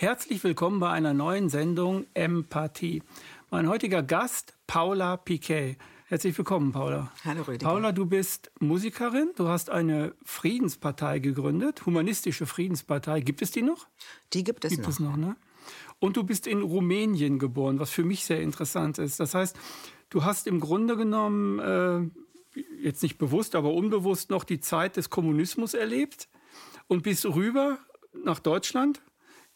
Herzlich 0.00 0.44
willkommen 0.44 0.78
bei 0.78 0.90
einer 0.90 1.12
neuen 1.12 1.48
Sendung 1.48 2.06
Empathie. 2.14 3.02
Mein 3.50 3.68
heutiger 3.68 4.00
Gast, 4.00 4.54
Paula 4.68 5.16
Piquet. 5.16 5.76
Herzlich 6.06 6.38
willkommen, 6.38 6.70
Paula. 6.70 7.10
Hallo, 7.24 7.42
Rüdiger. 7.42 7.66
Paula, 7.66 7.90
du 7.90 8.06
bist 8.06 8.52
Musikerin. 8.60 9.32
Du 9.34 9.48
hast 9.48 9.70
eine 9.70 10.14
Friedenspartei 10.22 11.18
gegründet, 11.18 11.84
Humanistische 11.84 12.46
Friedenspartei. 12.46 13.22
Gibt 13.22 13.42
es 13.42 13.50
die 13.50 13.62
noch? 13.62 13.88
Die 14.34 14.44
gibt 14.44 14.64
es 14.64 14.70
gibt 14.70 14.84
noch. 14.84 14.88
Es 14.88 15.00
noch 15.00 15.16
ne? 15.16 15.34
Und 15.98 16.16
du 16.16 16.22
bist 16.22 16.46
in 16.46 16.62
Rumänien 16.62 17.40
geboren, 17.40 17.80
was 17.80 17.90
für 17.90 18.04
mich 18.04 18.24
sehr 18.24 18.40
interessant 18.40 18.98
ist. 18.98 19.18
Das 19.18 19.34
heißt, 19.34 19.58
du 20.10 20.22
hast 20.22 20.46
im 20.46 20.60
Grunde 20.60 20.96
genommen, 20.96 21.58
äh, 22.54 22.60
jetzt 22.80 23.02
nicht 23.02 23.18
bewusst, 23.18 23.56
aber 23.56 23.74
unbewusst 23.74 24.30
noch 24.30 24.44
die 24.44 24.60
Zeit 24.60 24.96
des 24.96 25.10
Kommunismus 25.10 25.74
erlebt 25.74 26.28
und 26.86 27.02
bist 27.02 27.26
rüber 27.26 27.78
nach 28.14 28.38
Deutschland 28.38 29.02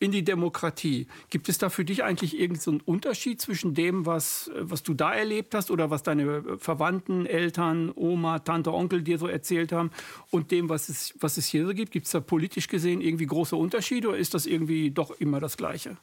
in 0.03 0.11
die 0.11 0.25
Demokratie. 0.25 1.07
Gibt 1.31 1.49
es 1.49 1.59
da 1.59 1.71
für 1.71 1.85
dich 1.85 2.03
eigentlich 2.03 2.39
irgendeinen 2.39 2.81
so 2.81 2.85
Unterschied 2.85 3.41
zwischen 3.41 3.73
dem, 3.73 4.05
was, 4.05 4.51
was 4.59 4.83
du 4.83 4.95
da 4.95 5.15
erlebt 5.15 5.55
hast 5.55 5.71
oder 5.71 5.91
was 5.91 6.03
deine 6.03 6.59
Verwandten, 6.59 7.25
Eltern, 7.25 7.93
Oma, 7.95 8.41
Tante, 8.41 8.73
Onkel 8.73 9.03
dir 9.03 9.19
so 9.19 9.29
erzählt 9.29 9.71
haben 9.71 9.91
und 10.31 10.51
dem, 10.51 10.69
was 10.69 10.89
es, 10.89 11.15
was 11.21 11.37
es 11.37 11.47
hier 11.47 11.65
so 11.65 11.73
gibt? 11.73 11.93
Gibt 11.93 12.07
es 12.07 12.13
da 12.13 12.21
politisch 12.21 12.67
gesehen 12.67 13.01
irgendwie 13.01 13.27
große 13.27 13.55
Unterschiede 13.55 14.09
oder 14.09 14.19
ist 14.19 14.35
das 14.35 14.47
irgendwie 14.47 14.91
doch 14.91 15.13
immer 15.13 15.39
das 15.39 15.57
Gleiche? 15.57 15.97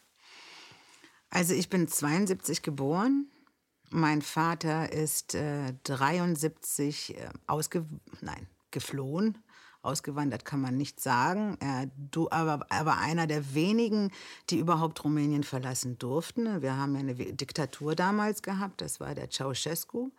Also 1.30 1.54
ich 1.54 1.70
bin 1.70 1.88
72 1.88 2.62
geboren. 2.62 3.28
Mein 3.92 4.22
Vater 4.22 4.94
ist 4.94 5.36
äh, 5.36 5.74
73 5.84 7.18
äh, 7.18 7.30
ausge 7.48 7.86
nein, 8.22 8.48
geflohen 8.72 9.38
Ausgewandert 9.82 10.44
kann 10.44 10.60
man 10.60 10.76
nicht 10.76 11.00
sagen. 11.00 11.58
Er, 11.62 11.90
du, 11.96 12.30
aber 12.32 12.66
er 12.70 12.86
war 12.86 13.00
einer 13.00 13.28
der 13.28 13.54
wenigen, 13.54 14.12
die 14.50 14.58
überhaupt 14.60 15.04
Rumänien 15.04 15.44
verlassen 15.44 15.98
durften. 15.98 16.62
Wir 16.62 16.76
haben 16.76 16.96
ja 16.96 17.00
eine 17.00 17.16
Diktatur 17.16 17.96
damals 17.96 18.42
gehabt, 18.42 18.82
das 18.82 19.00
war 19.00 19.16
der 19.16 19.30
Ceausescu, 19.30 20.12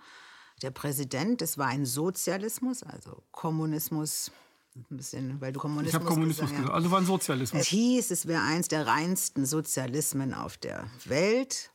der 0.62 0.70
Präsident. 0.70 1.42
Es 1.42 1.58
war 1.58 1.66
ein 1.66 1.84
Sozialismus, 1.84 2.83
also 2.83 3.22
Kommunismus. 3.33 4.31
Ein 4.77 4.97
bisschen, 4.97 5.41
weil 5.41 5.53
du 5.53 5.58
Kommunismus, 5.58 5.88
ich 5.88 5.94
habe 5.94 6.05
Kommunismus 6.05 6.50
gesagt, 6.50 6.61
gesagt. 6.61 6.75
Also 6.75 6.91
war 6.92 7.00
ein 7.00 7.06
Sozialismus. 7.06 7.62
Es 7.62 7.69
hieß, 7.69 8.11
es 8.12 8.27
wäre 8.27 8.42
eins 8.42 8.69
der 8.69 8.86
reinsten 8.86 9.44
Sozialismen 9.44 10.33
auf 10.33 10.56
der 10.56 10.88
Welt. 11.06 11.72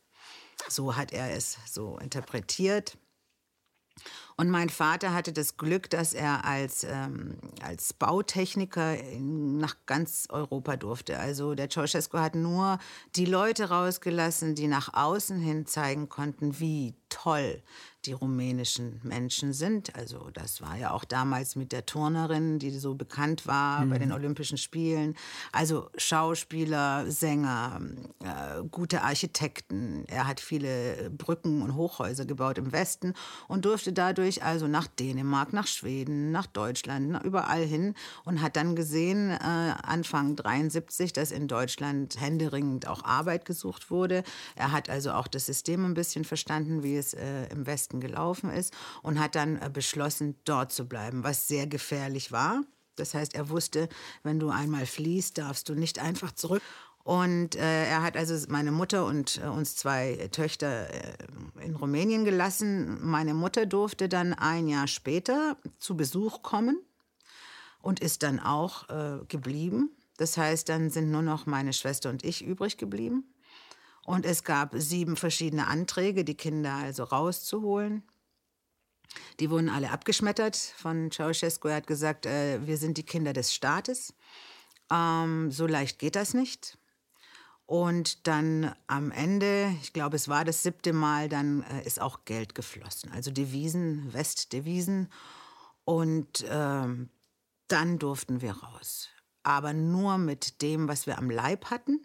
So 0.68 0.96
hat 0.96 1.12
er 1.12 1.36
es 1.36 1.58
so 1.66 1.98
interpretiert. 1.98 2.96
Und 4.38 4.50
mein 4.50 4.68
Vater 4.68 5.14
hatte 5.14 5.32
das 5.32 5.56
Glück, 5.56 5.88
dass 5.88 6.12
er 6.12 6.44
als, 6.44 6.84
ähm, 6.84 7.38
als 7.62 7.94
Bautechniker 7.94 8.96
nach 9.18 9.76
ganz 9.86 10.28
Europa 10.30 10.76
durfte. 10.76 11.18
Also 11.18 11.54
der 11.54 11.70
Ceausescu 11.70 12.18
hat 12.18 12.34
nur 12.34 12.78
die 13.14 13.24
Leute 13.24 13.70
rausgelassen, 13.70 14.54
die 14.54 14.68
nach 14.68 14.92
außen 14.92 15.38
hin 15.38 15.64
zeigen 15.64 16.10
konnten, 16.10 16.60
wie 16.60 16.94
toll 17.08 17.62
die 18.04 18.12
rumänischen 18.12 19.00
Menschen 19.02 19.52
sind. 19.52 19.96
Also 19.96 20.30
das 20.32 20.60
war 20.60 20.76
ja 20.76 20.92
auch 20.92 21.04
damals 21.04 21.56
mit 21.56 21.72
der 21.72 21.86
Turnerin, 21.86 22.58
die 22.58 22.70
so 22.70 22.94
bekannt 22.94 23.46
war 23.46 23.84
mhm. 23.84 23.90
bei 23.90 23.98
den 23.98 24.12
Olympischen 24.12 24.58
Spielen. 24.58 25.16
Also 25.50 25.90
Schauspieler, 25.96 27.10
Sänger, 27.10 27.80
äh, 28.20 28.62
gute 28.70 29.02
Architekten. 29.02 30.04
Er 30.06 30.26
hat 30.26 30.40
viele 30.40 31.10
Brücken 31.10 31.62
und 31.62 31.74
Hochhäuser 31.74 32.24
gebaut 32.24 32.58
im 32.58 32.72
Westen 32.72 33.14
und 33.48 33.64
durfte 33.64 33.92
dadurch 33.92 34.25
also 34.42 34.68
nach 34.68 34.86
Dänemark, 34.86 35.52
nach 35.52 35.66
Schweden, 35.66 36.30
nach 36.30 36.46
Deutschland, 36.46 37.24
überall 37.24 37.64
hin 37.64 37.94
und 38.24 38.42
hat 38.42 38.56
dann 38.56 38.76
gesehen, 38.76 39.30
äh, 39.30 39.36
Anfang 39.36 40.36
73, 40.36 41.12
dass 41.12 41.30
in 41.30 41.48
Deutschland 41.48 42.20
händeringend 42.20 42.86
auch 42.88 43.04
Arbeit 43.04 43.44
gesucht 43.44 43.90
wurde. 43.90 44.22
Er 44.54 44.72
hat 44.72 44.90
also 44.90 45.12
auch 45.12 45.28
das 45.28 45.46
System 45.46 45.84
ein 45.84 45.94
bisschen 45.94 46.24
verstanden, 46.24 46.82
wie 46.82 46.96
es 46.96 47.14
äh, 47.14 47.46
im 47.50 47.66
Westen 47.66 47.86
Westen 47.86 48.00
gelaufen 48.00 48.50
ist 48.50 48.72
und 49.02 49.18
hat 49.18 49.34
dann 49.34 49.56
äh, 49.60 49.70
beschlossen, 49.72 50.36
dort 50.44 50.72
zu 50.72 50.88
bleiben, 50.88 51.24
was 51.24 51.46
sehr 51.46 51.66
gefährlich 51.66 52.32
war. 52.32 52.62
Das 52.96 53.12
heißt, 53.12 53.34
er 53.34 53.50
wusste, 53.50 53.88
wenn 54.22 54.40
du 54.40 54.48
einmal 54.48 54.86
fliehst, 54.86 55.36
darfst 55.36 55.68
du 55.68 55.74
nicht 55.74 55.98
einfach 55.98 56.32
zurück. 56.32 56.62
Und 57.06 57.54
äh, 57.54 57.86
er 57.86 58.02
hat 58.02 58.16
also 58.16 58.34
meine 58.48 58.72
Mutter 58.72 59.06
und 59.06 59.40
äh, 59.40 59.46
uns 59.46 59.76
zwei 59.76 60.28
Töchter 60.32 60.92
äh, 60.92 61.64
in 61.64 61.76
Rumänien 61.76 62.24
gelassen. 62.24 62.98
Meine 63.00 63.32
Mutter 63.32 63.64
durfte 63.64 64.08
dann 64.08 64.34
ein 64.34 64.66
Jahr 64.66 64.88
später 64.88 65.56
zu 65.78 65.96
Besuch 65.96 66.42
kommen 66.42 66.82
und 67.80 68.00
ist 68.00 68.24
dann 68.24 68.40
auch 68.40 68.88
äh, 68.88 69.24
geblieben. 69.28 69.90
Das 70.16 70.36
heißt, 70.36 70.68
dann 70.68 70.90
sind 70.90 71.12
nur 71.12 71.22
noch 71.22 71.46
meine 71.46 71.72
Schwester 71.72 72.10
und 72.10 72.24
ich 72.24 72.44
übrig 72.44 72.76
geblieben. 72.76 73.32
Und 74.04 74.26
es 74.26 74.42
gab 74.42 74.72
sieben 74.74 75.14
verschiedene 75.14 75.68
Anträge, 75.68 76.24
die 76.24 76.36
Kinder 76.36 76.74
also 76.74 77.04
rauszuholen. 77.04 78.02
Die 79.38 79.48
wurden 79.48 79.68
alle 79.68 79.92
abgeschmettert 79.92 80.56
von 80.56 81.12
Ceausescu. 81.12 81.68
Er 81.68 81.76
hat 81.76 81.86
gesagt, 81.86 82.26
äh, 82.26 82.66
wir 82.66 82.78
sind 82.78 82.98
die 82.98 83.06
Kinder 83.06 83.32
des 83.32 83.54
Staates. 83.54 84.12
Ähm, 84.90 85.52
so 85.52 85.68
leicht 85.68 86.00
geht 86.00 86.16
das 86.16 86.34
nicht. 86.34 86.76
Und 87.66 88.28
dann 88.28 88.72
am 88.86 89.10
Ende, 89.10 89.74
ich 89.82 89.92
glaube, 89.92 90.14
es 90.14 90.28
war 90.28 90.44
das 90.44 90.62
siebte 90.62 90.92
Mal, 90.92 91.28
dann 91.28 91.62
äh, 91.64 91.84
ist 91.84 92.00
auch 92.00 92.24
Geld 92.24 92.54
geflossen. 92.54 93.10
Also 93.12 93.32
Devisen, 93.32 94.12
Westdevisen. 94.12 95.08
Und 95.84 96.44
ähm, 96.48 97.10
dann 97.66 97.98
durften 97.98 98.40
wir 98.40 98.52
raus. 98.52 99.08
Aber 99.42 99.72
nur 99.72 100.16
mit 100.18 100.62
dem, 100.62 100.86
was 100.86 101.06
wir 101.06 101.18
am 101.18 101.28
Leib 101.28 101.66
hatten. 101.66 102.00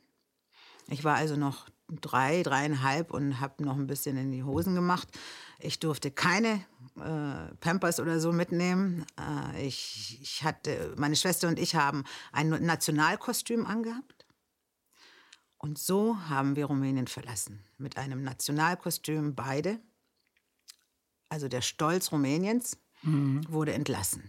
Ich 0.88 1.04
war 1.04 1.16
also 1.16 1.36
noch 1.36 1.70
drei, 1.90 2.42
dreieinhalb 2.42 3.12
und 3.12 3.40
habe 3.40 3.64
noch 3.64 3.76
ein 3.76 3.88
bisschen 3.88 4.18
in 4.18 4.32
die 4.32 4.44
Hosen 4.44 4.74
gemacht. 4.74 5.08
Ich 5.60 5.80
durfte 5.80 6.10
keine 6.10 6.66
äh, 6.98 7.54
Pampers 7.60 8.00
oder 8.00 8.20
so 8.20 8.32
mitnehmen. 8.32 9.06
Äh, 9.54 9.68
ich, 9.68 10.20
ich 10.22 10.44
hatte, 10.44 10.94
meine 10.98 11.16
Schwester 11.16 11.48
und 11.48 11.60
ich 11.60 11.76
haben 11.76 12.04
ein 12.32 12.50
Nationalkostüm 12.50 13.66
angehabt. 13.66 14.21
Und 15.62 15.78
so 15.78 16.18
haben 16.28 16.56
wir 16.56 16.66
Rumänien 16.66 17.08
verlassen. 17.08 17.64
Mit 17.78 17.98
einem 17.98 18.24
Nationalkostüm 18.24 19.36
beide. 19.36 19.80
Also 21.30 21.48
der 21.48 21.62
Stolz 21.62 22.12
Rumäniens 22.12 22.78
mhm. 23.04 23.46
wurde 23.48 23.74
entlassen 23.74 24.24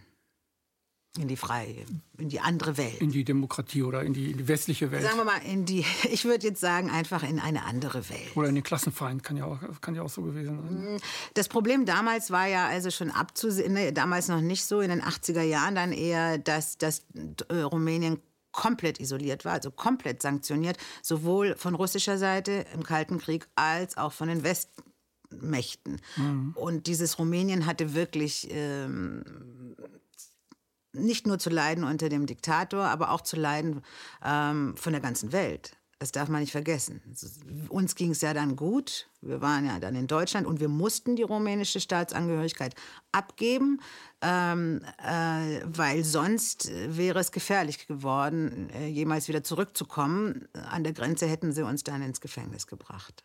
in 1.19 1.27
die 1.27 1.37
freie, 1.37 1.85
in 2.17 2.29
die 2.29 2.39
andere 2.39 2.75
Welt. 2.77 2.99
In 2.99 3.11
die 3.11 3.23
Demokratie 3.23 3.83
oder 3.83 4.01
in 4.01 4.13
die, 4.13 4.31
in 4.31 4.37
die, 4.37 4.47
westliche 4.47 4.91
Welt. 4.91 5.03
Sagen 5.03 5.17
wir 5.17 5.25
mal, 5.25 5.37
in 5.45 5.63
die, 5.63 5.85
ich 6.11 6.25
würde 6.25 6.47
jetzt 6.47 6.59
sagen, 6.59 6.89
einfach 6.89 7.21
in 7.21 7.39
eine 7.39 7.65
andere 7.65 8.09
Welt. 8.09 8.35
Oder 8.35 8.49
in 8.49 8.55
den 8.55 8.63
Klassenfeind, 8.63 9.21
kann 9.21 9.37
ja 9.37 9.45
auch, 9.45 9.59
kann 9.79 9.93
ja 9.93 10.01
auch 10.01 10.09
so 10.09 10.23
gewesen 10.23 10.59
sein. 10.63 10.99
Das 11.35 11.49
Problem 11.49 11.85
damals 11.85 12.31
war 12.31 12.47
ja 12.47 12.67
also 12.67 12.89
schon 12.89 13.11
abzusehen, 13.11 13.73
ne, 13.73 13.93
damals 13.93 14.27
noch 14.27 14.41
nicht 14.41 14.65
so, 14.65 14.81
in 14.81 14.89
den 14.89 15.03
80er 15.03 15.43
Jahren 15.43 15.75
dann 15.75 15.91
eher, 15.91 16.39
dass, 16.39 16.79
dass 16.79 17.05
äh, 17.49 17.57
Rumänien 17.57 18.19
komplett 18.53 19.01
isoliert 19.01 19.43
war, 19.43 19.53
also 19.53 19.71
komplett 19.71 20.21
sanktioniert, 20.21 20.77
sowohl 21.01 21.55
von 21.57 21.75
russischer 21.75 22.17
Seite 22.17 22.65
im 22.73 22.83
Kalten 22.83 23.19
Krieg 23.19 23.47
als 23.55 23.97
auch 23.97 24.13
von 24.13 24.29
den 24.29 24.43
Westmächten. 24.43 25.99
Mhm. 26.15 26.53
Und 26.55 26.87
dieses 26.87 27.19
Rumänien 27.19 27.65
hatte 27.65 27.93
wirklich 27.93 28.47
ähm, 28.51 29.75
nicht 30.93 31.27
nur 31.27 31.39
zu 31.39 31.49
leiden 31.49 31.83
unter 31.83 32.07
dem 32.07 32.25
Diktator, 32.25 32.85
aber 32.85 33.11
auch 33.11 33.21
zu 33.21 33.35
leiden 33.35 33.81
ähm, 34.23 34.77
von 34.77 34.93
der 34.93 35.01
ganzen 35.01 35.31
Welt. 35.33 35.75
Das 36.03 36.11
darf 36.11 36.27
man 36.27 36.41
nicht 36.41 36.51
vergessen. 36.51 37.01
Uns 37.69 37.95
ging 37.95 38.11
es 38.11 38.19
ja 38.19 38.33
dann 38.33 38.57
gut. 38.57 39.07
Wir 39.21 39.39
waren 39.39 39.65
ja 39.65 39.79
dann 39.79 39.95
in 39.95 40.05
Deutschland 40.05 40.45
und 40.45 40.59
wir 40.59 40.67
mussten 40.67 41.15
die 41.15 41.21
rumänische 41.21 41.79
Staatsangehörigkeit 41.79 42.75
abgeben, 43.13 43.79
ähm, 44.21 44.81
äh, 44.97 45.61
weil 45.63 46.03
sonst 46.03 46.69
wäre 46.73 47.19
es 47.19 47.31
gefährlich 47.31 47.87
geworden, 47.87 48.69
äh, 48.71 48.87
jemals 48.87 49.29
wieder 49.29 49.45
zurückzukommen. 49.45 50.49
An 50.69 50.83
der 50.83 50.91
Grenze 50.91 51.25
hätten 51.25 51.53
sie 51.53 51.63
uns 51.63 51.85
dann 51.85 52.01
ins 52.01 52.19
Gefängnis 52.19 52.67
gebracht. 52.67 53.23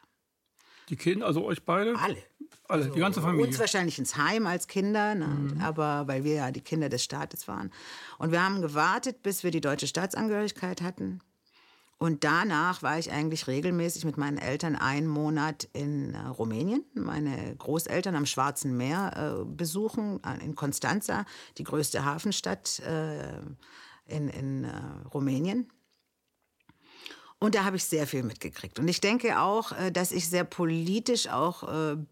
Die 0.89 0.95
Kinder, 0.95 1.27
also 1.27 1.45
euch 1.47 1.65
beide? 1.65 1.99
Alle. 1.99 2.23
Alle, 2.69 2.85
also, 2.85 2.95
die 2.95 3.01
ganze 3.01 3.21
Familie. 3.21 3.45
Uns 3.49 3.59
wahrscheinlich 3.59 3.99
ins 3.99 4.17
Heim 4.17 4.47
als 4.47 4.69
Kinder, 4.69 5.17
ne? 5.17 5.27
mhm. 5.27 5.61
aber 5.61 6.07
weil 6.07 6.23
wir 6.23 6.35
ja 6.35 6.51
die 6.53 6.61
Kinder 6.61 6.89
des 6.89 7.03
Staates 7.03 7.49
waren. 7.49 7.73
Und 8.19 8.31
wir 8.31 8.41
haben 8.41 8.63
gewartet, 8.63 9.25
bis 9.25 9.43
wir 9.43 9.51
die 9.51 9.61
deutsche 9.61 9.89
Staatsangehörigkeit 9.89 10.81
hatten. 10.81 11.21
Und 11.99 12.23
danach 12.23 12.83
war 12.83 12.97
ich 12.99 13.11
eigentlich 13.11 13.49
regelmäßig 13.49 14.05
mit 14.05 14.17
meinen 14.17 14.39
Eltern 14.39 14.77
einen 14.77 15.09
Monat 15.09 15.69
in 15.73 16.15
äh, 16.15 16.29
Rumänien, 16.29 16.85
meine 16.95 17.57
Großeltern 17.57 18.15
am 18.15 18.25
Schwarzen 18.25 18.77
Meer 18.77 19.41
äh, 19.41 19.45
besuchen, 19.45 20.23
äh, 20.23 20.45
in 20.45 20.55
Constanza, 20.55 21.25
die 21.59 21.65
größte 21.65 22.05
Hafenstadt 22.05 22.79
äh, 22.81 23.41
in, 24.07 24.29
in 24.29 24.65
äh, 24.65 24.71
Rumänien. 25.13 25.69
Und 27.41 27.57
da 27.57 27.65
habe 27.65 27.77
ich 27.77 27.85
sehr 27.85 28.07
viel 28.07 28.23
mitgekriegt. 28.23 28.79
Und 28.79 28.87
ich 28.89 29.01
denke 29.01 29.41
auch, 29.41 29.71
dass 29.93 30.11
ich 30.11 30.29
sehr 30.29 30.43
politisch 30.43 31.29
auch 31.29 31.63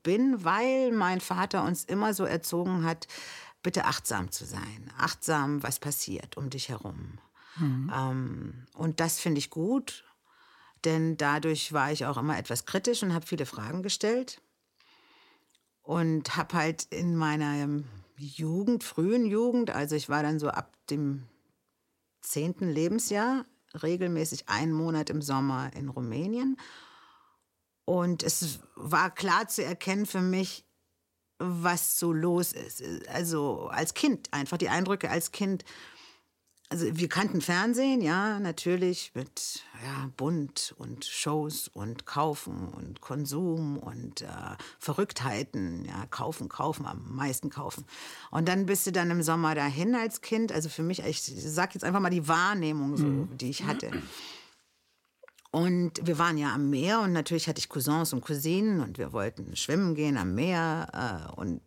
bin, 0.05 0.44
weil 0.44 0.93
mein 0.93 1.21
Vater 1.21 1.65
uns 1.65 1.82
immer 1.82 2.15
so 2.15 2.23
erzogen 2.25 2.85
hat, 2.85 3.09
bitte 3.61 3.87
achtsam 3.87 4.31
zu 4.31 4.44
sein. 4.44 4.89
Achtsam, 4.97 5.65
was 5.65 5.81
passiert 5.81 6.37
um 6.37 6.49
dich 6.49 6.69
herum. 6.69 7.19
Mhm. 7.58 7.93
Ähm, 7.94 8.67
und 8.75 9.00
das 9.00 9.19
finde 9.20 9.38
ich 9.38 9.50
gut. 9.50 10.05
Denn 10.85 11.17
dadurch 11.17 11.73
war 11.73 11.91
ich 11.91 12.06
auch 12.06 12.17
immer 12.17 12.38
etwas 12.38 12.64
kritisch 12.64 13.03
und 13.03 13.12
habe 13.12 13.26
viele 13.26 13.47
Fragen 13.47 13.82
gestellt. 13.82 14.41
Und 15.82 16.37
habe 16.37 16.56
halt 16.56 16.85
in 16.91 17.17
meiner 17.17 17.69
Jugend, 18.17 18.85
frühen 18.85 19.26
Jugend, 19.26 19.70
also 19.70 19.94
ich 19.94 20.08
war 20.08 20.23
dann 20.23 20.38
so 20.38 20.49
ab 20.49 20.73
dem 20.91 21.26
zehnten 22.20 22.69
Lebensjahr, 22.69 23.44
regelmäßig 23.82 24.49
einen 24.49 24.73
Monat 24.73 25.11
im 25.11 25.23
Sommer 25.23 25.70
in 25.75 25.88
Rumänien. 25.88 26.56
Und 27.85 28.23
es 28.23 28.61
war 28.75 29.14
klar 29.14 29.47
zu 29.49 29.64
erkennen 29.64 30.06
für 30.06 30.20
mich, 30.20 30.64
was 31.38 31.99
so 31.99 32.12
los 32.12 32.53
ist. 32.53 32.82
Also 33.08 33.69
als 33.69 33.94
Kind, 33.94 34.32
einfach 34.32 34.56
die 34.56 34.69
Eindrücke 34.70 35.11
als 35.11 35.31
Kind 35.31 35.64
also 36.69 36.87
wir 36.91 37.09
kannten 37.09 37.41
Fernsehen, 37.41 38.01
ja, 38.01 38.41
natürlich 38.41 39.13
mit 39.15 39.63
ja, 39.85 40.11
bunt 40.17 40.75
und 40.79 41.05
Shows 41.05 41.69
und 41.69 42.07
Kaufen 42.07 42.69
und 42.69 43.01
Konsum 43.01 43.79
und 43.79 44.23
äh, 44.23 44.27
Verrücktheiten, 44.79 45.85
ja, 45.85 46.07
kaufen, 46.11 46.49
kaufen, 46.49 46.87
am 46.87 47.15
meisten 47.15 47.51
kaufen. 47.51 47.85
Und 48.31 48.49
dann 48.49 48.67
bist 48.67 48.87
du 48.87 48.93
dann 48.93 49.11
im 49.11 49.23
Sommer 49.23 49.55
dahin 49.55 49.95
als 49.95 50.23
Kind. 50.23 50.51
Also 50.51 50.69
für 50.69 50.83
mich, 50.83 51.05
ich 51.05 51.23
sag 51.23 51.75
jetzt 51.75 51.85
einfach 51.85 52.01
mal 52.01 52.11
die 52.11 52.27
Wahrnehmung, 52.27 52.97
so, 52.97 53.07
mhm. 53.07 53.37
die 53.39 53.51
ich 53.51 53.65
hatte. 53.65 53.91
Und 55.50 56.06
wir 56.06 56.19
waren 56.19 56.38
ja 56.38 56.54
am 56.54 56.70
Meer 56.70 57.00
und 57.00 57.12
natürlich 57.12 57.48
hatte 57.48 57.58
ich 57.58 57.69
Cousins 57.69 58.12
und 58.12 58.20
Cousinen 58.20 58.81
und 58.81 58.98
wir 58.98 59.12
wollten 59.12 59.56
schwimmen 59.56 59.94
gehen 59.94 60.16
am 60.16 60.34
Meer. 60.34 61.31
Äh, 61.34 61.40
und 61.40 61.60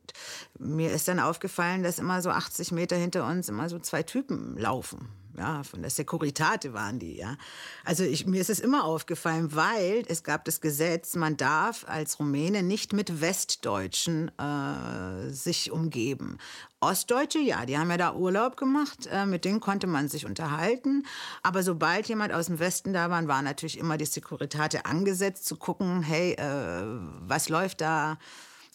mir 0.59 0.91
ist 0.91 1.07
dann 1.07 1.19
aufgefallen, 1.19 1.83
dass 1.83 1.99
immer 1.99 2.21
so 2.21 2.29
80 2.29 2.71
Meter 2.71 2.95
hinter 2.95 3.25
uns 3.27 3.49
immer 3.49 3.69
so 3.69 3.79
zwei 3.79 4.03
Typen 4.03 4.57
laufen 4.57 5.19
ja, 5.39 5.63
von 5.63 5.81
der 5.81 5.89
Securitate 5.89 6.74
waren 6.74 7.00
die, 7.00 7.15
ja. 7.15 7.38
Also 7.86 8.03
ich, 8.03 8.25
mir 8.25 8.41
ist 8.41 8.50
es 8.50 8.59
immer 8.59 8.83
aufgefallen, 8.83 9.56
weil 9.56 10.03
es 10.07 10.24
gab 10.24 10.44
das 10.44 10.59
Gesetz, 10.59 11.15
man 11.15 11.38
darf 11.38 11.86
als 11.88 12.19
Rumäne 12.19 12.62
nicht 12.62 12.91
mit 12.91 13.21
Westdeutschen 13.21 14.31
äh, 14.38 15.30
sich 15.30 15.71
umgeben. 15.71 16.38
Ostdeutsche, 16.81 17.39
ja, 17.39 17.65
die 17.65 17.77
haben 17.77 17.89
ja 17.89 17.97
da 17.97 18.13
Urlaub 18.13 18.57
gemacht, 18.57 19.07
äh, 19.12 19.25
mit 19.25 19.45
denen 19.45 19.62
konnte 19.62 19.88
man 19.88 20.09
sich 20.09 20.25
unterhalten. 20.25 21.06
Aber 21.41 21.63
sobald 21.63 22.07
jemand 22.09 22.33
aus 22.33 22.47
dem 22.47 22.59
Westen 22.59 22.91
da 22.91 23.09
war, 23.09 23.25
war 23.27 23.41
natürlich 23.41 23.77
immer 23.77 23.97
die 23.97 24.06
Securitate 24.06 24.86
angesetzt, 24.86 25.45
zu 25.45 25.56
gucken, 25.56 26.01
hey, 26.01 26.33
äh, 26.33 26.83
was 27.21 27.47
läuft 27.47 27.80
da? 27.80 28.18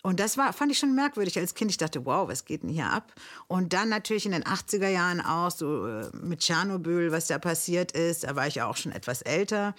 Und 0.04 0.20
das 0.20 0.36
war, 0.36 0.52
fand 0.52 0.70
ich 0.70 0.78
schon 0.78 0.94
merkwürdig 0.94 1.38
als 1.38 1.54
Kind. 1.54 1.70
Ich 1.70 1.78
dachte, 1.78 2.04
wow, 2.04 2.28
was 2.28 2.44
geht 2.44 2.62
denn 2.62 2.68
hier 2.68 2.90
ab? 2.90 3.14
Und 3.46 3.72
dann 3.72 3.88
natürlich 3.88 4.26
in 4.26 4.32
den 4.32 4.44
80er 4.44 4.88
Jahren 4.88 5.22
auch, 5.22 5.50
so 5.50 5.86
äh, 5.86 6.10
mit 6.12 6.40
Tschernobyl, 6.40 7.10
was 7.10 7.28
da 7.28 7.38
passiert 7.38 7.92
ist. 7.92 8.24
Da 8.24 8.36
war 8.36 8.46
ich 8.46 8.60
auch 8.60 8.76
schon 8.76 8.92
etwas 8.92 9.22
älter 9.22 9.74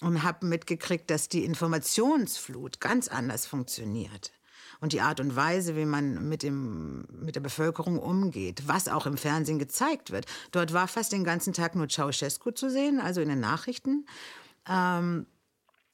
und 0.00 0.24
habe 0.24 0.46
mitgekriegt, 0.46 1.08
dass 1.08 1.28
die 1.28 1.44
Informationsflut 1.44 2.80
ganz 2.80 3.06
anders 3.06 3.46
funktioniert. 3.46 4.32
Und 4.80 4.92
die 4.92 5.00
Art 5.00 5.20
und 5.20 5.36
Weise, 5.36 5.76
wie 5.76 5.84
man 5.84 6.28
mit, 6.28 6.42
dem, 6.42 7.04
mit 7.12 7.36
der 7.36 7.40
Bevölkerung 7.40 8.00
umgeht, 8.00 8.64
was 8.66 8.88
auch 8.88 9.06
im 9.06 9.16
Fernsehen 9.16 9.60
gezeigt 9.60 10.10
wird. 10.10 10.26
Dort 10.50 10.72
war 10.72 10.88
fast 10.88 11.12
den 11.12 11.22
ganzen 11.22 11.52
Tag 11.52 11.76
nur 11.76 11.88
Ceausescu 11.88 12.50
zu 12.50 12.68
sehen, 12.68 12.98
also 12.98 13.20
in 13.20 13.28
den 13.28 13.40
Nachrichten. 13.40 14.06
Ähm, 14.68 15.26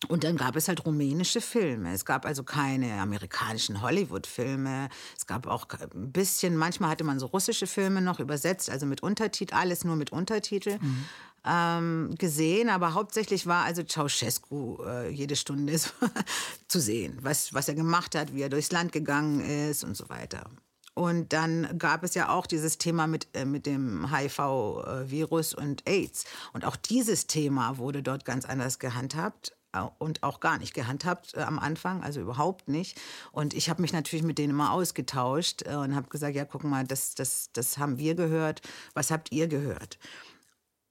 und 0.09 0.25
dann 0.25 0.37
gab 0.37 0.57
es 0.57 0.69
halt 0.69 0.85
rumänische 0.85 1.41
Filme. 1.41 1.93
Es 1.93 2.05
gab 2.05 2.27
also 2.27 2.43
keine 2.43 3.01
amerikanischen 3.01 3.83
Hollywood-Filme. 3.83 4.89
Es 5.17 5.27
gab 5.27 5.47
auch 5.47 5.67
ein 5.71 6.13
bisschen, 6.13 6.57
manchmal 6.57 6.91
hatte 6.91 7.05
man 7.05 7.19
so 7.19 7.27
russische 7.27 7.67
Filme 7.67 8.01
noch 8.01 8.21
übersetzt, 8.21 8.71
also 8.71 8.87
mit 8.87 9.03
Untertitel, 9.03 9.55
alles 9.55 9.85
nur 9.85 9.97
mit 9.97 10.13
Untertitel. 10.13 10.79
Mhm. 10.81 11.05
Ähm, 11.47 12.15
gesehen, 12.17 12.71
aber 12.71 12.95
hauptsächlich 12.95 13.47
war 13.47 13.65
also 13.65 13.83
Ceausescu 13.83 14.79
äh, 14.83 15.11
jede 15.11 15.37
Stunde 15.37 15.79
zu 16.69 16.81
sehen, 16.81 17.19
was, 17.21 17.53
was 17.53 17.69
er 17.69 17.75
gemacht 17.75 18.15
hat, 18.15 18.35
wie 18.35 18.41
er 18.41 18.49
durchs 18.49 18.73
Land 18.73 18.93
gegangen 18.93 19.41
ist 19.41 19.85
und 19.85 19.95
so 19.95 20.09
weiter. 20.09 20.49
Und 20.95 21.33
dann 21.33 21.77
gab 21.77 22.05
es 22.05 22.15
ja 22.15 22.31
auch 22.31 22.47
dieses 22.47 22.79
Thema 22.79 23.07
mit, 23.07 23.27
äh, 23.35 23.45
mit 23.45 23.67
dem 23.67 24.11
HIV-Virus 24.11 25.53
äh, 25.53 25.57
und 25.61 25.87
AIDS. 25.87 26.25
Und 26.53 26.65
auch 26.65 26.77
dieses 26.77 27.27
Thema 27.27 27.79
wurde 27.79 28.03
dort 28.03 28.25
ganz 28.25 28.45
anders 28.45 28.79
gehandhabt 28.79 29.55
und 29.99 30.23
auch 30.23 30.41
gar 30.41 30.59
nicht 30.59 30.75
gehandhabt 30.75 31.35
äh, 31.35 31.41
am 31.41 31.59
Anfang, 31.59 32.03
also 32.03 32.21
überhaupt 32.21 32.69
nicht. 32.69 33.01
Und 33.33 33.55
ich 33.55 33.71
habe 33.71 33.83
mich 33.83 33.93
natürlich 33.93 34.25
mit 34.25 34.39
denen 34.39 34.51
immer 34.51 34.73
ausgetauscht 34.73 35.63
äh, 35.67 35.75
und 35.75 35.95
habe 35.95 36.09
gesagt, 36.09 36.37
ja, 36.37 36.45
guck 36.45 36.65
mal, 36.65 36.85
das, 36.85 37.15
das, 37.15 37.51
das 37.53 37.79
haben 37.79 37.99
wir 37.99 38.15
gehört, 38.15 38.63
was 38.95 39.11
habt 39.11 39.33
ihr 39.33 39.49
gehört? 39.49 39.99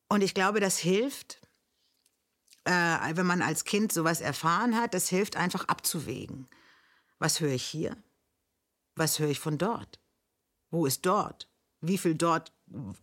Und 0.09 0.21
ich 0.21 0.33
glaube, 0.33 0.59
das 0.59 0.77
hilft, 0.77 1.41
äh, 2.65 2.71
wenn 3.15 3.25
man 3.25 3.41
als 3.41 3.65
Kind 3.65 3.91
sowas 3.91 4.21
erfahren 4.21 4.75
hat, 4.75 4.94
das 4.94 5.09
hilft 5.09 5.38
einfach 5.38 5.68
abzuwägen. 5.68 6.47
Was 7.19 7.39
höre 7.39 7.53
ich 7.53 7.65
hier? 7.65 7.97
Was 8.95 9.19
höre 9.19 9.29
ich 9.29 9.39
von 9.39 9.57
dort? 9.57 10.00
Wo 10.69 10.86
ist 10.86 11.06
dort? 11.06 11.50
Wie 11.81 11.97
viel 11.97 12.15
dort 12.15 12.53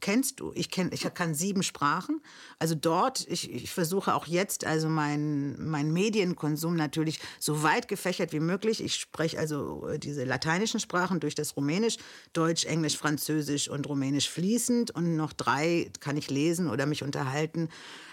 kennst 0.00 0.40
du. 0.40 0.52
Ich, 0.54 0.70
kenn, 0.70 0.90
ich 0.92 1.02
kann 1.14 1.34
sieben 1.34 1.62
Sprachen. 1.62 2.20
Also 2.58 2.74
dort, 2.74 3.26
ich, 3.28 3.50
ich 3.52 3.70
versuche 3.70 4.14
auch 4.14 4.26
jetzt, 4.26 4.64
also 4.66 4.88
meinen 4.88 5.70
mein 5.70 5.92
Medienkonsum 5.92 6.76
natürlich 6.76 7.20
so 7.38 7.62
weit 7.62 7.88
gefächert 7.88 8.32
wie 8.32 8.40
möglich. 8.40 8.82
Ich 8.82 8.96
spreche 8.96 9.38
also 9.38 9.86
äh, 9.88 9.98
diese 9.98 10.24
lateinischen 10.24 10.80
Sprachen 10.80 11.20
durch 11.20 11.34
das 11.34 11.56
Rumänisch, 11.56 11.96
Deutsch, 12.32 12.64
Englisch, 12.64 12.96
Französisch 12.96 13.68
und 13.68 13.88
Rumänisch 13.88 14.28
fließend. 14.28 14.90
Und 14.90 15.16
noch 15.16 15.32
drei 15.32 15.90
kann 16.00 16.16
ich 16.16 16.30
lesen 16.30 16.68
oder 16.68 16.86
mich 16.86 17.02
unterhalten. 17.02 17.68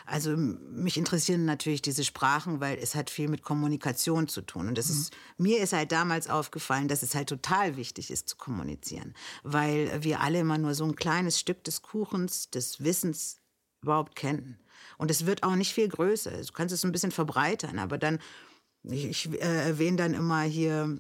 Also 0.08 0.38
mich 0.38 0.96
interessieren 0.96 1.44
natürlich 1.44 1.82
diese 1.82 2.06
Sprachen, 2.06 2.62
weil 2.62 2.78
es 2.82 2.96
hat 2.96 3.10
viel 3.10 3.28
mit 3.28 3.44
Kommunikation 3.44 4.30
zu 4.30 4.42
tun. 4.42 4.70
Und 4.70 4.78
das 4.78 4.88
mhm. 4.88 4.96
ist, 4.96 5.14
mir 5.38 5.62
ist 5.62 5.74
halt 5.74 5.92
damals 5.92 6.30
aufgefallen, 6.30 6.88
dass 6.88 7.04
es 7.04 7.14
halt 7.14 7.28
total 7.28 7.76
wichtig 7.76 8.10
ist 8.10 8.30
zu 8.30 8.38
kommunizieren, 8.38 9.14
weil 9.44 10.02
wir 10.02 10.22
alle 10.22 10.40
immer 10.40 10.58
nur 10.58 10.76
so 10.76 10.86
ein 10.86 10.96
kleines 10.96 11.38
Stück 11.48 11.64
des 11.64 11.82
Kuchens, 11.82 12.50
des 12.50 12.84
Wissens 12.84 13.40
überhaupt 13.82 14.18
kennen. 14.18 14.60
Und 14.98 15.10
es 15.10 15.26
wird 15.26 15.44
auch 15.44 15.56
nicht 15.56 15.72
viel 15.72 15.88
größer. 15.88 16.32
Du 16.32 16.52
kannst 16.52 16.74
es 16.74 16.84
ein 16.84 16.92
bisschen 16.92 17.12
verbreitern, 17.12 17.80
aber 17.80 17.98
dann, 17.98 18.20
ich, 18.84 19.06
ich 19.06 19.32
äh, 19.32 19.68
erwähne 19.68 19.96
dann 19.96 20.14
immer 20.14 20.42
hier 20.42 21.00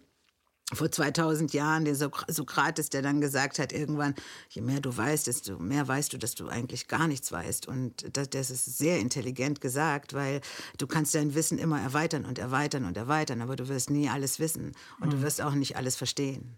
vor 0.73 0.89
2000 0.89 1.51
Jahren, 1.51 1.83
der 1.83 1.95
Sokrates, 1.95 2.89
der 2.89 3.01
dann 3.01 3.19
gesagt 3.19 3.59
hat, 3.59 3.73
irgendwann, 3.73 4.15
je 4.49 4.61
mehr 4.61 4.79
du 4.79 4.95
weißt, 4.95 5.27
desto 5.27 5.59
mehr 5.59 5.85
weißt 5.85 6.13
du, 6.13 6.17
dass 6.17 6.35
du 6.35 6.47
eigentlich 6.47 6.87
gar 6.87 7.07
nichts 7.09 7.29
weißt. 7.29 7.67
Und 7.67 8.15
das, 8.15 8.29
das 8.29 8.49
ist 8.49 8.77
sehr 8.77 8.99
intelligent 8.99 9.59
gesagt, 9.59 10.13
weil 10.13 10.39
du 10.77 10.87
kannst 10.87 11.13
dein 11.13 11.35
Wissen 11.35 11.57
immer 11.57 11.81
erweitern 11.81 12.23
und 12.23 12.39
erweitern 12.39 12.85
und 12.85 12.95
erweitern, 12.95 13.41
aber 13.41 13.57
du 13.57 13.67
wirst 13.67 13.89
nie 13.89 14.07
alles 14.07 14.39
wissen 14.39 14.71
und 15.01 15.07
mhm. 15.07 15.11
du 15.11 15.21
wirst 15.23 15.41
auch 15.41 15.55
nicht 15.55 15.75
alles 15.75 15.97
verstehen. 15.97 16.57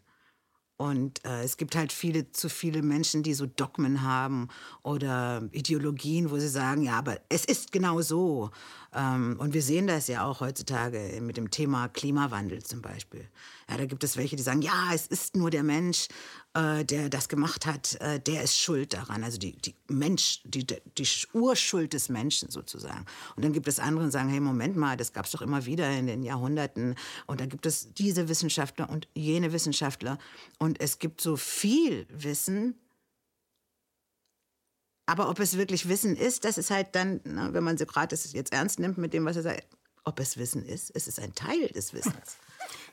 Und 0.81 1.25
äh, 1.25 1.43
es 1.43 1.57
gibt 1.57 1.75
halt 1.75 1.91
viele, 1.91 2.31
zu 2.31 2.47
viele 2.47 2.81
Menschen, 2.81 3.21
die 3.21 3.33
so 3.33 3.45
Dogmen 3.45 4.01
haben 4.01 4.47
oder 4.81 5.43
Ideologien, 5.51 6.31
wo 6.31 6.37
sie 6.37 6.47
sagen, 6.47 6.83
ja, 6.83 6.97
aber 6.97 7.19
es 7.27 7.43
ist 7.43 7.73
genau 7.73 8.01
so. 8.01 8.49
Ähm, 8.95 9.35
und 9.39 9.53
wir 9.53 9.61
sehen 9.61 9.87
das 9.87 10.07
ja 10.07 10.23
auch 10.23 10.39
heutzutage 10.39 11.19
mit 11.21 11.35
dem 11.35 11.51
Thema 11.51 11.89
Klimawandel 11.89 12.63
zum 12.63 12.81
Beispiel. 12.81 13.27
Ja, 13.69 13.75
da 13.75 13.87
gibt 13.87 14.05
es 14.05 14.15
welche, 14.15 14.37
die 14.37 14.41
sagen, 14.41 14.61
ja, 14.61 14.93
es 14.93 15.05
ist 15.07 15.35
nur 15.35 15.49
der 15.49 15.63
Mensch, 15.63 16.07
äh, 16.53 16.83
der 16.83 17.09
das 17.09 17.29
gemacht 17.29 17.65
hat, 17.65 17.95
äh, 18.01 18.19
der 18.19 18.43
ist 18.43 18.57
schuld 18.57 18.93
daran. 18.93 19.23
Also 19.23 19.37
die, 19.37 19.53
die 19.53 19.75
Mensch, 19.87 20.41
die, 20.43 20.65
die 20.65 21.07
Urschuld 21.33 21.93
des 21.93 22.09
Menschen 22.09 22.49
sozusagen. 22.49 23.05
Und 23.35 23.45
dann 23.45 23.53
gibt 23.53 23.67
es 23.67 23.79
andere, 23.79 24.05
die 24.05 24.11
sagen, 24.11 24.29
hey, 24.29 24.39
Moment 24.39 24.75
mal, 24.75 24.97
das 24.97 25.13
gab 25.13 25.25
es 25.25 25.31
doch 25.31 25.41
immer 25.41 25.65
wieder 25.65 25.89
in 25.91 26.07
den 26.07 26.23
Jahrhunderten. 26.23 26.95
Und 27.27 27.39
da 27.39 27.45
gibt 27.45 27.65
es 27.65 27.93
diese 27.93 28.29
Wissenschaftler 28.29 28.89
und 28.89 29.07
jene 29.13 29.53
Wissenschaftler. 29.53 30.17
Und 30.57 30.81
es 30.81 30.99
gibt 30.99 31.21
so 31.21 31.35
viel 31.35 32.07
Wissen, 32.09 32.75
aber 35.05 35.29
ob 35.29 35.39
es 35.39 35.57
wirklich 35.57 35.89
Wissen 35.89 36.15
ist, 36.15 36.45
das 36.45 36.59
ist 36.59 36.69
halt 36.69 36.89
dann, 36.93 37.19
na, 37.23 37.51
wenn 37.51 37.63
man 37.63 37.79
Sokrates 37.79 38.31
jetzt 38.33 38.53
ernst 38.53 38.79
nimmt 38.79 38.99
mit 38.99 39.11
dem, 39.11 39.25
was 39.25 39.37
er 39.37 39.41
sagt, 39.41 39.65
ob 40.03 40.19
es 40.19 40.37
Wissen 40.37 40.63
ist, 40.63 40.91
es 40.95 41.07
ist 41.07 41.19
ein 41.19 41.33
Teil 41.33 41.67
des 41.69 41.93
Wissens. 41.93 42.37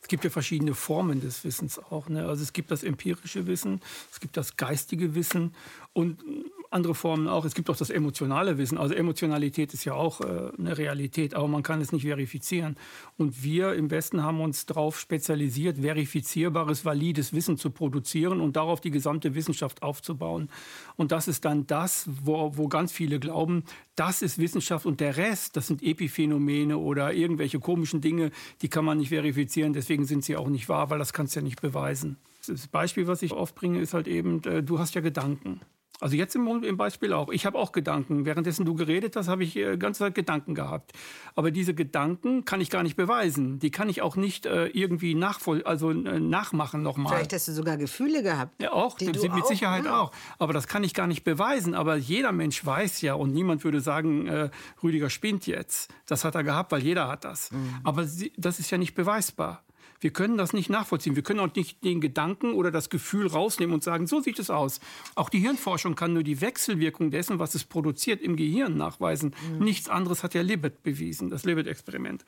Es 0.03 0.09
gibt 0.09 0.25
ja 0.25 0.31
verschiedene 0.31 0.75
Formen 0.75 1.21
des 1.21 1.43
Wissens 1.45 1.79
auch. 1.79 2.09
Ne? 2.09 2.27
Also 2.27 2.43
es 2.43 2.53
gibt 2.53 2.71
das 2.71 2.83
empirische 2.85 3.47
Wissen, 3.47 3.81
es 4.13 4.21
gibt 4.21 4.37
das 4.37 4.57
geistige 4.57 5.15
Wissen 5.15 5.55
und 5.93 6.23
andere 6.71 6.95
Formen 6.95 7.29
auch. 7.29 7.45
Es 7.45 7.55
gibt 7.55 7.71
auch 7.71 7.77
das 7.77 7.91
emotionale 7.91 8.59
Wissen. 8.59 8.79
Also 8.79 8.95
Emotionalität 8.95 9.73
ist 9.75 9.85
ja 9.85 9.95
auch 9.95 10.21
äh, 10.21 10.51
eine 10.59 10.77
Realität, 10.79 11.35
aber 11.35 11.49
man 11.49 11.63
kann 11.63 11.81
es 11.81 11.93
nicht 11.93 12.03
verifizieren. 12.03 12.77
Und 13.17 13.43
wir 13.43 13.75
im 13.75 13.91
Westen 13.91 14.23
haben 14.23 14.41
uns 14.41 14.67
darauf 14.67 14.99
spezialisiert, 14.99 15.79
verifizierbares, 15.79 16.85
valides 16.85 17.33
Wissen 17.33 17.57
zu 17.57 17.71
produzieren 17.71 18.41
und 18.41 18.57
darauf 18.57 18.81
die 18.81 18.91
gesamte 18.91 19.35
Wissenschaft 19.35 19.83
aufzubauen. 19.83 20.49
Und 20.97 21.13
das 21.13 21.29
ist 21.29 21.45
dann 21.45 21.67
das, 21.67 22.09
wo, 22.23 22.57
wo 22.57 22.69
ganz 22.69 22.93
viele 22.93 23.21
glauben, 23.21 23.65
das 23.95 24.23
ist 24.23 24.39
Wissenschaft 24.39 24.87
und 24.87 25.01
der 25.01 25.17
Rest, 25.17 25.57
das 25.57 25.67
sind 25.67 25.83
Epiphänomene 25.83 26.77
oder 26.79 27.13
irgendwelche 27.13 27.61
komischen 27.61 28.01
Dinge, 28.01 28.31
die 28.63 28.69
kann 28.69 28.85
man 28.85 28.99
nicht 28.99 29.09
verifizieren. 29.09 29.73
Deswegen 29.73 30.05
sind 30.05 30.25
sie 30.25 30.37
auch 30.37 30.49
nicht 30.49 30.69
wahr, 30.69 30.91
weil 30.91 30.99
das 30.99 31.13
kannst 31.13 31.35
du 31.35 31.41
ja 31.41 31.45
nicht 31.45 31.61
beweisen. 31.61 32.17
Das 32.47 32.69
Beispiel, 32.69 33.07
was 33.07 33.23
ich 33.23 33.33
oft 33.33 33.55
bringe, 33.55 33.81
ist 33.81 33.95
halt 33.95 34.07
eben, 34.07 34.43
äh, 34.45 34.63
du 34.63 34.79
hast 34.79 34.95
ja 34.95 35.01
Gedanken. 35.01 35.61
Also 36.01 36.17
jetzt 36.17 36.35
im, 36.37 36.63
im 36.63 36.77
Beispiel 36.77 37.13
auch. 37.13 37.31
Ich 37.31 37.47
habe 37.47 37.59
auch 37.59 37.73
Gedanken. 37.73 38.27
Währenddessen 38.27 38.67
du 38.67 38.75
geredet 38.75 39.17
hast, 39.17 39.29
habe 39.29 39.45
ich 39.45 39.57
äh, 39.57 39.77
ganze 39.79 40.01
Zeit 40.01 40.15
Gedanken 40.15 40.55
gehabt. 40.55 40.93
Aber 41.35 41.51
diese 41.51 41.75
Gedanken 41.75 42.45
kann 42.45 42.61
ich 42.61 42.71
gar 42.71 42.83
nicht 42.83 42.97
beweisen. 42.97 43.59
Die 43.59 43.71
kann 43.71 43.89
ich 43.89 44.03
auch 44.03 44.17
nicht 44.17 44.47
äh, 44.47 44.67
irgendwie 44.67 45.15
nachvoll 45.15 45.63
also 45.65 45.91
äh, 45.91 46.21
nachmachen 46.21 46.83
nochmal. 46.83 47.15
Vielleicht 47.15 47.33
hast 47.33 47.49
du 47.49 47.53
sogar 47.53 47.77
Gefühle 47.77 48.23
gehabt. 48.23 48.61
Ja, 48.61 48.73
auch. 48.73 48.99
Die 48.99 49.07
mit 49.07 49.19
auch, 49.19 49.47
Sicherheit 49.47 49.85
ja. 49.87 50.01
auch. 50.01 50.13
Aber 50.39 50.53
das 50.53 50.67
kann 50.67 50.85
ich 50.85 50.93
gar 50.93 51.07
nicht 51.07 51.25
beweisen. 51.25 51.75
Aber 51.75 51.97
jeder 51.97 52.33
Mensch 52.33 52.65
weiß 52.65 53.01
ja 53.01 53.15
und 53.15 53.33
niemand 53.33 53.65
würde 53.65 53.81
sagen, 53.81 54.27
äh, 54.27 54.51
Rüdiger 54.83 55.09
spinnt 55.09 55.47
jetzt. 55.47 55.91
Das 56.07 56.25
hat 56.25 56.35
er 56.35 56.45
gehabt, 56.45 56.73
weil 56.73 56.83
jeder 56.83 57.09
hat 57.09 57.25
das. 57.25 57.51
Mhm. 57.51 57.75
Aber 57.85 58.05
sie, 58.05 58.33
das 58.37 58.59
ist 58.59 58.71
ja 58.71 58.79
nicht 58.79 58.95
beweisbar. 58.95 59.63
Wir 60.01 60.13
können 60.13 60.37
das 60.37 60.53
nicht 60.53 60.71
nachvollziehen. 60.71 61.17
Wir 61.17 61.23
können 61.23 61.41
auch 61.41 61.55
nicht 61.55 61.85
den 61.85 62.01
Gedanken 62.01 62.53
oder 62.55 62.71
das 62.71 62.91
Gefühl 62.91 63.27
rausnehmen 63.27 63.75
und 63.75 63.83
sagen, 63.83 64.07
so 64.07 64.21
sieht 64.21 64.39
es 64.39 64.51
aus. 64.51 64.81
Auch 65.15 65.29
die 65.29 65.41
Hirnforschung 65.41 65.95
kann 65.95 66.13
nur 66.13 66.23
die 66.23 66.41
Wechselwirkung 66.41 67.11
dessen, 67.11 67.39
was 67.39 67.55
es 67.55 67.65
produziert, 67.65 68.21
im 68.21 68.37
Gehirn 68.37 68.77
nachweisen. 68.77 69.35
Mhm. 69.53 69.65
Nichts 69.65 69.89
anderes 69.89 70.23
hat 70.23 70.35
ja 70.35 70.43
Libet 70.43 70.83
bewiesen, 70.83 71.31
das 71.31 71.45
Libet-Experiment. 71.45 72.25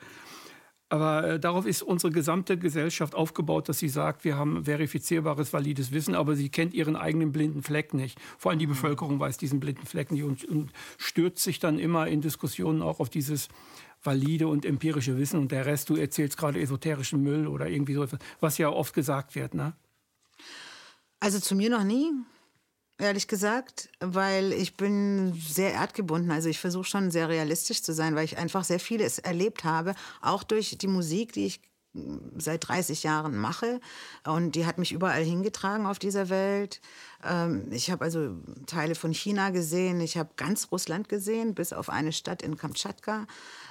Aber 0.89 1.23
äh, 1.23 1.39
darauf 1.39 1.67
ist 1.67 1.83
unsere 1.83 2.11
gesamte 2.11 2.57
Gesellschaft 2.57 3.13
aufgebaut, 3.13 3.69
dass 3.69 3.77
sie 3.77 3.89
sagt, 3.89 4.23
wir 4.23 4.35
haben 4.37 4.65
verifizierbares, 4.65 5.53
valides 5.53 5.91
Wissen, 5.91 6.15
aber 6.15 6.35
sie 6.35 6.49
kennt 6.49 6.73
ihren 6.73 6.95
eigenen 6.95 7.31
blinden 7.31 7.61
Fleck 7.61 7.93
nicht. 7.93 8.19
Vor 8.39 8.49
allem 8.49 8.59
die 8.59 8.65
mhm. 8.65 8.71
Bevölkerung 8.71 9.19
weiß 9.19 9.37
diesen 9.37 9.59
blinden 9.59 9.85
Fleck 9.85 10.11
nicht 10.11 10.23
und, 10.23 10.43
und 10.45 10.71
stürzt 10.97 11.43
sich 11.43 11.59
dann 11.59 11.77
immer 11.77 12.07
in 12.07 12.21
Diskussionen 12.21 12.81
auch 12.81 12.99
auf 12.99 13.09
dieses 13.09 13.49
valide 14.03 14.47
und 14.47 14.65
empirische 14.65 15.17
Wissen 15.17 15.39
und 15.39 15.51
der 15.51 15.65
Rest, 15.65 15.89
du 15.89 15.95
erzählst 15.95 16.37
gerade 16.37 16.61
esoterischen 16.61 17.21
Müll 17.21 17.47
oder 17.47 17.67
irgendwie 17.67 17.93
so 17.93 18.03
etwas, 18.03 18.19
was 18.39 18.57
ja 18.57 18.69
oft 18.69 18.93
gesagt 18.93 19.35
wird, 19.35 19.53
ne? 19.53 19.73
Also 21.19 21.39
zu 21.39 21.55
mir 21.55 21.69
noch 21.69 21.83
nie, 21.83 22.11
ehrlich 22.97 23.27
gesagt, 23.27 23.89
weil 23.99 24.53
ich 24.53 24.77
bin 24.77 25.33
sehr 25.33 25.73
erdgebunden. 25.73 26.31
Also 26.31 26.47
ich 26.49 26.59
versuche 26.59 26.85
schon 26.85 27.11
sehr 27.11 27.27
realistisch 27.27 27.81
zu 27.81 27.93
sein, 27.93 28.15
weil 28.15 28.25
ich 28.25 28.37
einfach 28.37 28.63
sehr 28.63 28.79
vieles 28.79 29.19
erlebt 29.19 29.63
habe, 29.63 29.95
auch 30.21 30.43
durch 30.43 30.77
die 30.77 30.87
Musik, 30.87 31.33
die 31.33 31.45
ich 31.45 31.61
seit 32.37 32.67
30 32.67 33.03
Jahren 33.03 33.35
mache. 33.35 33.79
Und 34.25 34.55
die 34.55 34.65
hat 34.65 34.77
mich 34.77 34.91
überall 34.91 35.23
hingetragen 35.23 35.87
auf 35.87 35.99
dieser 35.99 36.29
Welt. 36.29 36.81
Ähm, 37.23 37.67
ich 37.71 37.91
habe 37.91 38.03
also 38.05 38.35
Teile 38.65 38.95
von 38.95 39.13
China 39.13 39.49
gesehen, 39.49 39.99
ich 39.99 40.17
habe 40.17 40.29
ganz 40.35 40.69
Russland 40.71 41.09
gesehen, 41.09 41.53
bis 41.53 41.73
auf 41.73 41.89
eine 41.89 42.11
Stadt 42.11 42.41
in 42.41 42.57
Kamtschatka. 42.57 43.27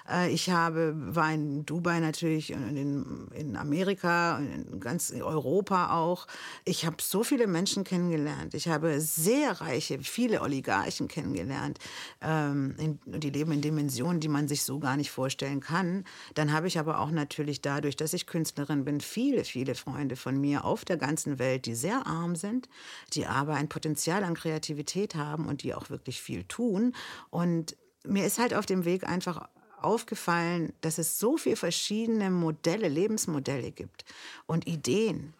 Äh, 0.09 0.31
ich 0.31 0.51
habe, 0.51 0.95
war 0.97 1.33
in 1.33 1.65
Dubai 1.65 2.01
natürlich, 2.01 2.51
in, 2.51 3.29
in 3.33 3.57
Amerika, 3.57 4.39
in 4.39 4.81
ganz 4.81 5.13
Europa 5.13 5.97
auch. 5.97 6.27
Ich 6.65 6.87
habe 6.87 6.97
so 7.01 7.23
viele 7.25 7.47
Menschen 7.47 7.85
kennengelernt. 7.85 8.55
Ich 8.55 8.69
habe 8.69 9.01
sehr 9.01 9.61
reiche, 9.61 9.99
viele 10.01 10.43
Oligarchen 10.43 11.09
kennengelernt. 11.09 11.79
Ähm, 12.21 12.75
in, 12.79 12.99
die 13.07 13.31
leben 13.31 13.53
in 13.53 13.61
Dimensionen, 13.61 14.21
die 14.21 14.29
man 14.29 14.49
sich 14.49 14.63
so 14.63 14.79
gar 14.79 14.97
nicht 14.97 15.11
vorstellen 15.11 15.61
kann. 15.61 16.05
Dann 16.35 16.53
habe 16.53 16.67
ich 16.67 16.79
aber 16.79 17.01
auch 17.01 17.11
natürlich 17.11 17.61
dadurch, 17.61 17.97
dass 17.97 18.13
ich 18.13 18.27
Künstlerin 18.27 18.85
bin, 18.85 19.01
viele, 19.01 19.45
viele 19.45 19.75
Freunde 19.75 20.17
von 20.17 20.41
mir 20.41 20.65
auf 20.65 20.85
der 20.85 20.97
ganzen 20.97 21.39
Welt, 21.39 21.67
die 21.67 21.75
sehr 21.75 22.07
arm 22.07 22.37
sind, 22.37 22.69
die 23.15 23.27
aber 23.39 23.55
ein 23.55 23.69
Potenzial 23.69 24.25
an 24.25 24.35
Kreativität 24.35 25.15
haben 25.15 25.47
und 25.47 25.63
die 25.63 25.75
auch 25.75 25.91
wirklich 25.91 26.21
viel 26.21 26.45
tun. 26.45 26.95
Und 27.31 27.77
mir 28.05 28.27
ist 28.27 28.39
halt 28.39 28.53
auf 28.53 28.67
dem 28.67 28.85
Weg 28.85 29.05
einfach 29.05 29.49
aufgefallen, 29.81 30.73
dass 30.81 30.99
es 30.99 31.19
so 31.19 31.37
viele 31.37 31.57
verschiedene 31.57 32.31
Modelle, 32.31 32.89
Lebensmodelle 32.89 33.71
gibt 33.71 34.05
und 34.47 34.67
Ideen, 34.67 35.35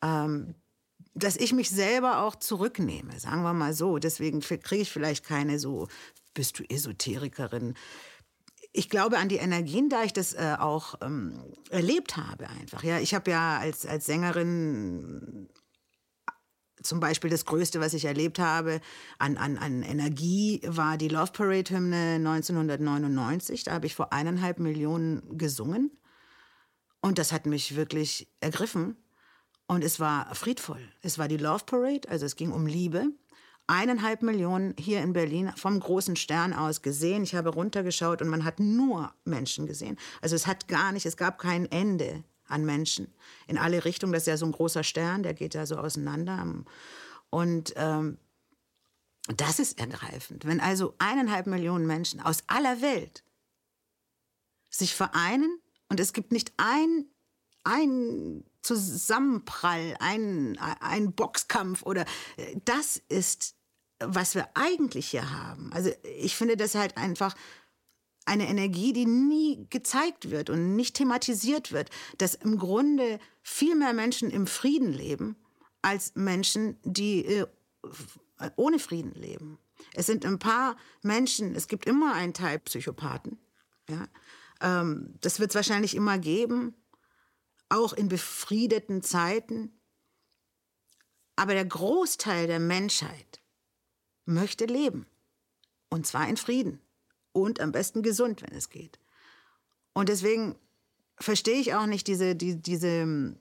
ähm, 0.00 0.54
dass 1.14 1.36
ich 1.36 1.52
mich 1.52 1.70
selber 1.70 2.22
auch 2.22 2.36
zurücknehme, 2.36 3.18
sagen 3.18 3.42
wir 3.42 3.52
mal 3.52 3.74
so. 3.74 3.98
Deswegen 3.98 4.40
kriege 4.40 4.76
ich 4.76 4.90
vielleicht 4.90 5.24
keine 5.24 5.58
so, 5.58 5.88
bist 6.34 6.60
du 6.60 6.64
Esoterikerin. 6.68 7.74
Ich 8.72 8.88
glaube 8.88 9.18
an 9.18 9.28
die 9.28 9.38
Energien, 9.38 9.88
da 9.88 10.04
ich 10.04 10.12
das 10.12 10.34
äh, 10.34 10.54
auch 10.56 10.94
ähm, 11.00 11.42
erlebt 11.70 12.16
habe 12.16 12.48
einfach. 12.48 12.84
Ja, 12.84 13.00
ich 13.00 13.14
habe 13.14 13.32
ja 13.32 13.58
als, 13.58 13.86
als 13.86 14.06
Sängerin 14.06 15.48
zum 16.82 17.00
Beispiel 17.00 17.30
das 17.30 17.44
Größte, 17.44 17.80
was 17.80 17.94
ich 17.94 18.04
erlebt 18.04 18.38
habe 18.38 18.80
an, 19.18 19.36
an, 19.36 19.58
an 19.58 19.82
Energie, 19.82 20.60
war 20.66 20.96
die 20.96 21.08
Love 21.08 21.32
Parade-Hymne 21.32 22.14
1999. 22.16 23.64
Da 23.64 23.72
habe 23.72 23.86
ich 23.86 23.94
vor 23.94 24.12
eineinhalb 24.12 24.58
Millionen 24.58 25.38
gesungen. 25.38 25.90
Und 27.00 27.18
das 27.18 27.32
hat 27.32 27.46
mich 27.46 27.76
wirklich 27.76 28.28
ergriffen. 28.40 28.96
Und 29.66 29.84
es 29.84 30.00
war 30.00 30.34
friedvoll. 30.34 30.80
Es 31.02 31.18
war 31.18 31.28
die 31.28 31.36
Love 31.36 31.64
Parade, 31.66 32.08
also 32.08 32.24
es 32.26 32.36
ging 32.36 32.52
um 32.52 32.66
Liebe. 32.66 33.06
Eineinhalb 33.66 34.22
Millionen 34.22 34.74
hier 34.78 35.02
in 35.02 35.12
Berlin 35.12 35.52
vom 35.54 35.78
großen 35.78 36.16
Stern 36.16 36.54
aus 36.54 36.80
gesehen. 36.80 37.22
Ich 37.22 37.34
habe 37.34 37.50
runtergeschaut 37.50 38.22
und 38.22 38.28
man 38.28 38.44
hat 38.44 38.60
nur 38.60 39.12
Menschen 39.24 39.66
gesehen. 39.66 39.98
Also 40.22 40.36
es 40.36 40.46
hat 40.46 40.68
gar 40.68 40.92
nicht, 40.92 41.04
es 41.04 41.18
gab 41.18 41.38
kein 41.38 41.66
Ende 41.66 42.24
an 42.48 42.64
Menschen 42.64 43.12
in 43.46 43.58
alle 43.58 43.84
Richtungen. 43.84 44.12
Das 44.12 44.22
ist 44.22 44.28
ja 44.28 44.36
so 44.36 44.46
ein 44.46 44.52
großer 44.52 44.84
Stern, 44.84 45.22
der 45.22 45.34
geht 45.34 45.54
ja 45.54 45.66
so 45.66 45.76
auseinander. 45.76 46.46
Und 47.30 47.72
ähm, 47.76 48.18
das 49.36 49.58
ist 49.58 49.78
ergreifend. 49.78 50.46
Wenn 50.46 50.60
also 50.60 50.94
eineinhalb 50.98 51.46
Millionen 51.46 51.86
Menschen 51.86 52.20
aus 52.20 52.42
aller 52.46 52.80
Welt 52.80 53.22
sich 54.70 54.94
vereinen 54.94 55.60
und 55.88 56.00
es 56.00 56.12
gibt 56.12 56.32
nicht 56.32 56.52
ein, 56.56 57.06
ein 57.64 58.44
Zusammenprall, 58.62 59.96
ein, 60.00 60.58
ein 60.58 61.12
Boxkampf 61.12 61.82
oder 61.82 62.04
das 62.64 63.00
ist, 63.08 63.54
was 63.98 64.34
wir 64.34 64.48
eigentlich 64.54 65.08
hier 65.10 65.30
haben. 65.30 65.72
Also 65.72 65.90
ich 66.02 66.36
finde 66.36 66.56
das 66.56 66.74
halt 66.74 66.96
einfach 66.96 67.34
eine 68.28 68.46
Energie, 68.46 68.92
die 68.92 69.06
nie 69.06 69.66
gezeigt 69.70 70.30
wird 70.30 70.50
und 70.50 70.76
nicht 70.76 70.94
thematisiert 70.94 71.72
wird, 71.72 71.90
dass 72.18 72.34
im 72.34 72.58
Grunde 72.58 73.18
viel 73.42 73.74
mehr 73.74 73.94
Menschen 73.94 74.30
im 74.30 74.46
Frieden 74.46 74.92
leben 74.92 75.36
als 75.82 76.14
Menschen, 76.14 76.78
die 76.84 77.24
äh, 77.24 77.46
ohne 78.56 78.78
Frieden 78.78 79.12
leben. 79.14 79.58
Es 79.94 80.06
sind 80.06 80.26
ein 80.26 80.38
paar 80.38 80.76
Menschen, 81.02 81.54
es 81.54 81.68
gibt 81.68 81.86
immer 81.86 82.14
einen 82.14 82.34
Teil 82.34 82.58
Psychopathen. 82.58 83.38
Ja? 83.88 84.08
Ähm, 84.60 85.14
das 85.20 85.40
wird 85.40 85.50
es 85.50 85.56
wahrscheinlich 85.56 85.94
immer 85.94 86.18
geben, 86.18 86.74
auch 87.70 87.92
in 87.92 88.08
befriedeten 88.08 89.02
Zeiten. 89.02 89.80
Aber 91.36 91.54
der 91.54 91.64
Großteil 91.64 92.46
der 92.46 92.60
Menschheit 92.60 93.40
möchte 94.26 94.66
leben. 94.66 95.06
Und 95.88 96.06
zwar 96.06 96.28
in 96.28 96.36
Frieden 96.36 96.82
und 97.32 97.60
am 97.60 97.72
besten 97.72 98.02
gesund, 98.02 98.42
wenn 98.42 98.56
es 98.56 98.70
geht. 98.70 98.98
Und 99.92 100.08
deswegen 100.08 100.56
verstehe 101.18 101.60
ich 101.60 101.74
auch 101.74 101.86
nicht 101.86 102.06
diese, 102.06 102.36
die, 102.36 102.60
diese 102.60 103.34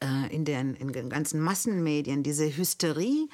äh, 0.00 0.34
in, 0.34 0.44
den, 0.44 0.74
in 0.74 0.92
den 0.92 1.10
ganzen 1.10 1.40
Massenmedien, 1.40 2.22
diese 2.22 2.56
Hysterie, 2.56 3.28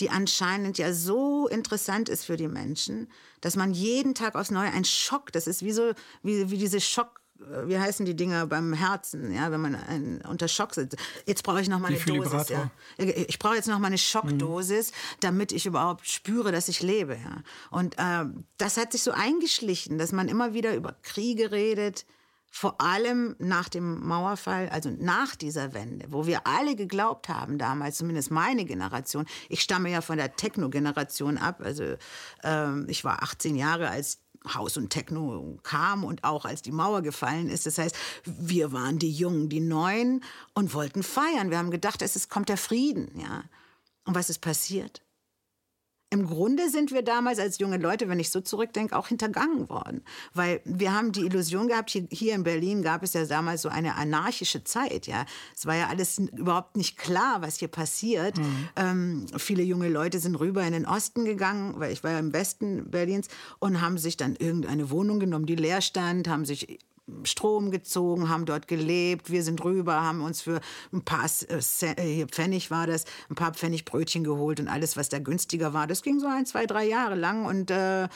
die 0.00 0.10
anscheinend 0.10 0.78
ja 0.78 0.92
so 0.92 1.46
interessant 1.46 2.08
ist 2.08 2.24
für 2.24 2.36
die 2.36 2.48
Menschen, 2.48 3.08
dass 3.40 3.54
man 3.54 3.72
jeden 3.72 4.14
Tag 4.14 4.34
aufs 4.34 4.50
Neue 4.50 4.72
ein 4.72 4.84
Schock, 4.84 5.30
das 5.32 5.46
ist 5.46 5.62
wie 5.62 5.72
so, 5.72 5.92
wie, 6.22 6.50
wie 6.50 6.58
diese 6.58 6.80
Schock, 6.80 7.20
wie 7.36 7.78
heißen 7.78 8.06
die 8.06 8.14
Dinger 8.14 8.46
beim 8.46 8.72
Herzen, 8.72 9.32
ja, 9.32 9.50
wenn 9.50 9.60
man 9.60 9.74
ein, 9.74 10.22
unter 10.28 10.48
Schock 10.48 10.74
sitzt. 10.74 10.96
Jetzt 11.26 11.42
brauche 11.42 11.60
ich 11.60 11.68
noch 11.68 11.78
mal 11.78 11.88
eine 11.88 11.98
Dosis. 11.98 12.48
Ja. 12.48 12.70
Ich 12.96 13.38
brauche 13.38 13.56
jetzt 13.56 13.68
noch 13.68 13.78
mal 13.78 13.88
eine 13.88 13.98
Schockdosis, 13.98 14.90
mhm. 14.90 14.94
damit 15.20 15.52
ich 15.52 15.66
überhaupt 15.66 16.08
spüre, 16.08 16.52
dass 16.52 16.68
ich 16.68 16.82
lebe. 16.82 17.14
Ja. 17.14 17.42
Und 17.70 17.98
äh, 17.98 18.24
das 18.56 18.76
hat 18.76 18.92
sich 18.92 19.02
so 19.02 19.10
eingeschlichen, 19.10 19.98
dass 19.98 20.12
man 20.12 20.28
immer 20.28 20.54
wieder 20.54 20.74
über 20.74 20.94
Kriege 21.02 21.50
redet, 21.50 22.06
vor 22.50 22.80
allem 22.80 23.34
nach 23.40 23.68
dem 23.68 24.06
Mauerfall, 24.06 24.68
also 24.68 24.88
nach 24.88 25.34
dieser 25.34 25.74
Wende, 25.74 26.06
wo 26.10 26.26
wir 26.26 26.46
alle 26.46 26.76
geglaubt 26.76 27.28
haben 27.28 27.58
damals, 27.58 27.96
zumindest 27.96 28.30
meine 28.30 28.64
Generation, 28.64 29.26
ich 29.48 29.60
stamme 29.60 29.90
ja 29.90 30.00
von 30.02 30.18
der 30.18 30.36
Techno-Generation 30.36 31.36
ab, 31.36 31.60
also 31.64 31.96
ähm, 32.44 32.86
ich 32.88 33.02
war 33.02 33.24
18 33.24 33.56
Jahre, 33.56 33.88
als 33.88 34.20
Haus 34.52 34.76
und 34.76 34.90
Techno 34.90 35.58
kam 35.62 36.04
und 36.04 36.24
auch 36.24 36.44
als 36.44 36.62
die 36.62 36.72
Mauer 36.72 37.02
gefallen 37.02 37.48
ist. 37.48 37.66
Das 37.66 37.78
heißt, 37.78 37.96
wir 38.24 38.72
waren 38.72 38.98
die 38.98 39.12
Jungen, 39.12 39.48
die 39.48 39.60
Neuen 39.60 40.22
und 40.52 40.74
wollten 40.74 41.02
feiern. 41.02 41.50
Wir 41.50 41.58
haben 41.58 41.70
gedacht, 41.70 42.02
es 42.02 42.16
ist, 42.16 42.28
kommt 42.28 42.48
der 42.48 42.58
Frieden, 42.58 43.10
ja. 43.18 43.44
Und 44.04 44.14
was 44.14 44.28
ist 44.28 44.40
passiert? 44.40 45.02
Im 46.14 46.28
Grunde 46.28 46.70
sind 46.70 46.92
wir 46.92 47.02
damals 47.02 47.40
als 47.40 47.58
junge 47.58 47.76
Leute, 47.76 48.08
wenn 48.08 48.20
ich 48.20 48.30
so 48.30 48.40
zurückdenke, 48.40 48.96
auch 48.96 49.08
hintergangen 49.08 49.68
worden. 49.68 50.04
Weil 50.32 50.60
wir 50.64 50.94
haben 50.94 51.10
die 51.10 51.22
Illusion 51.22 51.66
gehabt, 51.66 51.90
hier, 51.90 52.06
hier, 52.08 52.36
in 52.36 52.44
Berlin 52.44 52.82
gab 52.82 53.02
es 53.02 53.14
ja 53.14 53.26
damals 53.26 53.62
so 53.62 53.68
eine 53.68 53.96
anarchische 53.96 54.62
Zeit. 54.62 55.08
Ja, 55.08 55.26
Es 55.56 55.66
war 55.66 55.74
ja 55.74 55.88
alles 55.88 56.18
überhaupt 56.18 56.76
nicht 56.76 56.96
klar, 56.98 57.42
was 57.42 57.58
hier 57.58 57.66
passiert. 57.66 58.38
Mhm. 58.38 58.68
Ähm, 58.76 59.26
viele 59.38 59.64
junge 59.64 59.88
Leute 59.88 60.20
sind 60.20 60.36
rüber 60.36 60.62
in 60.62 60.72
den 60.72 60.86
Osten 60.86 61.24
gegangen, 61.24 61.74
weil 61.78 61.92
ich 61.92 62.04
war 62.04 62.12
ja 62.12 62.20
im 62.20 62.32
Westen 62.32 62.88
Berlins, 62.88 63.26
und 63.58 63.80
haben 63.80 63.98
sich 63.98 64.16
dann 64.16 64.36
irgendeine 64.36 64.90
Wohnung 64.90 65.18
genommen, 65.18 65.46
die 65.46 65.56
leer 65.56 65.80
stand, 65.80 66.28
haben 66.28 66.44
sich 66.44 66.78
Strom 67.24 67.70
gezogen, 67.70 68.28
haben 68.28 68.46
dort 68.46 68.66
gelebt. 68.68 69.30
Wir 69.30 69.42
sind 69.42 69.62
rüber, 69.62 70.02
haben 70.02 70.22
uns 70.22 70.40
für 70.40 70.60
ein 70.92 71.04
paar 71.04 71.26
äh, 71.26 72.26
Pfennig 72.26 72.70
war 72.70 72.86
das, 72.86 73.04
ein 73.28 73.34
paar 73.34 73.52
Pfennig 73.52 73.84
Brötchen 73.84 74.24
geholt 74.24 74.60
und 74.60 74.68
alles, 74.68 74.96
was 74.96 75.08
da 75.08 75.18
günstiger 75.18 75.72
war. 75.72 75.86
Das 75.86 76.02
ging 76.02 76.18
so 76.18 76.26
ein, 76.26 76.46
zwei, 76.46 76.66
drei 76.66 76.84
Jahre 76.84 77.14
lang 77.14 77.44
und 77.44 77.70
äh, 77.70 78.08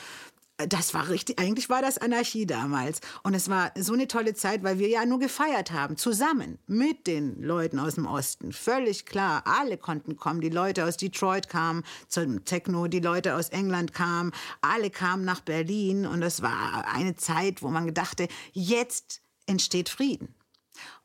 das 0.67 0.93
war 0.93 1.09
richtig, 1.09 1.39
eigentlich 1.39 1.69
war 1.69 1.81
das 1.81 1.97
Anarchie 1.97 2.45
damals. 2.45 2.99
Und 3.23 3.33
es 3.33 3.49
war 3.49 3.71
so 3.77 3.93
eine 3.93 4.07
tolle 4.07 4.33
Zeit, 4.33 4.63
weil 4.63 4.77
wir 4.77 4.89
ja 4.89 5.05
nur 5.05 5.19
gefeiert 5.19 5.71
haben, 5.71 5.95
zusammen 5.95 6.59
mit 6.67 7.07
den 7.07 7.41
Leuten 7.41 7.79
aus 7.79 7.95
dem 7.95 8.05
Osten. 8.05 8.51
Völlig 8.51 9.05
klar, 9.05 9.43
alle 9.45 9.77
konnten 9.77 10.17
kommen. 10.17 10.41
Die 10.41 10.49
Leute 10.49 10.85
aus 10.85 10.97
Detroit 10.97 11.47
kamen 11.47 11.83
zum 12.07 12.43
Techno, 12.43 12.87
die 12.87 12.99
Leute 12.99 13.35
aus 13.35 13.49
England 13.49 13.93
kamen, 13.93 14.31
alle 14.61 14.89
kamen 14.89 15.23
nach 15.23 15.41
Berlin. 15.41 16.05
Und 16.05 16.21
es 16.23 16.41
war 16.41 16.85
eine 16.93 17.15
Zeit, 17.15 17.61
wo 17.61 17.69
man 17.69 17.85
gedachte, 17.85 18.27
jetzt 18.51 19.21
entsteht 19.45 19.89
Frieden. 19.89 20.35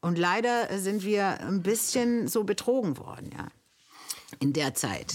Und 0.00 0.18
leider 0.18 0.78
sind 0.78 1.04
wir 1.04 1.40
ein 1.40 1.62
bisschen 1.62 2.28
so 2.28 2.44
betrogen 2.44 2.98
worden, 2.98 3.30
ja 3.36 3.48
in 4.40 4.52
der 4.52 4.74
Zeit. 4.74 5.14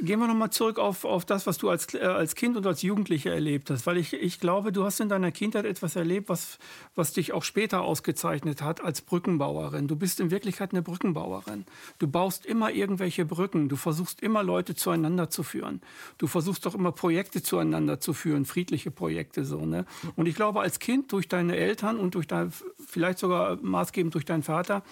Gehen 0.00 0.20
wir 0.20 0.26
nochmal 0.26 0.50
zurück 0.50 0.78
auf, 0.78 1.04
auf 1.04 1.24
das, 1.24 1.46
was 1.46 1.58
du 1.58 1.68
als, 1.68 1.92
äh, 1.94 1.98
als 1.98 2.34
Kind 2.34 2.56
und 2.56 2.66
als 2.66 2.82
Jugendliche 2.82 3.30
erlebt 3.30 3.70
hast. 3.70 3.86
Weil 3.86 3.96
ich, 3.96 4.12
ich 4.12 4.40
glaube, 4.40 4.72
du 4.72 4.84
hast 4.84 5.00
in 5.00 5.08
deiner 5.08 5.32
Kindheit 5.32 5.64
etwas 5.64 5.96
erlebt, 5.96 6.28
was, 6.28 6.58
was 6.94 7.12
dich 7.12 7.32
auch 7.32 7.42
später 7.42 7.82
ausgezeichnet 7.82 8.62
hat 8.62 8.82
als 8.82 9.00
Brückenbauerin. 9.00 9.88
Du 9.88 9.96
bist 9.96 10.20
in 10.20 10.30
Wirklichkeit 10.30 10.72
eine 10.72 10.82
Brückenbauerin. 10.82 11.64
Du 11.98 12.08
baust 12.08 12.46
immer 12.46 12.70
irgendwelche 12.70 13.24
Brücken. 13.24 13.68
Du 13.68 13.76
versuchst 13.76 14.20
immer 14.20 14.42
Leute 14.42 14.74
zueinander 14.74 15.30
zu 15.30 15.42
führen. 15.42 15.80
Du 16.18 16.26
versuchst 16.26 16.66
doch 16.66 16.74
immer 16.74 16.92
Projekte 16.92 17.42
zueinander 17.42 18.00
zu 18.00 18.12
führen, 18.12 18.44
friedliche 18.44 18.90
Projekte 18.90 19.44
so. 19.44 19.64
Ne? 19.64 19.84
Und 20.16 20.26
ich 20.26 20.34
glaube, 20.34 20.60
als 20.60 20.78
Kind 20.78 21.12
durch 21.12 21.28
deine 21.28 21.56
Eltern 21.56 21.98
und 21.98 22.14
durch 22.14 22.26
dein, 22.26 22.52
vielleicht 22.86 23.18
sogar 23.18 23.56
maßgebend 23.62 24.14
durch 24.14 24.24
deinen 24.24 24.42
Vater, 24.42 24.82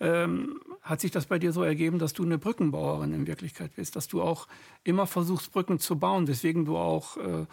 ähm, 0.00 0.60
hat 0.88 1.00
sich 1.00 1.10
das 1.10 1.26
bei 1.26 1.38
dir 1.38 1.52
so 1.52 1.62
ergeben, 1.62 1.98
dass 1.98 2.14
du 2.14 2.22
eine 2.24 2.38
Brückenbauerin 2.38 3.12
in 3.12 3.26
Wirklichkeit 3.26 3.76
bist, 3.76 3.94
dass 3.94 4.08
du 4.08 4.22
auch 4.22 4.48
immer 4.84 5.06
versuchst, 5.06 5.52
Brücken 5.52 5.78
zu 5.78 5.98
bauen, 5.98 6.26
weswegen 6.26 6.64
du 6.64 6.78
auch 6.78 7.18
äh, 7.18 7.46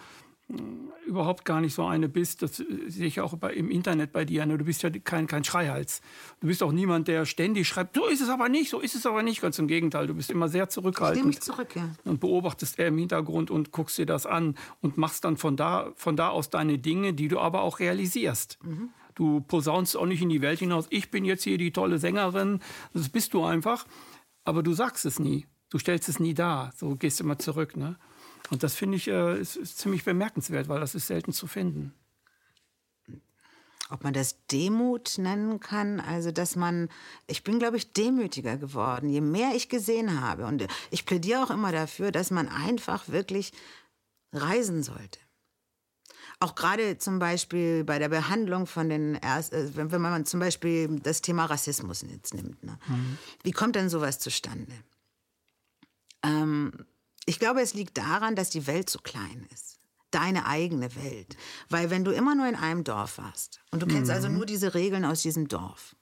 überhaupt 1.05 1.43
gar 1.43 1.59
nicht 1.59 1.73
so 1.73 1.85
eine 1.85 2.07
bist. 2.07 2.43
Das 2.43 2.57
sehe 2.57 3.07
ich 3.07 3.19
auch 3.19 3.35
bei, 3.35 3.53
im 3.53 3.69
Internet 3.69 4.13
bei 4.13 4.23
dir. 4.23 4.45
Du 4.45 4.63
bist 4.63 4.83
ja 4.83 4.89
kein, 4.89 5.27
kein 5.27 5.43
Schreihals. 5.43 6.01
Du 6.39 6.47
bist 6.47 6.63
auch 6.63 6.71
niemand, 6.71 7.09
der 7.09 7.25
ständig 7.25 7.67
schreibt, 7.67 7.95
so 7.95 8.05
ist 8.05 8.21
es 8.21 8.29
aber 8.29 8.47
nicht, 8.47 8.69
so 8.69 8.79
ist 8.79 8.95
es 8.95 9.05
aber 9.05 9.21
nicht. 9.21 9.41
Ganz 9.41 9.59
im 9.59 9.67
Gegenteil, 9.67 10.07
du 10.07 10.13
bist 10.13 10.29
immer 10.29 10.47
sehr 10.47 10.69
zurückhaltend. 10.69 11.17
Ich 11.17 11.23
nehme 11.23 11.27
mich 11.29 11.41
zurück, 11.41 11.75
ja. 11.75 11.89
Und 12.05 12.21
beobachtest 12.21 12.79
eher 12.79 12.87
im 12.87 12.97
Hintergrund 12.97 13.51
und 13.51 13.71
guckst 13.71 13.97
dir 13.97 14.05
das 14.05 14.25
an 14.25 14.55
und 14.81 14.97
machst 14.97 15.25
dann 15.25 15.35
von 15.35 15.57
da, 15.57 15.91
von 15.95 16.15
da 16.15 16.29
aus 16.29 16.49
deine 16.49 16.77
Dinge, 16.77 17.13
die 17.13 17.27
du 17.27 17.39
aber 17.39 17.63
auch 17.63 17.79
realisierst. 17.79 18.59
Mhm. 18.63 18.91
Du 19.15 19.41
posaunst 19.41 19.97
auch 19.97 20.05
nicht 20.05 20.21
in 20.21 20.29
die 20.29 20.41
Welt 20.41 20.59
hinaus, 20.59 20.87
ich 20.89 21.09
bin 21.09 21.25
jetzt 21.25 21.43
hier 21.43 21.57
die 21.57 21.71
tolle 21.71 21.97
Sängerin, 21.97 22.59
das 22.93 23.09
bist 23.09 23.33
du 23.33 23.43
einfach. 23.43 23.85
Aber 24.43 24.61
du 24.61 24.73
sagst 24.73 25.05
es 25.05 25.19
nie. 25.19 25.47
Du 25.69 25.79
stellst 25.79 26.07
es 26.09 26.19
nie 26.19 26.33
dar. 26.33 26.71
So 26.75 26.95
gehst 26.95 27.19
immer 27.19 27.39
zurück. 27.39 27.75
Ne? 27.75 27.97
Und 28.51 28.61
das 28.61 28.75
finde 28.75 28.97
ich 28.97 29.07
äh, 29.07 29.39
ist, 29.39 29.55
ist 29.55 29.79
ziemlich 29.79 30.03
bemerkenswert, 30.03 30.69
weil 30.69 30.79
das 30.79 30.93
ist 30.93 31.07
selten 31.07 31.33
zu 31.33 31.47
finden 31.47 31.93
ob 33.89 34.03
man 34.03 34.13
das 34.13 34.45
Demut 34.47 35.17
nennen 35.17 35.59
kann, 35.59 35.99
also 35.99 36.31
dass 36.31 36.55
man, 36.55 36.89
ich 37.27 37.43
bin, 37.43 37.59
glaube 37.59 37.77
ich, 37.77 37.93
demütiger 37.93 38.57
geworden, 38.57 39.09
je 39.09 39.21
mehr 39.21 39.51
ich 39.55 39.69
gesehen 39.69 40.21
habe. 40.21 40.45
Und 40.45 40.65
ich 40.89 41.05
plädiere 41.05 41.43
auch 41.43 41.51
immer 41.51 41.71
dafür, 41.71 42.11
dass 42.11 42.31
man 42.31 42.47
einfach 42.47 43.09
wirklich 43.09 43.53
reisen 44.31 44.81
sollte. 44.81 45.19
Auch 46.39 46.55
gerade 46.55 46.97
zum 46.97 47.19
Beispiel 47.19 47.83
bei 47.83 47.99
der 47.99 48.09
Behandlung 48.09 48.67
von 48.67 48.89
den, 48.89 49.15
Erst 49.15 49.53
äh, 49.53 49.69
wenn 49.75 50.01
man 50.01 50.25
zum 50.25 50.39
Beispiel 50.39 50.99
das 50.99 51.21
Thema 51.21 51.45
Rassismus 51.45 52.01
jetzt 52.01 52.33
nimmt. 52.33 52.63
Ne? 52.63 52.77
Mhm. 52.87 53.17
Wie 53.43 53.51
kommt 53.51 53.75
denn 53.75 53.89
sowas 53.89 54.19
zustande? 54.19 54.73
Ähm, 56.23 56.85
ich 57.25 57.39
glaube, 57.39 57.61
es 57.61 57.73
liegt 57.73 57.97
daran, 57.97 58.35
dass 58.35 58.49
die 58.49 58.67
Welt 58.67 58.89
so 58.89 58.99
klein 58.99 59.47
ist. 59.53 59.79
Deine 60.11 60.45
eigene 60.45 60.95
Welt. 60.95 61.35
Weil 61.69 61.89
wenn 61.89 62.03
du 62.03 62.11
immer 62.11 62.35
nur 62.35 62.47
in 62.47 62.55
einem 62.55 62.83
Dorf 62.83 63.17
warst 63.17 63.61
und 63.71 63.81
du 63.81 63.87
kennst 63.87 64.11
also 64.11 64.27
mhm. 64.27 64.33
also 64.33 64.37
nur 64.37 64.45
diese 64.45 64.73
Regeln 64.73 65.05
aus 65.05 65.21
diesem 65.21 65.47
Dorf. 65.47 65.95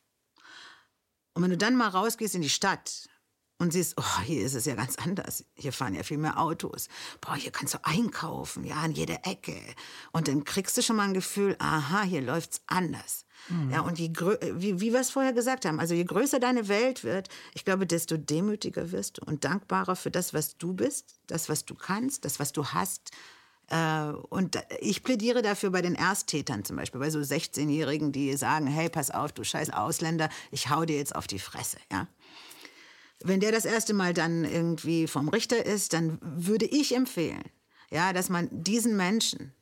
Und 1.34 1.44
wenn 1.44 1.50
du 1.50 1.58
dann 1.58 1.76
mal 1.76 1.88
rausgehst 1.88 2.36
in 2.36 2.42
die 2.42 2.50
Stadt 2.50 3.10
und 3.64 3.72
siehst, 3.72 3.96
oh, 3.98 4.22
hier 4.24 4.46
ist 4.46 4.54
es 4.54 4.66
ja 4.66 4.76
ganz 4.76 4.98
anders. 4.98 5.46
Hier 5.56 5.74
fahren 5.74 5.96
ja 5.96 6.04
viel 6.04 6.18
mehr 6.18 6.40
Autos. 6.40 6.90
Boah, 7.22 7.36
hier 7.36 7.52
kannst 7.52 7.74
du 7.74 7.80
einkaufen, 7.84 8.64
ja, 8.66 8.76
an 8.76 8.92
jeder 8.92 9.26
Ecke. 9.26 9.56
Und 10.12 10.28
dann 10.28 10.44
kriegst 10.44 10.78
du 10.78 10.82
schon 10.82 10.98
mal 10.98 11.08
ein 11.08 11.14
Gefühl, 11.14 11.56
aha, 11.60 12.04
hier 12.04 12.22
läuft's 12.22 12.62
anders. 12.68 13.26
Mhm. 13.50 13.72
Ja, 13.72 13.82
und 13.82 14.00
je 14.00 14.12
wie, 14.56 14.80
wie 14.80 14.94
wir 14.94 15.00
es 15.00 15.10
vorher 15.10 15.34
gesagt 15.34 15.66
haben, 15.66 15.80
also 15.80 15.94
je 15.94 16.04
größer 16.04 16.40
deine 16.40 16.68
Welt 16.68 17.04
wird, 17.04 17.30
ich 17.54 17.66
glaube, 17.66 17.88
desto 17.88 18.18
demütiger 18.18 18.92
wirst 18.92 19.18
du 19.18 19.26
und 19.26 19.44
dankbarer 19.44 19.96
für 19.96 20.12
das, 20.12 20.34
was 20.34 20.58
du 20.58 20.74
bist, 20.74 21.20
das, 21.28 21.50
was 21.50 21.66
du 21.66 21.74
kannst, 21.76 22.26
das, 22.26 22.40
was 22.40 22.52
du 22.52 22.66
hast. 22.66 23.12
Äh, 23.70 24.10
und 24.30 24.62
ich 24.80 25.04
plädiere 25.04 25.42
dafür 25.42 25.72
bei 25.72 25.82
den 25.82 25.96
Ersttätern 25.96 26.66
zum 26.66 26.76
Beispiel, 26.76 27.00
bei 27.00 27.10
so 27.10 27.20
16-Jährigen, 27.20 28.12
die 28.12 28.36
sagen, 28.36 28.68
hey, 28.68 28.90
pass 28.90 29.10
auf, 29.10 29.32
du 29.32 29.44
scheiß 29.44 29.72
Ausländer, 29.72 30.30
ich 30.52 30.70
hau 30.70 30.86
dir 30.86 30.98
jetzt 30.98 31.16
auf 31.16 31.28
die 31.28 31.40
Fresse, 31.40 31.78
ja. 31.92 32.08
Wenn 33.24 33.40
der 33.40 33.52
das 33.52 33.66
erste 33.66 33.94
Mal 33.94 34.14
dann 34.14 34.44
irgendwie 34.44 35.08
vom 35.08 35.30
Richter 35.30 35.66
ist, 35.66 35.94
dann 35.94 36.20
würde 36.22 36.66
ich 36.66 36.96
empfehlen, 36.96 37.44
ja, 37.90 38.14
dass 38.14 38.30
man 38.30 38.50
diesen 38.52 38.96
Menschen 38.98 39.54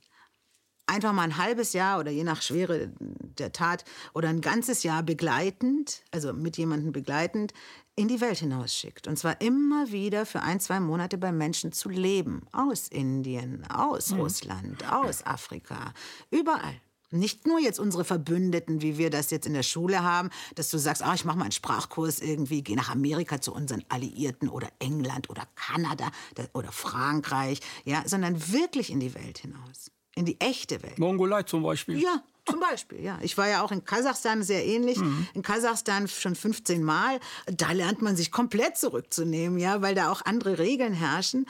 einfach 0.88 1.14
mal 1.14 1.24
ein 1.24 1.38
halbes 1.38 1.74
Jahr 1.74 2.00
oder 2.00 2.12
je 2.12 2.24
nach 2.24 2.42
Schwere 2.42 2.92
der 3.00 3.52
Tat 3.54 3.86
oder 4.14 4.30
ein 4.30 4.42
ganzes 4.42 4.84
Jahr 4.84 5.04
begleitend, 5.04 6.04
also 6.12 6.34
mit 6.34 6.58
jemandem 6.58 6.92
begleitend, 6.92 7.54
in 7.96 8.08
die 8.08 8.22
Welt 8.22 8.40
hinausschickt. 8.40 9.08
Und 9.08 9.18
zwar 9.18 9.40
immer 9.42 9.92
wieder 9.92 10.26
für 10.26 10.42
ein, 10.42 10.60
zwei 10.60 10.80
Monate 10.80 11.18
bei 11.18 11.32
Menschen 11.32 11.72
zu 11.72 11.90
leben. 11.90 12.42
Aus 12.52 12.88
Indien, 12.88 13.66
aus 13.70 14.12
mhm. 14.12 14.22
Russland, 14.22 14.92
aus 14.92 15.26
Afrika, 15.26 15.94
überall. 16.30 16.82
Nicht 17.12 17.46
nur 17.46 17.60
jetzt 17.60 17.80
unsere 17.80 18.06
Verbündeten, 18.06 18.82
wie 18.82 18.98
wir 18.98 19.10
das 19.10 19.32
jetzt 19.32 19.46
in 19.46 19.54
der 19.54 19.64
Schule 19.64 20.02
haben, 20.02 20.30
dass 20.56 20.70
du 20.70 20.78
sagst, 20.78 21.04
ah, 21.04 21.14
ich 21.14 21.26
mache 21.26 21.38
mal 21.38 21.44
einen 21.44 21.52
Sprachkurs 21.52 22.22
irgendwie, 22.22 22.64
gehe 22.64 22.78
nach 22.78 22.90
Amerika 22.90 23.42
zu 23.42 23.54
unseren 23.54 23.84
Alliierten 23.90 24.48
oder 24.48 24.70
England 24.80 25.30
oder 25.30 25.44
Kanada 25.56 26.10
oder 26.54 26.72
Frankreich, 26.72 27.60
ja, 27.84 28.04
sondern 28.06 28.52
wirklich 28.52 28.92
in 28.92 29.02
die 29.02 29.14
Welt 29.14 29.40
hinaus, 29.40 29.92
in 30.16 30.26
die 30.26 30.40
echte 30.40 30.82
Welt. 30.84 31.00
Mongolei 31.00 31.44
zum 31.44 31.64
Beispiel. 31.64 32.00
Ja, 32.00 32.24
zum 32.46 32.60
Beispiel, 32.60 33.02
ja. 33.02 33.20
Ich 33.22 33.38
war 33.38 33.48
ja 33.48 33.64
auch 33.64 33.72
in 33.72 33.86
Kasachstan 33.86 34.44
sehr 34.44 34.66
ähnlich. 34.66 34.98
Mhm. 34.98 35.28
In 35.34 35.42
Kasachstan 35.42 36.08
schon 36.08 36.36
15 36.36 36.84
Mal. 36.84 37.20
Da 37.46 37.72
lernt 37.72 38.02
man 38.02 38.16
sich 38.16 38.32
komplett 38.32 38.78
zurückzunehmen, 38.78 39.60
ja, 39.60 39.82
weil 39.82 39.96
da 39.96 40.12
auch 40.12 40.24
andere 40.26 40.58
Regeln 40.58 40.94
herrschen. 40.94 41.46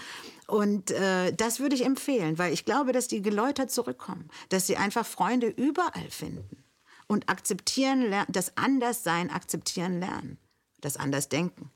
Und 0.48 0.92
äh, 0.92 1.34
das 1.34 1.60
würde 1.60 1.76
ich 1.76 1.86
empfehlen, 1.86 2.38
weil 2.38 2.52
ich 2.52 2.66
glaube, 2.66 2.92
dass 2.92 3.08
die 3.08 3.22
geläutert 3.22 3.72
zurückkommen, 3.72 4.30
dass 4.50 4.68
sie 4.68 4.76
einfach 4.76 5.06
Freunde 5.06 5.48
überall 5.48 6.10
finden 6.10 6.64
und 7.08 7.30
akzeptieren, 7.30 8.14
das 8.28 8.58
Anderssein 8.58 9.30
akzeptieren 9.30 10.00
lernen, 10.00 10.38
das 10.82 10.98
Andersdenken. 10.98 11.72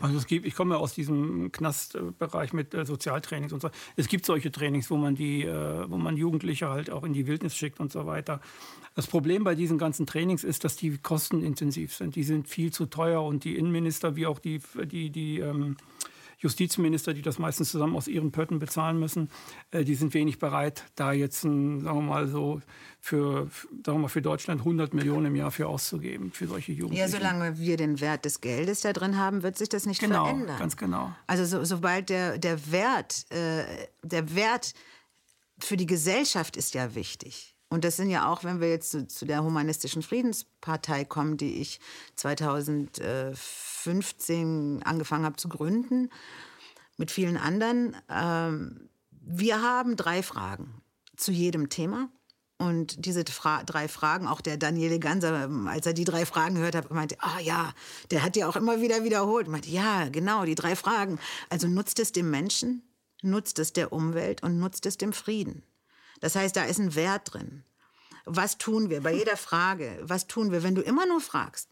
Also 0.00 0.16
es 0.16 0.26
gibt, 0.26 0.46
ich 0.46 0.54
komme 0.54 0.78
aus 0.78 0.94
diesem 0.94 1.52
Knastbereich 1.52 2.52
mit 2.52 2.74
äh, 2.74 2.84
Sozialtrainings 2.84 3.52
und 3.52 3.60
so. 3.60 3.70
Es 3.96 4.08
gibt 4.08 4.24
solche 4.24 4.50
Trainings, 4.50 4.90
wo 4.90 4.96
man 4.96 5.14
die, 5.14 5.42
äh, 5.42 5.90
wo 5.90 5.96
man 5.96 6.16
Jugendliche 6.16 6.68
halt 6.68 6.90
auch 6.90 7.04
in 7.04 7.12
die 7.12 7.26
Wildnis 7.26 7.54
schickt 7.54 7.80
und 7.80 7.92
so 7.92 8.06
weiter. 8.06 8.40
Das 8.94 9.06
Problem 9.06 9.44
bei 9.44 9.54
diesen 9.54 9.76
ganzen 9.76 10.06
Trainings 10.06 10.44
ist, 10.44 10.64
dass 10.64 10.76
die 10.76 10.96
kostenintensiv 10.98 11.94
sind. 11.94 12.16
Die 12.16 12.22
sind 12.22 12.48
viel 12.48 12.72
zu 12.72 12.86
teuer 12.86 13.22
und 13.22 13.44
die 13.44 13.56
Innenminister 13.56 14.16
wie 14.16 14.26
auch 14.26 14.38
die, 14.38 14.60
die, 14.84 15.10
die 15.10 15.40
ähm, 15.40 15.76
Justizminister, 16.38 17.14
die 17.14 17.22
das 17.22 17.38
meistens 17.38 17.70
zusammen 17.70 17.96
aus 17.96 18.08
ihren 18.08 18.30
Pötten 18.30 18.58
bezahlen 18.58 18.98
müssen, 18.98 19.30
äh, 19.70 19.84
die 19.84 19.94
sind 19.94 20.12
wenig 20.14 20.38
bereit, 20.38 20.84
da 20.94 21.12
jetzt, 21.12 21.44
ein, 21.44 21.80
sagen 21.80 21.98
wir 21.98 22.02
mal 22.02 22.28
so, 22.28 22.60
für, 23.00 23.48
sagen 23.84 23.98
wir 23.98 23.98
mal, 23.98 24.08
für 24.08 24.22
Deutschland 24.22 24.60
100 24.60 24.92
Millionen 24.92 25.26
im 25.26 25.36
Jahr 25.36 25.50
für 25.50 25.66
auszugeben, 25.66 26.32
für 26.32 26.46
solche 26.46 26.72
Jugendlichen. 26.72 27.00
Ja, 27.00 27.08
solange 27.08 27.58
wir 27.58 27.76
den 27.76 28.00
Wert 28.00 28.24
des 28.24 28.40
Geldes 28.40 28.82
da 28.82 28.92
drin 28.92 29.16
haben, 29.16 29.42
wird 29.42 29.56
sich 29.56 29.68
das 29.68 29.86
nicht 29.86 30.00
genau, 30.00 30.24
verändern. 30.24 30.58
Ganz 30.58 30.76
genau. 30.76 31.14
Also 31.26 31.44
so, 31.44 31.64
sobald 31.64 32.10
der, 32.10 32.38
der 32.38 32.70
Wert, 32.70 33.26
äh, 33.30 33.64
der 34.02 34.34
Wert 34.34 34.74
für 35.58 35.76
die 35.76 35.86
Gesellschaft 35.86 36.56
ist 36.56 36.74
ja 36.74 36.94
wichtig. 36.94 37.54
Und 37.68 37.84
das 37.84 37.96
sind 37.96 38.10
ja 38.10 38.30
auch, 38.30 38.44
wenn 38.44 38.60
wir 38.60 38.68
jetzt 38.68 38.90
zu, 38.90 39.08
zu 39.08 39.24
der 39.24 39.42
Humanistischen 39.42 40.02
Friedenspartei 40.02 41.04
kommen, 41.04 41.36
die 41.36 41.60
ich 41.60 41.80
2015 43.86 44.82
angefangen 44.84 45.24
habe 45.24 45.36
zu 45.36 45.48
gründen, 45.48 46.10
mit 46.96 47.10
vielen 47.10 47.36
anderen. 47.36 47.96
Ähm, 48.08 48.88
wir 49.10 49.62
haben 49.62 49.96
drei 49.96 50.22
Fragen 50.22 50.82
zu 51.16 51.32
jedem 51.32 51.68
Thema. 51.68 52.08
Und 52.58 53.04
diese 53.04 53.22
Fra 53.26 53.64
drei 53.64 53.86
Fragen, 53.86 54.26
auch 54.26 54.40
der 54.40 54.56
Daniele 54.56 54.98
Ganser, 54.98 55.50
als 55.66 55.84
er 55.86 55.92
die 55.92 56.04
drei 56.04 56.24
Fragen 56.24 56.54
gehört 56.54 56.74
hat, 56.74 56.90
meinte, 56.90 57.16
ah 57.20 57.38
ja, 57.38 57.74
der 58.10 58.22
hat 58.22 58.34
die 58.34 58.44
auch 58.44 58.56
immer 58.56 58.80
wieder 58.80 59.04
wiederholt. 59.04 59.46
Meinte, 59.46 59.68
ja, 59.68 60.08
genau, 60.08 60.46
die 60.46 60.54
drei 60.54 60.74
Fragen. 60.74 61.18
Also 61.50 61.68
nutzt 61.68 61.98
es 61.98 62.12
dem 62.12 62.30
Menschen, 62.30 62.82
nutzt 63.20 63.58
es 63.58 63.74
der 63.74 63.92
Umwelt 63.92 64.42
und 64.42 64.58
nutzt 64.58 64.86
es 64.86 64.96
dem 64.96 65.12
Frieden. 65.12 65.64
Das 66.20 66.34
heißt, 66.34 66.56
da 66.56 66.64
ist 66.64 66.78
ein 66.78 66.94
Wert 66.94 67.34
drin. 67.34 67.62
was 68.24 68.56
tun 68.56 68.88
wir 68.88 69.02
bei 69.02 69.12
jeder 69.12 69.36
Frage? 69.36 69.98
Was 70.02 70.26
tun 70.26 70.50
wir, 70.50 70.62
wenn 70.62 70.74
du 70.74 70.80
immer 70.80 71.06
nur 71.06 71.20
fragst? 71.20 71.68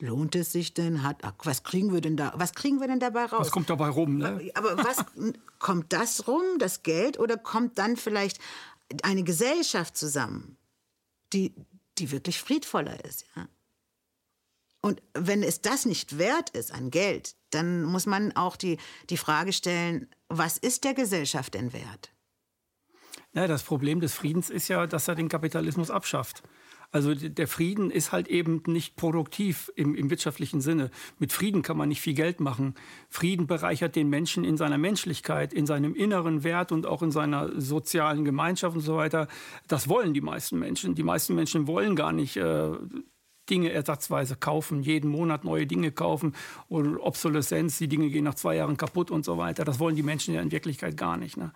Lohnt 0.00 0.34
es 0.34 0.50
sich 0.50 0.72
denn? 0.72 1.02
Hat, 1.02 1.22
was 1.44 1.62
kriegen 1.62 1.92
wir 1.92 2.00
denn 2.00 2.16
da? 2.16 2.32
Was 2.34 2.54
kriegen 2.54 2.80
wir 2.80 2.88
denn 2.88 3.00
dabei 3.00 3.26
raus? 3.26 3.40
Was 3.40 3.50
kommt 3.50 3.68
dabei 3.68 3.88
rum? 3.88 4.16
Ne? 4.16 4.50
Aber 4.54 4.78
was 4.78 5.04
kommt 5.58 5.92
das 5.92 6.26
rum, 6.26 6.42
das 6.58 6.82
Geld, 6.82 7.18
oder 7.18 7.36
kommt 7.36 7.78
dann 7.78 7.96
vielleicht 7.96 8.38
eine 9.02 9.22
Gesellschaft 9.22 9.96
zusammen, 9.96 10.56
die, 11.34 11.54
die 11.98 12.10
wirklich 12.10 12.40
friedvoller 12.40 13.04
ist? 13.04 13.26
Ja? 13.36 13.46
Und 14.80 15.02
wenn 15.12 15.42
es 15.42 15.60
das 15.60 15.84
nicht 15.84 16.16
wert 16.16 16.50
ist 16.50 16.72
an 16.72 16.90
Geld, 16.90 17.36
dann 17.50 17.84
muss 17.84 18.06
man 18.06 18.34
auch 18.34 18.56
die, 18.56 18.78
die 19.10 19.18
Frage 19.18 19.52
stellen, 19.52 20.08
was 20.28 20.56
ist 20.56 20.84
der 20.84 20.94
Gesellschaft 20.94 21.52
denn 21.52 21.74
wert? 21.74 22.10
Ja, 23.32 23.46
das 23.46 23.62
Problem 23.62 24.00
des 24.00 24.14
Friedens 24.14 24.48
ist 24.48 24.68
ja, 24.68 24.86
dass 24.86 25.06
er 25.06 25.14
den 25.14 25.28
Kapitalismus 25.28 25.90
abschafft. 25.90 26.42
Also 26.92 27.14
der 27.14 27.46
Frieden 27.46 27.90
ist 27.90 28.10
halt 28.10 28.26
eben 28.26 28.62
nicht 28.66 28.96
produktiv 28.96 29.70
im, 29.76 29.94
im, 29.94 30.10
wirtschaftlichen 30.10 30.60
Sinne. 30.60 30.90
Mit 31.20 31.32
Frieden 31.32 31.62
kann 31.62 31.76
man 31.76 31.88
nicht 31.88 32.00
viel 32.00 32.14
Geld 32.14 32.40
machen. 32.40 32.74
Frieden 33.08 33.46
bereichert 33.46 33.94
den 33.94 34.08
Menschen 34.08 34.42
in 34.42 34.56
seiner 34.56 34.78
Menschlichkeit, 34.78 35.52
in 35.52 35.66
seinem 35.66 35.94
inneren 35.94 36.42
Wert 36.42 36.72
und 36.72 36.86
auch 36.86 37.02
in 37.02 37.12
seiner 37.12 37.60
sozialen 37.60 38.24
Gemeinschaft 38.24 38.74
und 38.74 38.82
so 38.82 38.96
weiter. 38.96 39.28
Das 39.68 39.88
wollen 39.88 40.14
die 40.14 40.20
meisten 40.20 40.58
Menschen. 40.58 40.96
Die 40.96 41.04
meisten 41.04 41.36
Menschen 41.36 41.68
wollen 41.68 41.94
gar 41.94 42.12
nicht 42.12 42.36
äh, 42.36 42.72
Dinge 43.48 43.70
ersatzweise 43.70 44.34
kaufen, 44.36 44.82
jeden 44.82 45.10
Monat 45.10 45.44
neue 45.44 45.66
Dinge 45.66 45.92
kaufen 45.92 46.34
oder 46.68 47.04
Obsoleszenz, 47.04 47.78
die 47.78 47.88
Dinge 47.88 48.08
gehen 48.08 48.24
nach 48.24 48.34
zwei 48.34 48.56
Jahren 48.56 48.76
kaputt 48.76 49.10
und 49.10 49.24
so 49.24 49.38
weiter. 49.38 49.64
Das 49.64 49.78
wollen 49.78 49.96
die 49.96 50.02
Menschen 50.02 50.34
ja 50.34 50.40
in 50.40 50.52
Wirklichkeit 50.52 50.96
gar 50.96 51.16
nicht. 51.16 51.36
Ne? 51.36 51.52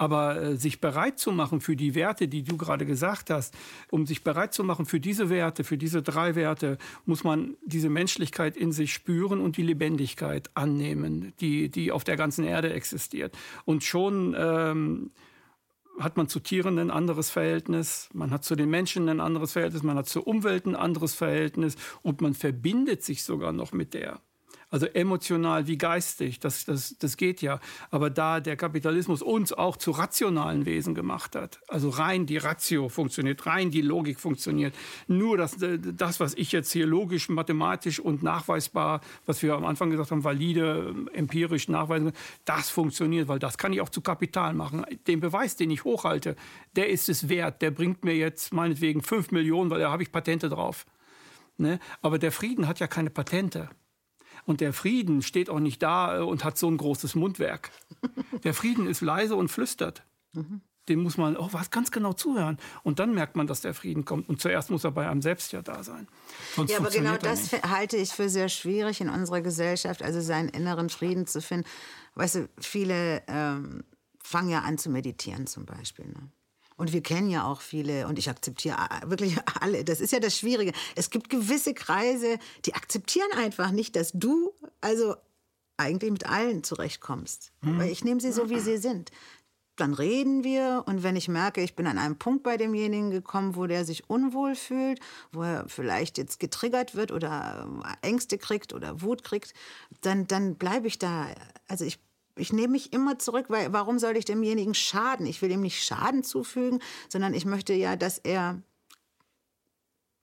Aber 0.00 0.40
äh, 0.40 0.56
sich 0.56 0.80
bereit 0.80 1.18
zu 1.18 1.30
machen 1.30 1.60
für 1.60 1.76
die 1.76 1.94
Werte, 1.94 2.26
die 2.26 2.42
du 2.42 2.56
gerade 2.56 2.86
gesagt 2.86 3.28
hast, 3.28 3.54
um 3.90 4.06
sich 4.06 4.24
bereit 4.24 4.54
zu 4.54 4.64
machen 4.64 4.86
für 4.86 4.98
diese 4.98 5.28
Werte, 5.28 5.62
für 5.62 5.76
diese 5.76 6.00
drei 6.00 6.34
Werte, 6.36 6.78
muss 7.04 7.22
man 7.22 7.58
diese 7.66 7.90
Menschlichkeit 7.90 8.56
in 8.56 8.72
sich 8.72 8.94
spüren 8.94 9.42
und 9.42 9.58
die 9.58 9.62
Lebendigkeit 9.62 10.48
annehmen, 10.54 11.34
die, 11.40 11.68
die 11.68 11.92
auf 11.92 12.02
der 12.02 12.16
ganzen 12.16 12.46
Erde 12.46 12.72
existiert. 12.72 13.36
Und 13.66 13.84
schon 13.84 14.34
ähm, 14.38 15.10
hat 15.98 16.16
man 16.16 16.28
zu 16.28 16.40
Tieren 16.40 16.78
ein 16.78 16.90
anderes 16.90 17.28
Verhältnis, 17.28 18.08
man 18.14 18.30
hat 18.30 18.42
zu 18.42 18.56
den 18.56 18.70
Menschen 18.70 19.06
ein 19.10 19.20
anderes 19.20 19.52
Verhältnis, 19.52 19.82
man 19.82 19.98
hat 19.98 20.08
zur 20.08 20.26
Umwelt 20.26 20.64
ein 20.64 20.76
anderes 20.76 21.12
Verhältnis 21.12 21.76
und 22.00 22.22
man 22.22 22.32
verbindet 22.32 23.04
sich 23.04 23.22
sogar 23.22 23.52
noch 23.52 23.72
mit 23.72 23.92
der. 23.92 24.22
Also 24.70 24.86
emotional 24.86 25.66
wie 25.66 25.76
geistig, 25.76 26.38
das, 26.38 26.64
das, 26.64 26.96
das 26.96 27.16
geht 27.16 27.42
ja. 27.42 27.58
Aber 27.90 28.08
da 28.08 28.38
der 28.38 28.56
Kapitalismus 28.56 29.20
uns 29.20 29.52
auch 29.52 29.76
zu 29.76 29.90
rationalen 29.90 30.64
Wesen 30.64 30.94
gemacht 30.94 31.34
hat, 31.34 31.60
also 31.66 31.88
rein 31.88 32.24
die 32.26 32.36
Ratio 32.36 32.88
funktioniert, 32.88 33.46
rein 33.46 33.72
die 33.72 33.82
Logik 33.82 34.20
funktioniert, 34.20 34.72
nur 35.08 35.36
das, 35.36 35.56
das 35.58 36.20
was 36.20 36.34
ich 36.34 36.52
jetzt 36.52 36.70
hier 36.70 36.86
logisch, 36.86 37.28
mathematisch 37.28 37.98
und 37.98 38.22
nachweisbar, 38.22 39.00
was 39.26 39.42
wir 39.42 39.54
am 39.54 39.64
Anfang 39.64 39.90
gesagt 39.90 40.12
haben, 40.12 40.22
valide, 40.22 40.94
empirisch 41.14 41.68
nachweisen, 41.68 42.12
das 42.44 42.70
funktioniert, 42.70 43.26
weil 43.26 43.40
das 43.40 43.58
kann 43.58 43.72
ich 43.72 43.80
auch 43.80 43.88
zu 43.88 44.02
Kapital 44.02 44.54
machen. 44.54 44.86
Den 45.08 45.18
Beweis, 45.18 45.56
den 45.56 45.70
ich 45.70 45.82
hochhalte, 45.82 46.36
der 46.76 46.90
ist 46.90 47.08
es 47.08 47.28
wert, 47.28 47.60
der 47.60 47.72
bringt 47.72 48.04
mir 48.04 48.14
jetzt 48.14 48.52
meinetwegen 48.52 49.02
5 49.02 49.32
Millionen, 49.32 49.68
weil 49.70 49.80
da 49.80 49.90
habe 49.90 50.04
ich 50.04 50.12
Patente 50.12 50.48
drauf. 50.48 50.86
Ne? 51.58 51.80
Aber 52.02 52.18
der 52.18 52.30
Frieden 52.30 52.68
hat 52.68 52.78
ja 52.78 52.86
keine 52.86 53.10
Patente. 53.10 53.68
Und 54.50 54.60
der 54.60 54.72
Frieden 54.72 55.22
steht 55.22 55.48
auch 55.48 55.60
nicht 55.60 55.80
da 55.80 56.18
äh, 56.18 56.22
und 56.22 56.42
hat 56.42 56.58
so 56.58 56.68
ein 56.68 56.76
großes 56.76 57.14
Mundwerk. 57.14 57.70
Der 58.42 58.52
Frieden 58.52 58.88
ist 58.88 59.00
leise 59.00 59.36
und 59.36 59.46
flüstert. 59.46 60.02
Mhm. 60.32 60.60
Dem 60.88 61.04
muss 61.04 61.16
man 61.16 61.36
auch 61.36 61.52
was 61.52 61.70
ganz 61.70 61.92
genau 61.92 62.14
zuhören. 62.14 62.58
Und 62.82 62.98
dann 62.98 63.14
merkt 63.14 63.36
man, 63.36 63.46
dass 63.46 63.60
der 63.60 63.74
Frieden 63.74 64.04
kommt. 64.04 64.28
Und 64.28 64.40
zuerst 64.40 64.68
muss 64.70 64.82
er 64.82 64.90
bei 64.90 65.08
einem 65.08 65.22
selbst 65.22 65.52
ja 65.52 65.62
da 65.62 65.84
sein. 65.84 66.08
Sonst 66.56 66.72
ja, 66.72 66.78
aber 66.78 66.90
genau 66.90 67.16
das 67.16 67.52
nicht. 67.52 67.62
halte 67.70 67.96
ich 67.96 68.10
für 68.10 68.28
sehr 68.28 68.48
schwierig 68.48 69.00
in 69.00 69.08
unserer 69.08 69.40
Gesellschaft, 69.40 70.02
also 70.02 70.20
seinen 70.20 70.48
inneren 70.48 70.88
Frieden 70.90 71.28
zu 71.28 71.40
finden. 71.40 71.68
Weißt 72.16 72.34
du, 72.34 72.48
viele 72.58 73.22
ähm, 73.28 73.84
fangen 74.20 74.48
ja 74.48 74.62
an 74.62 74.78
zu 74.78 74.90
meditieren 74.90 75.46
zum 75.46 75.64
Beispiel. 75.64 76.06
Ne? 76.06 76.28
Und 76.80 76.94
wir 76.94 77.02
kennen 77.02 77.28
ja 77.28 77.44
auch 77.44 77.60
viele, 77.60 78.06
und 78.06 78.18
ich 78.18 78.30
akzeptiere 78.30 78.78
wirklich 79.04 79.36
alle. 79.60 79.84
Das 79.84 80.00
ist 80.00 80.12
ja 80.12 80.18
das 80.18 80.34
Schwierige. 80.34 80.72
Es 80.96 81.10
gibt 81.10 81.28
gewisse 81.28 81.74
Kreise, 81.74 82.38
die 82.64 82.74
akzeptieren 82.74 83.28
einfach 83.36 83.70
nicht, 83.70 83.96
dass 83.96 84.12
du 84.14 84.54
also 84.80 85.14
eigentlich 85.76 86.10
mit 86.10 86.24
allen 86.24 86.64
zurechtkommst. 86.64 87.52
Hm. 87.60 87.78
Weil 87.78 87.90
ich 87.90 88.02
nehme 88.02 88.22
sie 88.22 88.32
so, 88.32 88.48
wie 88.48 88.60
sie 88.60 88.78
sind. 88.78 89.10
Dann 89.76 89.92
reden 89.92 90.42
wir 90.42 90.84
und 90.86 91.02
wenn 91.02 91.16
ich 91.16 91.28
merke, 91.28 91.62
ich 91.62 91.76
bin 91.76 91.86
an 91.86 91.98
einem 91.98 92.16
Punkt 92.16 92.44
bei 92.44 92.56
demjenigen 92.56 93.10
gekommen, 93.10 93.56
wo 93.56 93.66
der 93.66 93.84
sich 93.84 94.08
unwohl 94.08 94.54
fühlt, 94.54 95.00
wo 95.32 95.42
er 95.42 95.68
vielleicht 95.68 96.16
jetzt 96.16 96.40
getriggert 96.40 96.94
wird 96.94 97.12
oder 97.12 97.68
Ängste 98.00 98.38
kriegt 98.38 98.72
oder 98.72 99.02
Wut 99.02 99.22
kriegt, 99.22 99.52
dann, 100.00 100.26
dann 100.26 100.56
bleibe 100.56 100.86
ich 100.86 100.98
da. 100.98 101.26
Also 101.68 101.84
ich 101.84 101.98
ich 102.40 102.52
nehme 102.52 102.72
mich 102.72 102.92
immer 102.92 103.18
zurück, 103.18 103.46
weil 103.48 103.72
warum 103.72 103.98
soll 103.98 104.16
ich 104.16 104.24
demjenigen 104.24 104.74
schaden? 104.74 105.26
Ich 105.26 105.40
will 105.42 105.50
ihm 105.50 105.60
nicht 105.60 105.84
Schaden 105.84 106.24
zufügen, 106.24 106.80
sondern 107.08 107.34
ich 107.34 107.44
möchte 107.44 107.72
ja, 107.72 107.96
dass 107.96 108.18
er 108.18 108.62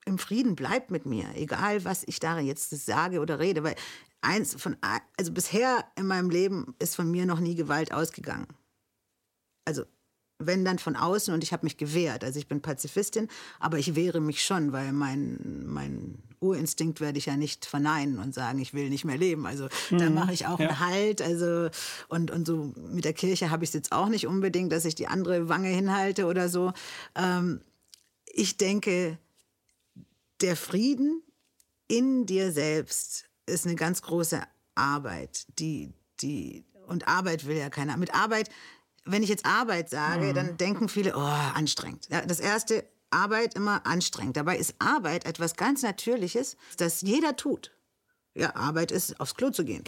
im 0.05 0.17
Frieden 0.17 0.55
bleibt 0.55 0.89
mit 0.89 1.05
mir, 1.05 1.27
egal 1.35 1.83
was 1.83 2.03
ich 2.07 2.19
da 2.19 2.39
jetzt 2.39 2.69
sage 2.69 3.19
oder 3.19 3.39
rede, 3.39 3.63
weil 3.63 3.75
eins 4.21 4.55
von 4.61 4.77
also 5.17 5.31
bisher 5.31 5.85
in 5.95 6.07
meinem 6.07 6.29
Leben 6.29 6.75
ist 6.79 6.95
von 6.95 7.11
mir 7.11 7.25
noch 7.25 7.39
nie 7.39 7.55
Gewalt 7.55 7.93
ausgegangen. 7.93 8.47
Also 9.65 9.83
wenn 10.39 10.63
dann 10.63 10.79
von 10.79 10.95
außen 10.95 11.33
und 11.33 11.43
ich 11.43 11.51
habe 11.51 11.65
mich 11.65 11.77
gewehrt. 11.77 12.23
Also 12.23 12.37
ich 12.39 12.47
bin 12.47 12.61
Pazifistin, 12.61 13.27
aber 13.59 13.79
ich 13.79 13.95
wehre 13.95 14.21
mich 14.21 14.43
schon, 14.43 14.71
weil 14.71 14.93
mein, 14.93 15.63
mein 15.65 16.19
Urinstinkt 16.39 17.01
werde 17.01 17.17
ich 17.17 17.25
ja 17.25 17.37
nicht 17.37 17.65
verneinen 17.65 18.19
und 18.19 18.35
sagen, 18.35 18.59
ich 18.59 18.73
will 18.73 18.89
nicht 18.89 19.03
mehr 19.03 19.17
leben. 19.17 19.47
Also 19.47 19.67
mhm. 19.89 19.97
da 19.97 20.09
mache 20.09 20.33
ich 20.33 20.45
auch 20.45 20.59
ja. 20.59 20.69
einen 20.69 20.79
Halt. 20.79 21.21
Also 21.21 21.69
und, 22.07 22.29
und 22.29 22.45
so 22.45 22.73
mit 22.91 23.05
der 23.05 23.13
Kirche 23.13 23.49
habe 23.49 23.63
ich 23.63 23.71
es 23.71 23.73
jetzt 23.73 23.91
auch 23.91 24.09
nicht 24.09 24.27
unbedingt, 24.27 24.71
dass 24.71 24.85
ich 24.85 24.95
die 24.95 25.07
andere 25.07 25.49
Wange 25.49 25.69
hinhalte 25.69 26.25
oder 26.25 26.49
so. 26.49 26.71
Ähm, 27.15 27.61
ich 28.25 28.57
denke, 28.57 29.17
der 30.41 30.55
Frieden 30.55 31.23
in 31.87 32.25
dir 32.27 32.51
selbst 32.51 33.25
ist 33.47 33.65
eine 33.65 33.75
ganz 33.75 34.03
große 34.03 34.41
Arbeit, 34.75 35.47
die, 35.57 35.91
die, 36.21 36.63
und 36.85 37.07
Arbeit 37.07 37.47
will 37.47 37.57
ja 37.57 37.69
keiner. 37.69 37.97
Mit 37.97 38.13
Arbeit 38.13 38.49
wenn 39.07 39.23
ich 39.23 39.29
jetzt 39.29 39.45
Arbeit 39.45 39.89
sage, 39.89 40.27
mhm. 40.27 40.33
dann 40.33 40.57
denken 40.57 40.89
viele, 40.89 41.15
oh, 41.15 41.19
anstrengend. 41.19 42.07
Ja, 42.09 42.25
das 42.25 42.39
erste, 42.39 42.85
Arbeit 43.09 43.55
immer 43.55 43.85
anstrengend. 43.85 44.37
Dabei 44.37 44.57
ist 44.57 44.75
Arbeit 44.79 45.25
etwas 45.25 45.55
ganz 45.55 45.81
Natürliches, 45.81 46.57
das 46.77 47.01
jeder 47.01 47.35
tut. 47.35 47.71
Ja, 48.35 48.55
Arbeit 48.55 48.91
ist, 48.91 49.19
aufs 49.19 49.35
Klo 49.35 49.49
zu 49.49 49.65
gehen. 49.65 49.83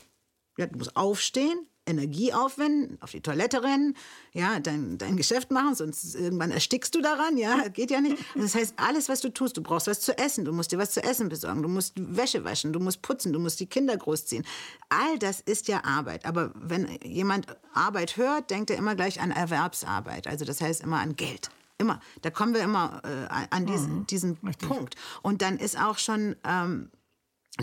Ja, 0.58 0.68
du 0.68 0.78
musst 0.78 0.96
aufstehen, 0.96 1.68
Energie 1.90 2.34
aufwenden, 2.34 2.98
auf 3.02 3.12
die 3.12 3.22
Toilette 3.22 3.64
rennen, 3.64 3.96
ja, 4.32 4.60
dein, 4.60 4.98
dein 4.98 5.18
Geschäft 5.18 5.52
machen, 5.52 5.76
sonst 5.76 6.16
irgendwann 6.16 6.52
erstickst 6.52 6.94
du 6.96 7.02
daran, 7.02 7.38
ja, 7.38 7.68
geht 7.74 7.92
ja 7.92 8.00
nicht. 8.00 8.18
Das 8.36 8.56
heißt, 8.56 8.76
alles, 8.78 9.10
was 9.10 9.22
du 9.22 9.30
tust, 9.30 9.58
du 9.58 9.64
brauchst 9.64 9.88
was 9.88 10.00
zu 10.00 10.18
essen, 10.18 10.46
du 10.46 10.54
musst 10.54 10.72
dir 10.72 10.78
was 10.78 10.92
zu 10.92 11.04
essen 11.04 11.30
besorgen, 11.30 11.62
du 11.64 11.70
musst 11.70 11.94
Wäsche 11.98 12.44
waschen, 12.46 12.72
du 12.72 12.80
musst 12.80 13.02
putzen, 13.02 13.34
du 13.34 13.40
musst 13.40 13.60
die 13.60 13.66
Kinder 13.68 13.98
großziehen. 13.98 14.46
All 14.90 15.20
das 15.20 15.42
ist 15.42 15.68
ja 15.68 15.84
Arbeit. 15.84 16.26
Aber 16.26 16.52
wenn 16.56 16.88
jemand 17.04 17.48
Arbeit 17.74 18.18
hört, 18.18 18.50
denkt 18.50 18.70
er 18.70 18.78
immer 18.78 18.96
gleich 18.96 19.20
an 19.20 19.32
Erwerbsarbeit. 19.32 20.28
Also 20.28 20.46
das 20.46 20.62
heißt 20.62 20.82
immer 20.82 21.00
an 21.00 21.16
Geld. 21.16 21.50
Immer. 21.78 22.02
Da 22.22 22.30
kommen 22.30 22.54
wir 22.54 22.62
immer 22.62 23.02
äh, 23.06 23.48
an 23.50 23.66
diesen, 23.66 24.00
mhm, 24.00 24.08
diesen 24.08 24.36
Punkt. 24.36 24.96
Und 25.22 25.42
dann 25.42 25.58
ist 25.58 25.80
auch 25.80 25.98
schon 25.98 26.36
ähm, 26.44 26.90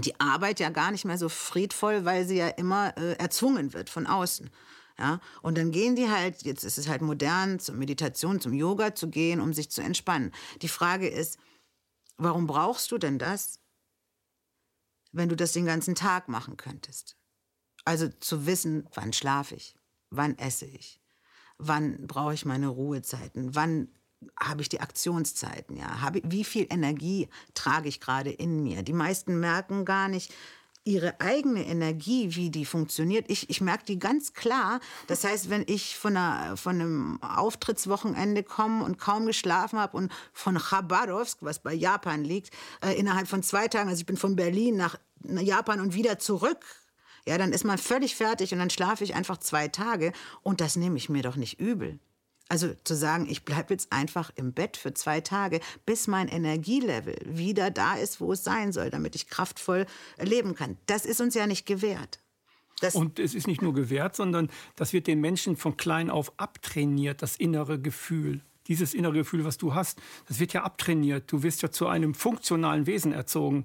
die 0.04 0.18
Arbeit 0.20 0.61
ja 0.61 0.70
gar 0.70 0.90
nicht 0.90 1.04
mehr 1.04 1.18
so 1.18 1.28
friedvoll, 1.28 2.04
weil 2.04 2.26
sie 2.26 2.37
ja 2.37 2.48
immer 2.48 2.96
äh, 2.98 3.14
erzwungen 3.14 3.72
wird 3.72 3.90
von 3.90 4.06
außen. 4.06 4.50
Ja, 4.98 5.20
und 5.42 5.59
dann 5.59 5.72
gehen 5.72 5.94
die 5.94 6.09
halt, 6.09 6.42
jetzt 6.44 6.64
ist 6.64 6.78
es 6.78 6.88
halt 6.88 7.02
modern, 7.02 7.59
zur 7.59 7.74
Meditation, 7.74 8.40
zum 8.40 8.54
Yoga 8.54 8.94
zu 8.94 9.09
gehen, 9.11 9.40
um 9.40 9.52
sich 9.52 9.70
zu 9.70 9.82
entspannen. 9.82 10.32
Die 10.62 10.68
Frage 10.68 11.06
ist, 11.09 11.38
warum 12.16 12.46
brauchst 12.46 12.90
du 12.92 12.98
denn 12.98 13.18
das, 13.18 13.61
wenn 15.12 15.28
du 15.28 15.37
das 15.37 15.52
den 15.52 15.66
ganzen 15.66 15.94
Tag 15.94 16.28
machen 16.28 16.56
könntest? 16.56 17.16
Also 17.85 18.09
zu 18.09 18.46
wissen, 18.46 18.88
wann 18.94 19.12
schlafe 19.12 19.54
ich, 19.54 19.76
wann 20.09 20.38
esse 20.38 20.64
ich, 20.64 21.00
wann 21.59 22.06
brauche 22.06 22.32
ich 22.32 22.46
meine 22.46 22.68
Ruhezeiten, 22.68 23.54
wann 23.54 23.88
habe 24.38 24.62
ich 24.62 24.68
die 24.68 24.80
Aktionszeiten, 24.80 25.76
ja? 25.76 26.00
Habe, 26.00 26.20
wie 26.24 26.44
viel 26.44 26.66
Energie 26.70 27.28
trage 27.54 27.88
ich 27.88 28.00
gerade 28.00 28.30
in 28.30 28.62
mir? 28.62 28.82
Die 28.82 28.92
meisten 28.92 29.40
merken 29.40 29.84
gar 29.84 30.08
nicht, 30.08 30.32
ihre 30.86 31.20
eigene 31.20 31.66
Energie, 31.66 32.36
wie 32.36 32.48
die 32.48 32.64
funktioniert. 32.64 33.26
Ich, 33.28 33.50
ich 33.50 33.60
merke 33.60 33.84
die 33.84 33.98
ganz 33.98 34.34
klar. 34.34 34.80
Das 35.08 35.24
heißt, 35.24 35.50
wenn 35.50 35.64
ich 35.66 35.96
von, 35.96 36.16
einer, 36.16 36.56
von 36.56 36.76
einem 36.76 37.22
Auftrittswochenende 37.22 38.44
komme 38.44 38.84
und 38.84 38.96
kaum 38.96 39.26
geschlafen 39.26 39.80
habe 39.80 39.96
und 39.96 40.12
von 40.32 40.56
Khabarovsk, 40.56 41.38
was 41.40 41.58
bei 41.58 41.74
Japan 41.74 42.22
liegt, 42.24 42.50
äh, 42.84 42.92
innerhalb 42.92 43.26
von 43.26 43.42
zwei 43.42 43.66
Tagen, 43.66 43.88
also 43.88 44.00
ich 44.00 44.06
bin 44.06 44.16
von 44.16 44.36
Berlin 44.36 44.76
nach 44.76 44.96
Japan 45.24 45.80
und 45.80 45.94
wieder 45.94 46.20
zurück, 46.20 46.64
ja, 47.26 47.36
dann 47.36 47.52
ist 47.52 47.64
man 47.64 47.78
völlig 47.78 48.14
fertig 48.14 48.52
und 48.52 48.60
dann 48.60 48.70
schlafe 48.70 49.02
ich 49.02 49.14
einfach 49.16 49.38
zwei 49.38 49.66
Tage 49.66 50.12
und 50.42 50.60
das 50.60 50.76
nehme 50.76 50.96
ich 50.96 51.08
mir 51.08 51.22
doch 51.22 51.34
nicht 51.34 51.58
übel. 51.58 51.98
Also 52.48 52.74
zu 52.85 52.94
sagen, 52.94 53.26
ich 53.28 53.44
bleibe 53.44 53.74
jetzt 53.74 53.92
einfach 53.92 54.30
im 54.37 54.52
Bett 54.52 54.76
für 54.76 54.94
zwei 54.94 55.20
Tage, 55.20 55.61
bis 55.85 56.06
mein 56.06 56.28
Energielevel 56.28 57.16
wieder 57.24 57.70
da 57.70 57.94
ist, 57.94 58.20
wo 58.20 58.32
es 58.32 58.44
sein 58.44 58.72
soll, 58.72 58.90
damit 58.90 59.16
ich 59.16 59.28
kraftvoll 59.28 59.87
leben 60.20 60.54
kann. 60.54 60.76
Das 60.87 61.06
ist 61.06 61.20
uns 61.20 61.35
ja 61.35 61.46
nicht 61.46 61.66
gewährt. 61.66 62.20
Das 62.80 62.94
und 62.94 63.18
es 63.18 63.35
ist 63.35 63.46
nicht 63.46 63.62
nur 63.62 63.74
gewährt, 63.74 64.14
sondern 64.14 64.50
das 64.76 64.92
wird 64.92 65.06
den 65.06 65.20
Menschen 65.20 65.56
von 65.56 65.76
klein 65.76 66.11
auf 66.11 66.32
abtrainiert, 66.38 67.22
das 67.22 67.37
innere 67.37 67.80
Gefühl. 67.80 68.42
Dieses 68.68 68.94
innere 68.94 69.14
Gefühl, 69.14 69.44
was 69.44 69.59
du 69.59 69.74
hast, 69.74 70.00
das 70.28 70.38
wird 70.38 70.52
ja 70.52 70.62
abtrainiert. 70.62 71.30
Du 71.32 71.42
wirst 71.42 71.62
ja 71.62 71.70
zu 71.70 71.87
einem 71.87 72.14
funktionalen 72.14 72.87
Wesen 72.87 73.12
erzogen 73.12 73.64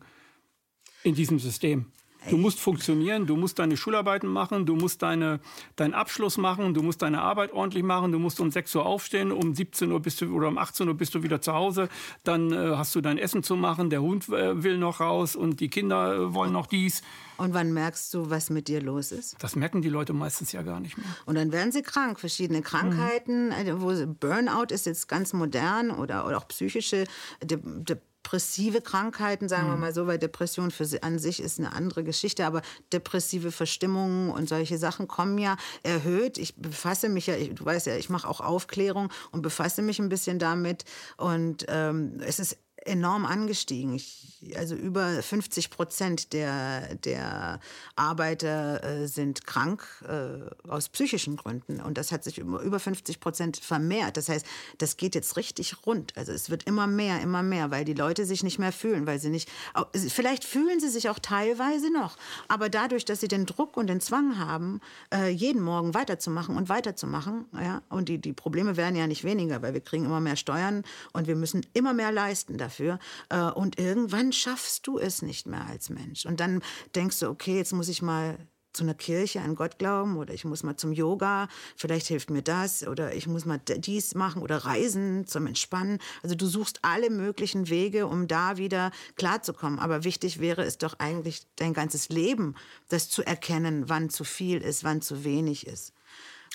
in 1.04 1.16
diesem 1.16 1.40
System. 1.40 1.92
Du 2.30 2.38
musst 2.38 2.60
funktionieren, 2.60 3.26
du 3.26 3.36
musst 3.36 3.58
deine 3.58 3.76
Schularbeiten 3.76 4.30
machen, 4.30 4.66
du 4.66 4.76
musst 4.76 5.02
deine, 5.02 5.40
deinen 5.76 5.94
Abschluss 5.94 6.38
machen, 6.38 6.74
du 6.74 6.84
musst 6.84 7.02
deine 7.02 7.22
Arbeit 7.22 7.52
ordentlich 7.52 7.84
machen, 7.84 8.12
du 8.12 8.20
musst 8.20 8.40
um 8.40 8.52
6 8.52 8.76
Uhr 8.76 8.86
aufstehen, 8.86 9.32
um 9.32 9.56
17 9.56 9.92
Uhr 9.92 10.00
bist 10.00 10.22
du 10.22 10.36
oder 10.36 10.48
um 10.48 10.58
18 10.58 10.88
Uhr 10.88 10.94
bist 10.94 11.16
du 11.16 11.24
wieder 11.24 11.42
zu 11.42 11.54
Hause, 11.54 11.90
dann 12.24 12.52
äh, 12.52 12.76
hast 12.76 12.94
du 12.94 13.02
dein 13.02 13.18
Essen 13.18 13.42
zu 13.42 13.56
machen, 13.56 13.90
der 13.90 14.02
Hund 14.02 14.30
äh, 14.30 14.62
will 14.64 14.78
noch 14.78 15.00
raus 15.00 15.36
und 15.36 15.60
die 15.60 15.70
Kinder 15.70 16.14
äh, 16.14 16.34
wollen 16.34 16.54
noch 16.54 16.68
dies. 16.68 17.02
Und 17.38 17.56
wann 17.56 17.74
merkst 17.74 18.14
du, 18.14 18.30
was 18.30 18.52
mit 18.52 18.68
dir 18.68 18.82
los 18.84 19.12
ist? 19.12 19.36
Das 19.40 19.56
merken 19.56 19.82
die 19.82 19.90
Leute 19.90 20.14
meistens 20.14 20.52
ja 20.52 20.62
gar 20.62 20.80
nicht 20.80 20.98
mehr. 20.98 21.08
Und 21.26 21.36
dann 21.36 21.52
werden 21.52 21.72
sie 21.72 21.82
krank. 21.82 22.20
Verschiedene 22.20 22.62
Krankheiten, 22.62 23.50
mhm. 23.50 23.82
wo 23.82 23.88
Burnout 24.06 24.72
ist 24.72 24.86
jetzt 24.86 25.08
ganz 25.08 25.34
modern 25.34 25.90
oder, 25.90 26.28
oder 26.28 26.38
auch 26.38 26.48
psychische 26.48 27.06
De 27.44 27.58
De 27.64 27.98
depressive 28.32 28.80
Krankheiten, 28.82 29.50
sagen 29.50 29.68
wir 29.68 29.76
mhm. 29.76 29.82
mal 29.82 29.94
so, 29.94 30.08
weil 30.08 30.18
Depression 30.18 30.72
für 30.72 30.86
an 31.02 31.20
sich 31.20 31.42
ist 31.42 31.60
eine 31.60 31.74
andere 31.74 32.04
Geschichte, 32.04 32.46
aber 32.46 32.62
depressive 32.94 33.52
Verstimmungen 33.52 34.30
und 34.30 34.48
solche 34.48 34.78
Sachen 34.78 35.08
kommen 35.08 35.38
ja 35.38 35.58
erhöht. 35.84 36.38
Ich 36.38 36.56
befasse 36.56 37.10
mich 37.10 37.28
ja, 37.28 37.36
ich, 37.36 37.54
du 37.54 37.66
weißt 37.66 37.88
ja, 37.88 37.98
ich 37.98 38.10
mache 38.10 38.28
auch 38.30 38.40
Aufklärung 38.40 39.10
und 39.32 39.42
befasse 39.42 39.82
mich 39.82 40.00
ein 40.00 40.08
bisschen 40.08 40.40
damit 40.40 40.86
und 41.18 41.66
ähm, 41.68 42.22
es 42.26 42.40
ist 42.40 42.58
enorm 42.86 43.26
angestiegen. 43.26 43.94
Ich, 43.96 44.40
also 44.56 44.76
über 44.76 45.22
50 45.22 45.70
Prozent 45.70 46.34
der, 46.34 46.96
der 46.96 47.60
Arbeiter 47.96 48.84
äh, 48.84 49.08
sind 49.08 49.46
krank 49.46 49.86
äh, 50.08 50.70
aus 50.70 50.90
psychischen 50.90 51.36
Gründen. 51.36 51.80
Und 51.80 51.98
das 51.98 52.12
hat 52.12 52.24
sich 52.24 52.40
über, 52.40 52.62
über 52.62 52.80
50 52.80 53.20
Prozent 53.20 53.58
vermehrt. 53.58 54.18
Das 54.18 54.30
heißt, 54.30 54.46
das 54.80 54.98
geht 54.98 55.16
jetzt 55.16 55.38
richtig 55.38 55.86
rund. 55.86 56.18
Also 56.18 56.32
es 56.32 56.50
wird 56.50 56.64
immer 56.64 56.88
mehr, 56.88 57.22
immer 57.22 57.44
mehr, 57.44 57.70
weil 57.72 57.86
die 57.86 57.94
Leute 57.94 58.26
sich 58.26 58.44
nicht 58.44 58.58
mehr 58.58 58.72
fühlen, 58.72 59.06
weil 59.06 59.20
sie 59.20 59.30
nicht, 59.30 59.50
vielleicht 59.94 60.44
fühlen 60.44 60.80
sie 60.80 60.90
sich 60.90 61.10
auch 61.10 61.20
teilweise 61.20 61.92
noch, 61.94 62.18
aber 62.48 62.70
dadurch, 62.70 63.06
dass 63.06 63.20
sie 63.20 63.28
den 63.28 63.46
Druck 63.46 63.78
und 63.78 63.88
den 63.88 64.02
Zwang 64.02 64.38
haben, 64.40 64.82
äh, 65.14 65.30
jeden 65.30 65.62
Morgen 65.62 65.94
weiterzumachen 65.94 66.56
und 66.56 66.70
weiterzumachen, 66.70 67.46
ja, 67.54 67.82
und 67.90 68.10
die, 68.10 68.18
die 68.18 68.34
Probleme 68.34 68.78
werden 68.78 68.96
ja 68.96 69.08
nicht 69.08 69.24
weniger, 69.24 69.62
weil 69.62 69.74
wir 69.74 69.82
kriegen 69.82 70.06
immer 70.06 70.20
mehr 70.20 70.36
Steuern 70.36 70.84
und 71.14 71.28
wir 71.28 71.36
müssen 71.36 71.66
immer 71.74 71.94
mehr 71.94 72.12
leisten 72.12 72.58
dafür 72.58 72.71
dafür. 72.72 73.00
Äh, 73.30 73.52
und 73.52 73.78
irgendwann 73.78 74.32
schaffst 74.32 74.88
du 74.88 74.98
es 74.98 75.22
nicht 75.22 75.48
mehr 75.48 75.66
als 75.68 75.90
Mensch. 75.90 76.26
Und 76.26 76.40
dann 76.40 76.62
denkst 76.96 77.20
du, 77.20 77.30
okay, 77.30 77.58
jetzt 77.58 77.74
muss 77.74 77.90
ich 77.90 78.02
mal 78.02 78.38
zu 78.74 78.84
einer 78.84 78.94
Kirche 78.94 79.42
an 79.42 79.56
Gott 79.56 79.80
glauben 79.80 80.16
oder 80.16 80.34
ich 80.34 80.46
muss 80.46 80.64
mal 80.64 80.78
zum 80.78 80.94
Yoga, 80.94 81.50
vielleicht 81.76 82.08
hilft 82.08 82.30
mir 82.30 82.42
das 82.42 82.88
oder 82.88 83.14
ich 83.14 83.28
muss 83.28 83.44
mal 83.44 83.60
dies 83.60 84.16
machen 84.16 84.42
oder 84.42 84.60
reisen 84.60 85.28
zum 85.28 85.46
Entspannen. 85.46 86.00
Also 86.24 86.36
du 86.36 86.46
suchst 86.46 86.80
alle 86.82 87.10
möglichen 87.10 87.68
Wege, 87.68 88.08
um 88.08 88.30
da 88.30 88.56
wieder 88.56 88.92
klarzukommen. 89.18 89.78
Aber 89.78 90.06
wichtig 90.06 90.40
wäre 90.40 90.64
es 90.64 90.78
doch 90.78 91.00
eigentlich 91.00 91.48
dein 91.58 91.74
ganzes 91.74 92.08
Leben, 92.08 92.56
das 92.88 93.10
zu 93.10 93.24
erkennen, 93.24 93.90
wann 93.90 94.10
zu 94.10 94.24
viel 94.24 94.60
ist, 94.60 94.86
wann 94.86 95.02
zu 95.02 95.26
wenig 95.26 95.68
ist. 95.68 95.92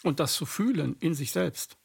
Und 0.03 0.19
das 0.19 0.33
zu 0.33 0.47
fühlen 0.47 0.97
in 1.01 1.13
sich 1.13 1.33
selbst. 1.33 1.77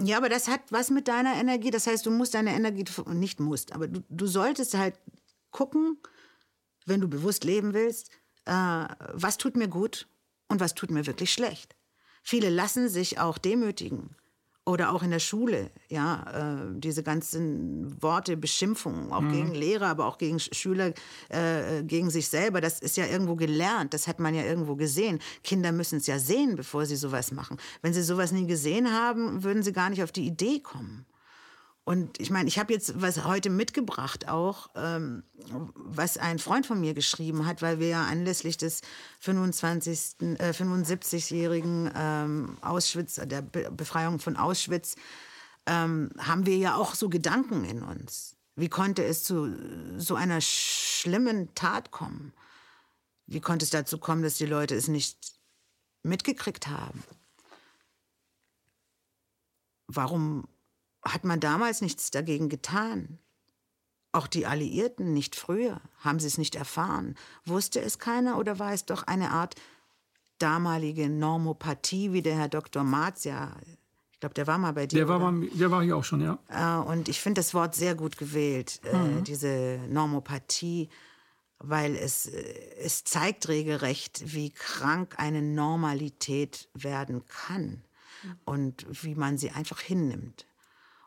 Ja, 0.00 0.16
aber 0.16 0.28
das 0.28 0.48
hat 0.48 0.60
was 0.70 0.90
mit 0.90 1.08
deiner 1.08 1.34
Energie. 1.34 1.70
Das 1.70 1.86
heißt, 1.86 2.06
du 2.06 2.10
musst 2.10 2.34
deine 2.34 2.54
Energie, 2.54 2.84
nicht 3.08 3.40
musst, 3.40 3.72
aber 3.72 3.88
du, 3.88 4.02
du 4.08 4.26
solltest 4.26 4.74
halt 4.74 4.98
gucken, 5.50 5.98
wenn 6.86 7.00
du 7.00 7.08
bewusst 7.08 7.44
leben 7.44 7.74
willst, 7.74 8.10
äh, 8.44 8.86
was 9.12 9.38
tut 9.38 9.56
mir 9.56 9.68
gut 9.68 10.08
und 10.48 10.60
was 10.60 10.74
tut 10.74 10.90
mir 10.90 11.06
wirklich 11.06 11.32
schlecht. 11.32 11.76
Viele 12.22 12.48
lassen 12.50 12.88
sich 12.88 13.18
auch 13.18 13.38
demütigen 13.38 14.16
oder 14.66 14.92
auch 14.92 15.02
in 15.02 15.10
der 15.10 15.18
Schule, 15.18 15.70
ja, 15.88 16.62
äh, 16.62 16.78
diese 16.78 17.02
ganzen 17.02 18.00
Worte, 18.02 18.36
Beschimpfungen, 18.36 19.12
auch 19.12 19.20
mhm. 19.20 19.32
gegen 19.32 19.54
Lehrer, 19.54 19.88
aber 19.88 20.06
auch 20.06 20.16
gegen 20.16 20.40
Schüler, 20.40 20.94
äh, 21.28 21.82
gegen 21.82 22.08
sich 22.08 22.28
selber, 22.28 22.60
das 22.60 22.80
ist 22.80 22.96
ja 22.96 23.06
irgendwo 23.06 23.34
gelernt, 23.34 23.92
das 23.92 24.08
hat 24.08 24.20
man 24.20 24.34
ja 24.34 24.42
irgendwo 24.42 24.74
gesehen. 24.74 25.18
Kinder 25.42 25.70
müssen 25.70 25.98
es 25.98 26.06
ja 26.06 26.18
sehen, 26.18 26.56
bevor 26.56 26.86
sie 26.86 26.96
sowas 26.96 27.30
machen. 27.30 27.58
Wenn 27.82 27.92
sie 27.92 28.02
sowas 28.02 28.32
nie 28.32 28.46
gesehen 28.46 28.90
haben, 28.90 29.44
würden 29.44 29.62
sie 29.62 29.72
gar 29.72 29.90
nicht 29.90 30.02
auf 30.02 30.12
die 30.12 30.26
Idee 30.26 30.60
kommen. 30.60 31.04
Und 31.84 32.18
ich 32.18 32.30
meine, 32.30 32.48
ich 32.48 32.58
habe 32.58 32.72
jetzt 32.72 33.00
was 33.00 33.24
heute 33.24 33.50
mitgebracht 33.50 34.26
auch, 34.26 34.70
ähm, 34.74 35.22
was 35.74 36.16
ein 36.16 36.38
Freund 36.38 36.64
von 36.66 36.80
mir 36.80 36.94
geschrieben 36.94 37.44
hat, 37.44 37.60
weil 37.60 37.78
wir 37.78 37.88
ja 37.88 38.04
anlässlich 38.06 38.56
des 38.56 38.80
25., 39.20 40.38
äh, 40.38 40.50
75-jährigen 40.50 41.90
ähm, 41.94 42.56
Auschwitz, 42.62 43.20
der 43.22 43.42
Be 43.42 43.70
Befreiung 43.70 44.18
von 44.18 44.38
Auschwitz, 44.38 44.96
ähm, 45.66 46.10
haben 46.18 46.46
wir 46.46 46.56
ja 46.56 46.76
auch 46.76 46.94
so 46.94 47.10
Gedanken 47.10 47.64
in 47.64 47.82
uns. 47.82 48.36
Wie 48.56 48.70
konnte 48.70 49.04
es 49.04 49.22
zu 49.22 49.54
so 49.98 50.14
einer 50.14 50.40
schlimmen 50.40 51.54
Tat 51.54 51.90
kommen? 51.90 52.32
Wie 53.26 53.40
konnte 53.40 53.64
es 53.64 53.70
dazu 53.70 53.98
kommen, 53.98 54.22
dass 54.22 54.36
die 54.36 54.46
Leute 54.46 54.74
es 54.74 54.88
nicht 54.88 55.34
mitgekriegt 56.02 56.68
haben? 56.68 57.02
Warum 59.86 60.48
hat 61.04 61.24
man 61.24 61.40
damals 61.40 61.80
nichts 61.80 62.10
dagegen 62.10 62.48
getan. 62.48 63.18
Auch 64.12 64.26
die 64.26 64.46
Alliierten 64.46 65.12
nicht 65.12 65.34
früher. 65.34 65.80
Haben 65.98 66.20
sie 66.20 66.28
es 66.28 66.38
nicht 66.38 66.54
erfahren? 66.54 67.16
Wusste 67.44 67.80
es 67.80 67.98
keiner 67.98 68.38
oder 68.38 68.58
war 68.58 68.72
es 68.72 68.86
doch 68.86 69.02
eine 69.04 69.30
Art 69.30 69.56
damalige 70.38 71.08
Normopathie, 71.08 72.12
wie 72.12 72.22
der 72.22 72.36
Herr 72.36 72.48
Dr. 72.48 72.84
Marz 72.84 73.24
ja, 73.24 73.54
ich 74.12 74.20
glaube, 74.20 74.34
der 74.34 74.46
war 74.46 74.58
mal 74.58 74.72
bei 74.72 74.86
dir. 74.86 74.98
Der 74.98 75.08
war, 75.08 75.18
mal, 75.18 75.46
der 75.48 75.70
war 75.70 75.82
hier 75.82 75.96
auch 75.96 76.04
schon, 76.04 76.20
ja. 76.20 76.38
Äh, 76.48 76.88
und 76.88 77.08
ich 77.08 77.20
finde 77.20 77.40
das 77.40 77.54
Wort 77.54 77.74
sehr 77.74 77.94
gut 77.94 78.16
gewählt, 78.16 78.80
äh, 78.84 78.96
mhm. 78.96 79.24
diese 79.24 79.80
Normopathie, 79.88 80.88
weil 81.58 81.96
es, 81.96 82.26
äh, 82.26 82.54
es 82.78 83.04
zeigt 83.04 83.48
regelrecht, 83.48 84.22
wie 84.34 84.50
krank 84.50 85.14
eine 85.18 85.42
Normalität 85.42 86.68
werden 86.74 87.24
kann 87.26 87.82
mhm. 88.22 88.36
und 88.44 88.86
wie 89.02 89.14
man 89.14 89.38
sie 89.38 89.50
einfach 89.50 89.80
hinnimmt. 89.80 90.46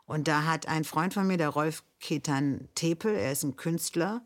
Und 0.08 0.26
da 0.26 0.44
hat 0.44 0.66
ein 0.66 0.84
Freund 0.84 1.12
von 1.12 1.26
mir, 1.26 1.36
der 1.36 1.50
Rolf 1.50 1.84
Ketan 2.00 2.70
Tepel, 2.74 3.14
er 3.14 3.30
ist 3.30 3.42
ein 3.42 3.56
Künstler 3.56 4.22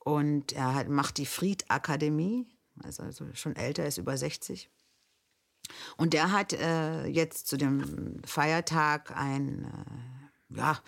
und 0.00 0.52
er 0.52 0.74
hat, 0.74 0.90
macht 0.90 1.16
die 1.16 1.24
Friedakademie, 1.24 2.46
also, 2.84 3.04
also 3.04 3.24
schon 3.32 3.56
älter, 3.56 3.86
ist 3.86 3.96
über 3.96 4.18
60. 4.18 4.68
Und 5.96 6.12
der 6.12 6.32
hat 6.32 6.52
äh, 6.52 7.06
jetzt 7.06 7.48
zu 7.48 7.56
dem 7.56 8.20
Feiertag 8.26 9.16
ein, 9.16 9.64
äh, 10.52 10.58
ja, 10.58 10.78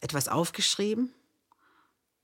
etwas 0.00 0.28
aufgeschrieben. 0.28 1.12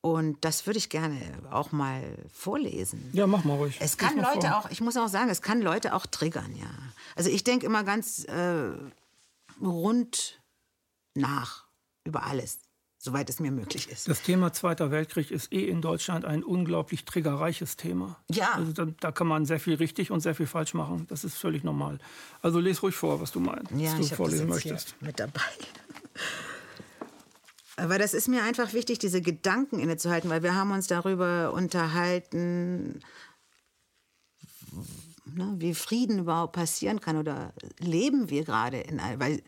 Und 0.03 0.45
das 0.45 0.67
würde 0.67 0.79
ich 0.79 0.89
gerne 0.89 1.21
auch 1.51 1.73
mal 1.73 2.17
vorlesen. 2.33 3.11
Ja, 3.13 3.27
mach 3.27 3.43
mal 3.43 3.57
ruhig. 3.57 3.79
Es 3.81 3.97
kann 3.97 4.17
Leute 4.19 4.49
vor. 4.49 4.59
auch, 4.59 4.71
ich 4.71 4.81
muss 4.81 4.97
auch 4.97 5.09
sagen, 5.09 5.31
es 5.31 5.43
kann 5.43 5.61
Leute 5.61 5.95
auch 5.95 6.07
triggern, 6.07 6.55
ja. 6.55 6.71
Also 7.17 7.29
ich 7.29 7.43
denke 7.43 7.67
immer 7.67 7.83
ganz 7.83 8.23
äh, 8.25 8.71
rund 9.61 10.44
nach 11.15 11.65
über 12.05 12.25
alles, 12.25 12.59
soweit 12.99 13.31
es 13.31 13.41
mir 13.41 13.51
möglich 13.51 13.89
ist. 13.89 14.09
Das 14.09 14.23
Thema 14.23 14.53
Zweiter 14.53 14.91
Weltkrieg 14.91 15.31
ist 15.31 15.53
eh 15.53 15.67
in 15.67 15.81
Deutschland 15.81 16.25
ein 16.25 16.45
unglaublich 16.45 17.05
triggerreiches 17.05 17.77
Thema. 17.77 18.19
Ja. 18.31 18.53
Also 18.55 18.73
da, 18.73 18.87
da, 19.01 19.13
kann 19.13 19.27
man 19.27 19.47
sehr 19.47 19.61
viel 19.61 19.75
richtig 19.75 20.11
und 20.11 20.21
sehr 20.21 20.35
viel 20.35 20.47
falsch 20.47 20.75
machen. 20.75 21.07
Das 21.09 21.25
ist 21.25 21.37
völlig 21.37 21.65
normal. 21.65 21.99
Also 22.43 22.61
lese 22.61 22.83
ruhig 22.83 22.95
vor, 22.95 23.21
was 23.21 23.33
du 23.33 23.41
meinst, 23.41 23.71
ja, 23.73 23.91
was 23.93 23.97
du 23.97 24.03
ich 24.03 24.15
vorlesen 24.15 24.49
das 24.49 24.57
möchtest. 24.57 25.03
mit 25.03 25.19
dabei. 25.19 25.41
Aber 27.77 27.99
das 27.99 28.15
ist 28.15 28.29
mir 28.29 28.45
einfach 28.45 28.73
wichtig, 28.73 28.99
diese 29.01 29.21
Gedanken 29.21 29.81
innezuhalten, 29.81 30.31
weil 30.31 30.43
wir 30.43 30.55
haben 30.55 30.71
uns 30.71 30.87
darüber 30.87 31.53
unterhalten, 31.53 33.01
ne, 35.25 35.55
wie 35.59 35.75
Frieden 35.75 36.21
überhaupt 36.21 36.53
passieren 36.53 37.01
kann 37.01 37.17
oder 37.17 37.53
leben 37.79 38.31
wir 38.31 38.45
gerade 38.45 38.79
in, 38.79 39.01
weil 39.19 39.43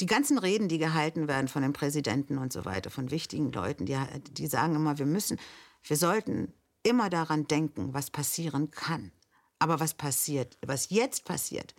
die 0.00 0.06
ganzen 0.06 0.38
Reden, 0.38 0.68
die 0.68 0.78
gehalten 0.78 1.28
werden 1.28 1.48
von 1.48 1.62
den 1.62 1.72
Präsidenten 1.72 2.38
und 2.38 2.52
so 2.52 2.64
weiter, 2.64 2.90
von 2.90 3.10
wichtigen 3.10 3.50
Leuten, 3.52 3.86
die, 3.86 3.96
die 4.30 4.46
sagen 4.46 4.74
immer, 4.74 4.98
wir 4.98 5.06
müssen, 5.06 5.38
wir 5.82 5.96
sollten 5.96 6.52
immer 6.82 7.10
daran 7.10 7.48
denken, 7.48 7.94
was 7.94 8.10
passieren 8.10 8.70
kann. 8.70 9.12
Aber 9.58 9.80
was 9.80 9.94
passiert, 9.94 10.58
was 10.66 10.90
jetzt 10.90 11.24
passiert, 11.24 11.74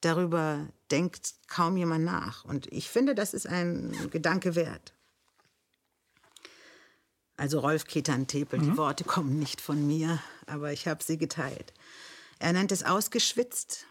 darüber 0.00 0.68
denkt 0.90 1.34
kaum 1.48 1.76
jemand 1.76 2.04
nach. 2.04 2.44
Und 2.44 2.72
ich 2.72 2.88
finde, 2.88 3.14
das 3.14 3.34
ist 3.34 3.46
ein 3.46 3.92
Gedanke 4.10 4.54
wert. 4.54 4.94
Also 7.36 7.60
Rolf 7.60 7.84
Ketan-Tepel, 7.84 8.60
mhm. 8.60 8.64
die 8.64 8.76
Worte 8.76 9.04
kommen 9.04 9.38
nicht 9.38 9.60
von 9.60 9.86
mir, 9.86 10.20
aber 10.46 10.72
ich 10.72 10.86
habe 10.86 11.02
sie 11.02 11.18
geteilt. 11.18 11.72
Er 12.38 12.52
nennt 12.52 12.70
es 12.70 12.84
ausgeschwitzt, 12.84 13.86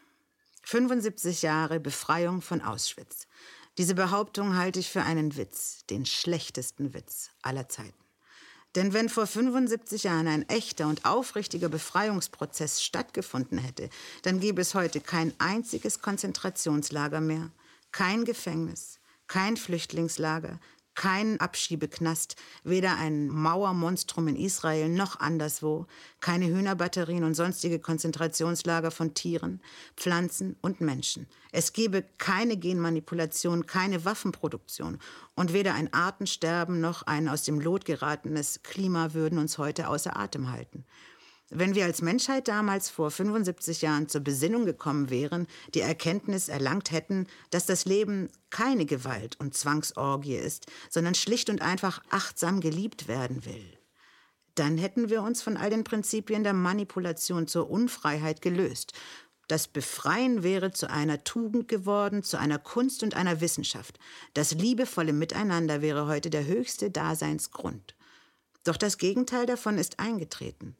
75 0.69 1.43
Jahre 1.43 1.79
Befreiung 1.79 2.41
von 2.41 2.59
Auschwitz. 2.59 3.27
Diese 3.77 3.95
Behauptung 3.95 4.57
halte 4.57 4.81
ich 4.81 4.89
für 4.89 5.01
einen 5.01 5.37
Witz, 5.37 5.85
den 5.89 6.05
schlechtesten 6.05 6.93
Witz 6.93 7.29
aller 7.41 7.69
Zeiten. 7.69 7.93
Denn 8.75 8.91
wenn 8.91 9.07
vor 9.07 9.27
75 9.27 10.03
Jahren 10.03 10.27
ein 10.27 10.49
echter 10.49 10.87
und 10.87 11.05
aufrichtiger 11.05 11.69
Befreiungsprozess 11.69 12.83
stattgefunden 12.83 13.59
hätte, 13.59 13.89
dann 14.23 14.41
gäbe 14.41 14.59
es 14.61 14.75
heute 14.75 14.99
kein 14.99 15.33
einziges 15.37 16.01
Konzentrationslager 16.01 17.21
mehr, 17.21 17.49
kein 17.93 18.25
Gefängnis, 18.25 18.99
kein 19.27 19.55
Flüchtlingslager, 19.55 20.59
kein 20.97 21.39
Abschiebeknast, 21.39 22.35
weder 22.63 22.97
ein 22.97 23.27
Mauermonstrum 23.27 24.27
in 24.27 24.35
Israel 24.35 24.89
noch 24.89 25.19
anderswo, 25.19 25.85
keine 26.21 26.47
Hühnerbatterien 26.47 27.23
und 27.23 27.35
sonstige 27.35 27.79
Konzentrationslager 27.79 28.89
von 28.89 29.13
Tieren, 29.13 29.61
Pflanzen 29.95 30.57
und 30.59 30.81
Menschen. 30.81 31.27
Es 31.51 31.71
gebe 31.71 32.03
keine 32.17 32.57
Genmanipulation, 32.57 33.67
keine 33.67 34.05
Waffenproduktion 34.05 34.97
und 35.35 35.53
weder 35.53 35.75
ein 35.75 35.93
Artensterben 35.93 36.81
noch 36.81 37.03
ein 37.03 37.29
aus 37.29 37.43
dem 37.43 37.59
Lot 37.59 37.85
geratenes 37.85 38.61
Klima 38.63 39.13
würden 39.13 39.37
uns 39.37 39.59
heute 39.59 39.89
außer 39.89 40.17
Atem 40.17 40.51
halten. 40.51 40.83
Wenn 41.49 41.75
wir 41.75 41.85
als 41.85 42.01
Menschheit 42.01 42.49
damals 42.49 42.89
vor 42.89 43.09
75 43.09 43.81
Jahren 43.81 44.09
zur 44.09 44.19
Besinnung 44.21 44.65
gekommen 44.65 45.09
wären, 45.09 45.47
die 45.73 45.79
Erkenntnis 45.79 46.49
erlangt 46.49 46.91
hätten, 46.91 47.25
dass 47.51 47.65
das 47.65 47.85
Leben 47.85 48.29
keine 48.49 48.85
Gewalt 48.85 49.39
und 49.39 49.55
Zwangsorgie 49.55 50.35
ist, 50.35 50.65
sondern 50.89 51.15
schlicht 51.15 51.49
und 51.49 51.61
einfach 51.61 52.01
achtsam 52.09 52.59
geliebt 52.59 53.07
werden 53.07 53.45
will, 53.45 53.77
dann 54.55 54.77
hätten 54.77 55.09
wir 55.09 55.21
uns 55.21 55.41
von 55.41 55.55
all 55.55 55.69
den 55.69 55.85
Prinzipien 55.85 56.43
der 56.43 56.53
Manipulation 56.53 57.47
zur 57.47 57.69
Unfreiheit 57.69 58.41
gelöst. 58.41 58.91
Das 59.47 59.69
Befreien 59.69 60.43
wäre 60.43 60.71
zu 60.71 60.89
einer 60.89 61.23
Tugend 61.23 61.69
geworden, 61.69 62.23
zu 62.23 62.37
einer 62.37 62.59
Kunst 62.59 63.03
und 63.03 63.15
einer 63.15 63.39
Wissenschaft. 63.39 63.97
Das 64.33 64.53
liebevolle 64.53 65.13
Miteinander 65.13 65.81
wäre 65.81 66.07
heute 66.07 66.29
der 66.29 66.45
höchste 66.45 66.91
Daseinsgrund. 66.91 67.95
Doch 68.65 68.75
das 68.75 68.97
Gegenteil 68.97 69.45
davon 69.45 69.77
ist 69.77 69.99
eingetreten. 69.99 70.75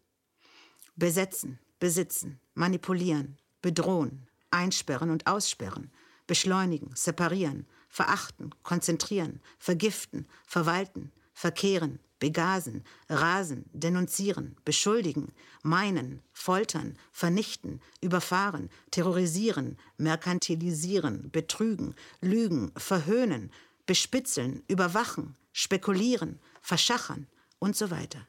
Besetzen, 0.98 1.60
besitzen, 1.80 2.40
manipulieren, 2.56 3.38
bedrohen, 3.62 4.28
einsperren 4.50 5.12
und 5.12 5.28
aussperren, 5.28 5.92
beschleunigen, 6.26 6.90
separieren, 6.96 7.68
verachten, 7.88 8.50
konzentrieren, 8.64 9.40
vergiften, 9.60 10.28
verwalten, 10.48 11.12
verkehren, 11.36 12.00
begasen, 12.18 12.84
rasen, 13.10 13.66
denunzieren, 13.74 14.56
beschuldigen, 14.66 15.32
meinen, 15.62 16.24
foltern, 16.34 16.98
vernichten, 17.12 17.80
überfahren, 18.02 18.72
terrorisieren, 18.90 19.78
merkantilisieren, 19.98 21.30
betrügen, 21.30 21.94
lügen, 22.22 22.72
verhöhnen, 22.76 23.52
bespitzeln, 23.86 24.64
überwachen, 24.68 25.36
spekulieren, 25.54 26.40
verschachern 26.62 27.28
und 27.60 27.76
so 27.76 27.92
weiter. 27.92 28.28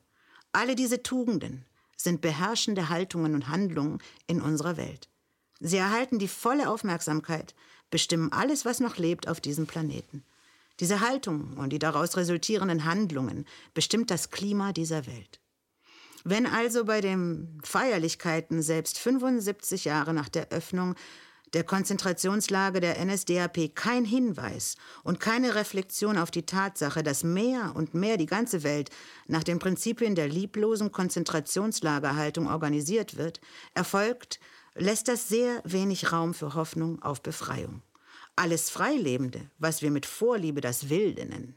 Alle 0.53 0.75
diese 0.75 1.03
Tugenden, 1.03 1.65
sind 2.01 2.21
beherrschende 2.21 2.89
Haltungen 2.89 3.35
und 3.35 3.49
Handlungen 3.49 3.99
in 4.27 4.41
unserer 4.41 4.77
Welt. 4.77 5.09
Sie 5.61 5.77
erhalten 5.77 6.19
die 6.19 6.29
volle 6.29 6.71
Aufmerksamkeit, 6.71 7.55
bestimmen 7.91 8.33
alles, 8.33 8.65
was 8.65 8.81
noch 8.81 8.97
lebt 8.97 9.29
auf 9.29 9.41
diesem 9.41 9.67
Planeten. 9.67 10.25
Diese 10.81 11.01
Haltungen 11.01 11.57
und 11.59 11.71
die 11.71 11.81
daraus 11.81 12.17
resultierenden 12.17 12.85
Handlungen 12.85 13.45
bestimmt 13.75 14.11
das 14.11 14.31
Klima 14.31 14.73
dieser 14.73 15.07
Welt. 15.07 15.41
Wenn 16.25 16.47
also 16.47 16.85
bei 16.85 17.01
den 17.01 17.61
Feierlichkeiten 17.65 18.63
selbst 18.63 18.99
75 18.99 19.85
Jahre 19.85 20.15
nach 20.15 20.29
der 20.29 20.51
Öffnung 20.51 20.95
der 21.55 21.65
Konzentrationslage 21.65 22.81
der 22.81 23.05
NSDAP 23.05 23.75
kein 23.75 24.05
Hinweis 24.05 24.77
und 25.03 25.21
keine 25.21 25.55
Reflexion 25.55 26.19
auf 26.19 26.31
die 26.31 26.47
Tatsache, 26.47 27.03
dass 27.03 27.25
mehr 27.25 27.73
und 27.75 27.95
mehr 27.95 28.17
die 28.17 28.27
ganze 28.27 28.63
Welt 28.63 28.91
nach 29.27 29.45
den 29.45 29.59
Prinzipien 29.59 30.15
der 30.15 30.29
lieblosen 30.29 30.93
Konzentrationslagerhaltung 30.93 32.49
organisiert 32.49 33.17
wird, 33.17 33.41
erfolgt, 33.75 34.41
lässt 34.75 35.09
das 35.09 35.29
sehr 35.29 35.63
wenig 35.65 36.13
Raum 36.13 36.35
für 36.35 36.55
Hoffnung 36.55 37.03
auf 37.03 37.23
Befreiung. 37.23 37.83
Alles 38.37 38.71
Freilebende, 38.71 39.51
was 39.59 39.83
wir 39.83 39.91
mit 39.91 40.07
Vorliebe 40.07 40.61
das 40.61 40.89
Wilde 40.89 41.27
nennen, 41.27 41.57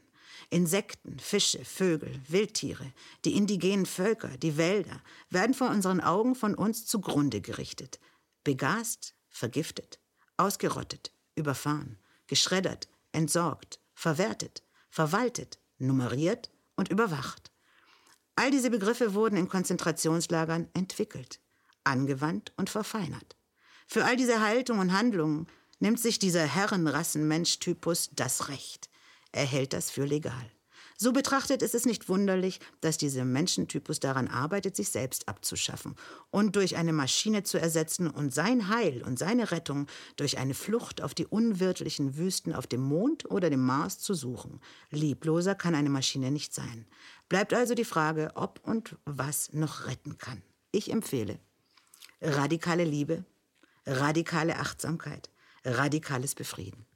Insekten, 0.50 1.18
Fische, 1.18 1.64
Vögel, 1.64 2.20
Wildtiere, 2.28 2.92
die 3.24 3.36
indigenen 3.36 3.86
Völker, 3.86 4.36
die 4.36 4.58
Wälder, 4.58 5.00
werden 5.30 5.54
vor 5.54 5.70
unseren 5.70 6.00
Augen 6.00 6.34
von 6.34 6.54
uns 6.54 6.84
zugrunde 6.84 7.40
gerichtet, 7.40 8.00
begast, 8.44 9.14
vergiftet, 9.32 9.98
ausgerottet, 10.36 11.10
überfahren, 11.34 11.98
geschreddert, 12.28 12.88
entsorgt, 13.10 13.80
verwertet, 13.94 14.62
verwaltet, 14.90 15.58
nummeriert 15.78 16.50
und 16.76 16.88
überwacht. 16.88 17.50
All 18.36 18.50
diese 18.50 18.70
Begriffe 18.70 19.14
wurden 19.14 19.36
in 19.36 19.48
Konzentrationslagern 19.48 20.68
entwickelt, 20.74 21.40
angewandt 21.84 22.52
und 22.56 22.70
verfeinert. 22.70 23.36
Für 23.86 24.04
all 24.04 24.16
diese 24.16 24.40
Haltungen 24.40 24.88
und 24.88 24.92
Handlungen 24.96 25.46
nimmt 25.80 26.00
sich 26.00 26.18
dieser 26.18 26.46
Herrenrassen-Mensch-Typus 26.46 28.10
das 28.12 28.48
Recht. 28.48 28.88
Er 29.32 29.44
hält 29.44 29.72
das 29.72 29.90
für 29.90 30.04
legal. 30.04 30.50
So 31.02 31.12
betrachtet 31.12 31.62
ist 31.62 31.74
es 31.74 31.84
nicht 31.84 32.08
wunderlich, 32.08 32.60
dass 32.80 32.96
dieser 32.96 33.24
Menschentypus 33.24 33.98
daran 33.98 34.28
arbeitet, 34.28 34.76
sich 34.76 34.88
selbst 34.90 35.26
abzuschaffen 35.26 35.96
und 36.30 36.54
durch 36.54 36.76
eine 36.76 36.92
Maschine 36.92 37.42
zu 37.42 37.58
ersetzen 37.58 38.06
und 38.06 38.32
sein 38.32 38.68
Heil 38.68 39.02
und 39.02 39.18
seine 39.18 39.50
Rettung 39.50 39.88
durch 40.14 40.38
eine 40.38 40.54
Flucht 40.54 41.02
auf 41.02 41.12
die 41.12 41.26
unwirtlichen 41.26 42.16
Wüsten 42.16 42.54
auf 42.54 42.68
dem 42.68 42.82
Mond 42.82 43.28
oder 43.28 43.50
dem 43.50 43.66
Mars 43.66 43.98
zu 43.98 44.14
suchen. 44.14 44.60
Liebloser 44.92 45.56
kann 45.56 45.74
eine 45.74 45.90
Maschine 45.90 46.30
nicht 46.30 46.54
sein. 46.54 46.86
Bleibt 47.28 47.52
also 47.52 47.74
die 47.74 47.84
Frage, 47.84 48.30
ob 48.36 48.60
und 48.62 48.94
was 49.04 49.52
noch 49.52 49.88
retten 49.88 50.18
kann. 50.18 50.40
Ich 50.70 50.88
empfehle 50.92 51.40
radikale 52.20 52.84
Liebe, 52.84 53.24
radikale 53.86 54.56
Achtsamkeit, 54.60 55.30
radikales 55.64 56.36
Befrieden. 56.36 56.86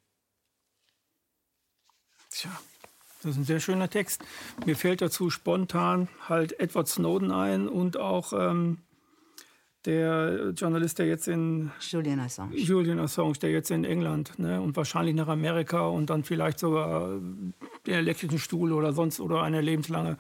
Tja. 2.31 2.57
Das 3.23 3.33
ist 3.33 3.39
ein 3.39 3.45
sehr 3.45 3.61
schöner 3.61 3.89
Text. 3.89 4.23
Mir 4.65 4.77
fällt 4.77 5.01
dazu 5.01 5.31
spontan 5.31 6.09
halt 6.29 6.59
Edward 6.61 6.89
Snowden 6.89 7.31
ein 7.31 7.69
und 7.69 7.97
auch 7.97 8.33
ähm, 8.33 8.79
der 9.87 10.51
Journalist, 10.51 10.99
der 10.99 11.07
jetzt 11.07 11.29
in 11.29 11.71
Julian 11.81 12.21
Assange, 12.21 12.57
Julian 12.57 12.99
Assange, 12.99 13.35
der 13.35 13.51
jetzt 13.51 13.71
in 13.71 13.85
England 13.85 14.39
ne, 14.39 14.61
und 14.61 14.77
wahrscheinlich 14.77 15.15
nach 15.15 15.29
Amerika 15.29 15.87
und 15.87 16.11
dann 16.11 16.25
vielleicht 16.25 16.59
sogar 16.59 17.19
den 17.87 17.95
elektrischen 17.95 18.39
Stuhl 18.39 18.73
oder 18.73 18.93
sonst 18.93 19.21
oder 19.21 19.43
eine 19.43 19.61
lebenslange 19.61 20.19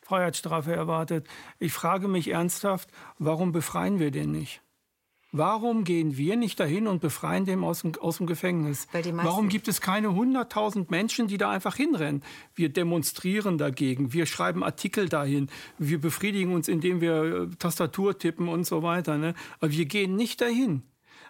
Freiheitsstrafe 0.00 0.72
erwartet. 0.72 1.26
Ich 1.58 1.72
frage 1.72 2.08
mich 2.08 2.28
ernsthaft, 2.28 2.88
warum 3.18 3.52
befreien 3.52 3.98
wir 3.98 4.10
den 4.10 4.32
nicht? 4.32 4.62
Warum 5.32 5.84
gehen 5.84 6.16
wir 6.16 6.36
nicht 6.36 6.58
dahin 6.58 6.88
und 6.88 7.00
befreien 7.00 7.44
den 7.44 7.62
aus 7.62 7.82
dem, 7.82 7.94
aus 8.00 8.16
dem 8.16 8.26
Gefängnis? 8.26 8.88
Warum 9.12 9.48
gibt 9.48 9.68
es 9.68 9.80
keine 9.80 10.12
hunderttausend 10.12 10.90
Menschen, 10.90 11.28
die 11.28 11.38
da 11.38 11.50
einfach 11.50 11.76
hinrennen? 11.76 12.24
Wir 12.56 12.68
demonstrieren 12.68 13.56
dagegen, 13.56 14.12
wir 14.12 14.26
schreiben 14.26 14.64
Artikel 14.64 15.08
dahin, 15.08 15.48
wir 15.78 16.00
befriedigen 16.00 16.52
uns, 16.52 16.66
indem 16.66 17.00
wir 17.00 17.22
äh, 17.22 17.56
Tastatur 17.58 18.18
tippen 18.18 18.48
und 18.48 18.64
so 18.64 18.82
weiter. 18.82 19.18
Ne? 19.18 19.34
Aber 19.60 19.70
wir 19.70 19.86
gehen 19.86 20.16
nicht 20.16 20.40
dahin. 20.40 20.82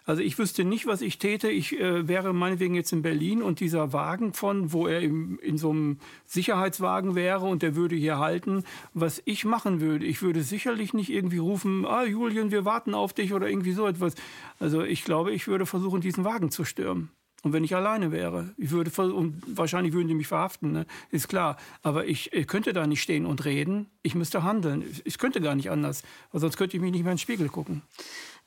Also 0.05 0.21
ich 0.21 0.37
wüsste 0.37 0.63
nicht, 0.63 0.87
was 0.87 1.01
ich 1.01 1.19
täte. 1.19 1.49
Ich 1.49 1.79
äh, 1.79 2.07
wäre 2.07 2.33
meinetwegen 2.33 2.73
jetzt 2.73 2.91
in 2.91 3.01
Berlin 3.01 3.41
und 3.41 3.59
dieser 3.59 3.93
Wagen 3.93 4.33
von, 4.33 4.73
wo 4.73 4.87
er 4.87 5.01
im, 5.01 5.39
in 5.39 5.57
so 5.57 5.69
einem 5.69 5.99
Sicherheitswagen 6.25 7.15
wäre 7.15 7.45
und 7.45 7.61
der 7.61 7.75
würde 7.75 7.95
hier 7.95 8.17
halten, 8.17 8.63
was 8.93 9.21
ich 9.25 9.45
machen 9.45 9.79
würde. 9.79 10.05
Ich 10.05 10.21
würde 10.21 10.41
sicherlich 10.41 10.93
nicht 10.93 11.11
irgendwie 11.11 11.37
rufen, 11.37 11.85
ah 11.85 12.03
Julian, 12.03 12.51
wir 12.51 12.65
warten 12.65 12.93
auf 12.93 13.13
dich 13.13 13.33
oder 13.33 13.47
irgendwie 13.47 13.73
so 13.73 13.87
etwas. 13.87 14.15
Also 14.59 14.83
ich 14.83 15.03
glaube, 15.03 15.31
ich 15.33 15.47
würde 15.47 15.65
versuchen, 15.65 16.01
diesen 16.01 16.23
Wagen 16.23 16.49
zu 16.49 16.65
stürmen. 16.65 17.09
Und 17.43 17.53
wenn 17.53 17.63
ich 17.63 17.75
alleine 17.75 18.11
wäre, 18.11 18.53
ich 18.57 18.69
würde 18.69 18.91
und 19.13 19.41
wahrscheinlich 19.47 19.93
würden 19.93 20.07
die 20.07 20.13
mich 20.13 20.27
verhaften, 20.27 20.73
ne? 20.73 20.85
ist 21.09 21.27
klar. 21.27 21.57
Aber 21.81 22.05
ich, 22.05 22.31
ich, 22.33 22.47
könnte 22.47 22.71
da 22.71 22.85
nicht 22.85 23.01
stehen 23.01 23.25
und 23.25 23.45
reden. 23.45 23.87
Ich 24.03 24.13
müsste 24.13 24.43
handeln. 24.43 24.83
Ich 25.05 25.17
könnte 25.17 25.41
gar 25.41 25.55
nicht 25.55 25.71
anders, 25.71 26.03
weil 26.31 26.41
sonst 26.41 26.57
könnte 26.57 26.77
ich 26.77 26.81
mich 26.81 26.91
nicht 26.91 27.03
mehr 27.03 27.11
in 27.11 27.15
den 27.15 27.21
Spiegel 27.21 27.49
gucken. 27.49 27.81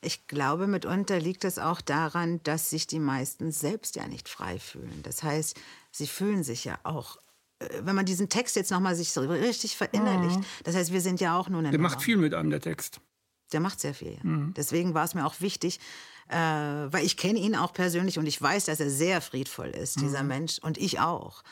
Ich 0.05 0.27
glaube, 0.27 0.67
mitunter 0.67 1.19
liegt 1.19 1.45
es 1.45 1.59
auch 1.59 1.81
daran, 1.81 2.43
dass 2.43 2.71
sich 2.71 2.87
die 2.87 3.01
meisten 3.01 3.51
selbst 3.51 3.97
ja 3.97 4.07
nicht 4.07 4.29
frei 4.29 4.59
fühlen. 4.59 5.01
Das 5.03 5.23
heißt, 5.23 5.59
sie 5.91 6.07
fühlen 6.07 6.43
sich 6.43 6.65
ja 6.65 6.79
auch 6.85 7.19
äh, 7.59 7.69
wenn 7.83 7.95
man 7.95 8.07
diesen 8.07 8.29
Text 8.29 8.57
jetzt 8.57 8.71
nochmal 8.71 8.95
sich 8.95 9.13
so 9.13 9.21
richtig 9.21 9.77
verinnerlicht. 9.77 10.39
Mhm. 10.39 10.45
Das 10.65 10.75
heißt, 10.75 10.93
wir 10.93 11.01
sind 11.01 11.21
ja 11.21 11.39
auch 11.39 11.49
nur 11.49 11.61
eine 11.61 11.71
Der 11.71 11.81
macht 11.81 12.03
viel 12.03 12.17
mit 12.17 12.35
einem, 12.35 12.51
der 12.51 12.61
Text. 12.61 13.01
Der 13.53 13.61
macht 13.61 13.81
sehr 13.81 13.95
viel. 13.95 14.19
Mhm. 14.23 14.55
Deswegen 14.57 14.95
war 14.95 15.05
es 15.05 15.15
mir 15.15 15.25
auch 15.25 15.41
wichtig, 15.41 15.79
äh, 16.29 16.37
weil 16.37 17.05
ich 17.05 17.17
kenne 17.17 17.39
ihn 17.39 17.55
auch 17.55 17.73
persönlich 17.73 18.19
und 18.19 18.27
ich 18.27 18.41
weiß, 18.41 18.65
dass 18.65 18.81
er 18.81 18.91
sehr 18.91 19.21
friedvoll 19.21 19.69
ist, 19.69 20.01
dieser 20.01 20.23
mhm. 20.23 20.29
Mensch, 20.29 20.59
und 20.59 20.79
ich 20.79 21.01
auch. 21.01 21.43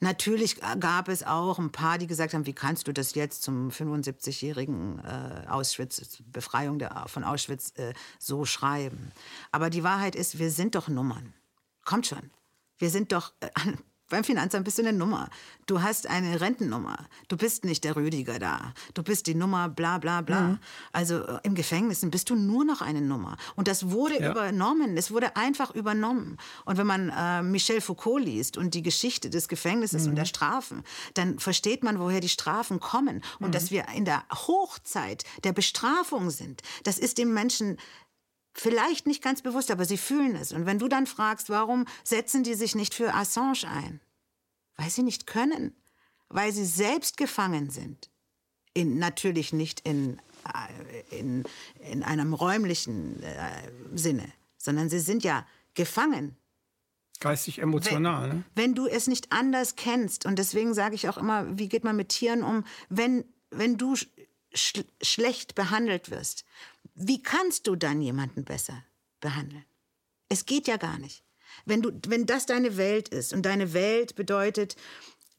Natürlich 0.00 0.60
gab 0.80 1.08
es 1.08 1.22
auch 1.22 1.58
ein 1.58 1.72
paar, 1.72 1.98
die 1.98 2.06
gesagt 2.06 2.34
haben, 2.34 2.46
wie 2.46 2.52
kannst 2.52 2.86
du 2.88 2.92
das 2.92 3.14
jetzt 3.14 3.42
zum 3.42 3.70
75-jährigen 3.70 4.98
äh, 5.00 5.48
Auschwitz, 5.48 6.22
Befreiung 6.30 6.78
der, 6.78 7.04
von 7.08 7.24
Auschwitz 7.24 7.72
äh, 7.76 7.92
so 8.18 8.44
schreiben. 8.44 9.12
Aber 9.52 9.70
die 9.70 9.84
Wahrheit 9.84 10.14
ist, 10.14 10.38
wir 10.38 10.50
sind 10.50 10.74
doch 10.74 10.88
Nummern. 10.88 11.34
Kommt 11.84 12.06
schon. 12.06 12.30
Wir 12.78 12.90
sind 12.90 13.12
doch 13.12 13.32
äh, 13.40 13.48
beim 14.08 14.24
Finanzamt 14.24 14.64
bist 14.64 14.78
du 14.78 14.82
eine 14.82 14.92
Nummer. 14.92 15.28
Du 15.66 15.82
hast 15.82 16.06
eine 16.06 16.40
Rentennummer. 16.40 16.96
Du 17.28 17.36
bist 17.36 17.64
nicht 17.64 17.82
der 17.82 17.96
Rüdiger 17.96 18.38
da. 18.38 18.72
Du 18.94 19.02
bist 19.02 19.26
die 19.26 19.34
Nummer 19.34 19.68
bla 19.68 19.98
bla 19.98 20.20
bla. 20.20 20.40
Mhm. 20.40 20.58
Also 20.92 21.24
äh, 21.24 21.40
im 21.42 21.54
Gefängnis 21.54 22.06
bist 22.08 22.30
du 22.30 22.36
nur 22.36 22.64
noch 22.64 22.82
eine 22.82 23.00
Nummer. 23.00 23.36
Und 23.56 23.66
das 23.66 23.90
wurde 23.90 24.20
ja. 24.20 24.30
übernommen. 24.30 24.96
Es 24.96 25.10
wurde 25.10 25.36
einfach 25.36 25.74
übernommen. 25.74 26.36
Und 26.64 26.78
wenn 26.78 26.86
man 26.86 27.08
äh, 27.10 27.42
Michel 27.42 27.80
Foucault 27.80 28.24
liest 28.24 28.56
und 28.56 28.74
die 28.74 28.82
Geschichte 28.82 29.28
des 29.28 29.48
Gefängnisses 29.48 30.04
mhm. 30.04 30.10
und 30.10 30.16
der 30.16 30.24
Strafen, 30.24 30.84
dann 31.14 31.40
versteht 31.40 31.82
man, 31.82 31.98
woher 31.98 32.20
die 32.20 32.28
Strafen 32.28 32.78
kommen. 32.78 33.22
Und 33.40 33.48
mhm. 33.48 33.52
dass 33.52 33.72
wir 33.72 33.86
in 33.94 34.04
der 34.04 34.22
Hochzeit 34.32 35.24
der 35.42 35.52
Bestrafung 35.52 36.30
sind. 36.30 36.62
Das 36.84 36.98
ist 36.98 37.18
dem 37.18 37.34
Menschen 37.34 37.76
Vielleicht 38.58 39.06
nicht 39.06 39.22
ganz 39.22 39.42
bewusst, 39.42 39.70
aber 39.70 39.84
sie 39.84 39.98
fühlen 39.98 40.34
es. 40.34 40.52
Und 40.52 40.64
wenn 40.64 40.78
du 40.78 40.88
dann 40.88 41.06
fragst, 41.06 41.50
warum 41.50 41.84
setzen 42.04 42.42
die 42.42 42.54
sich 42.54 42.74
nicht 42.74 42.94
für 42.94 43.12
Assange 43.12 43.68
ein? 43.68 44.00
Weil 44.76 44.88
sie 44.88 45.02
nicht 45.02 45.26
können, 45.26 45.74
weil 46.28 46.52
sie 46.52 46.64
selbst 46.64 47.18
gefangen 47.18 47.68
sind. 47.68 48.10
In, 48.72 48.98
natürlich 48.98 49.52
nicht 49.52 49.80
in, 49.80 50.18
äh, 51.10 51.18
in, 51.18 51.44
in 51.90 52.02
einem 52.02 52.32
räumlichen 52.32 53.22
äh, 53.22 53.70
Sinne, 53.94 54.26
sondern 54.56 54.88
sie 54.88 55.00
sind 55.00 55.22
ja 55.22 55.46
gefangen. 55.74 56.36
Geistig 57.20 57.58
emotional. 57.58 58.30
Wenn, 58.30 58.36
ne? 58.36 58.44
wenn 58.54 58.74
du 58.74 58.86
es 58.86 59.06
nicht 59.06 59.32
anders 59.32 59.76
kennst, 59.76 60.24
und 60.24 60.38
deswegen 60.38 60.72
sage 60.72 60.94
ich 60.94 61.10
auch 61.10 61.18
immer, 61.18 61.58
wie 61.58 61.68
geht 61.68 61.84
man 61.84 61.96
mit 61.96 62.08
Tieren 62.08 62.42
um, 62.42 62.64
wenn, 62.88 63.24
wenn 63.50 63.76
du 63.76 63.96
sch 64.56 64.84
schlecht 65.02 65.54
behandelt 65.54 66.10
wirst, 66.10 66.44
wie 66.94 67.22
kannst 67.22 67.66
du 67.66 67.76
dann 67.76 68.00
jemanden 68.00 68.44
besser 68.44 68.82
behandeln? 69.20 69.64
Es 70.28 70.46
geht 70.46 70.66
ja 70.66 70.76
gar 70.76 70.98
nicht. 70.98 71.22
Wenn, 71.64 71.82
du, 71.82 71.92
wenn 72.08 72.26
das 72.26 72.46
deine 72.46 72.76
Welt 72.76 73.08
ist 73.08 73.32
und 73.32 73.42
deine 73.42 73.72
Welt 73.72 74.14
bedeutet, 74.14 74.76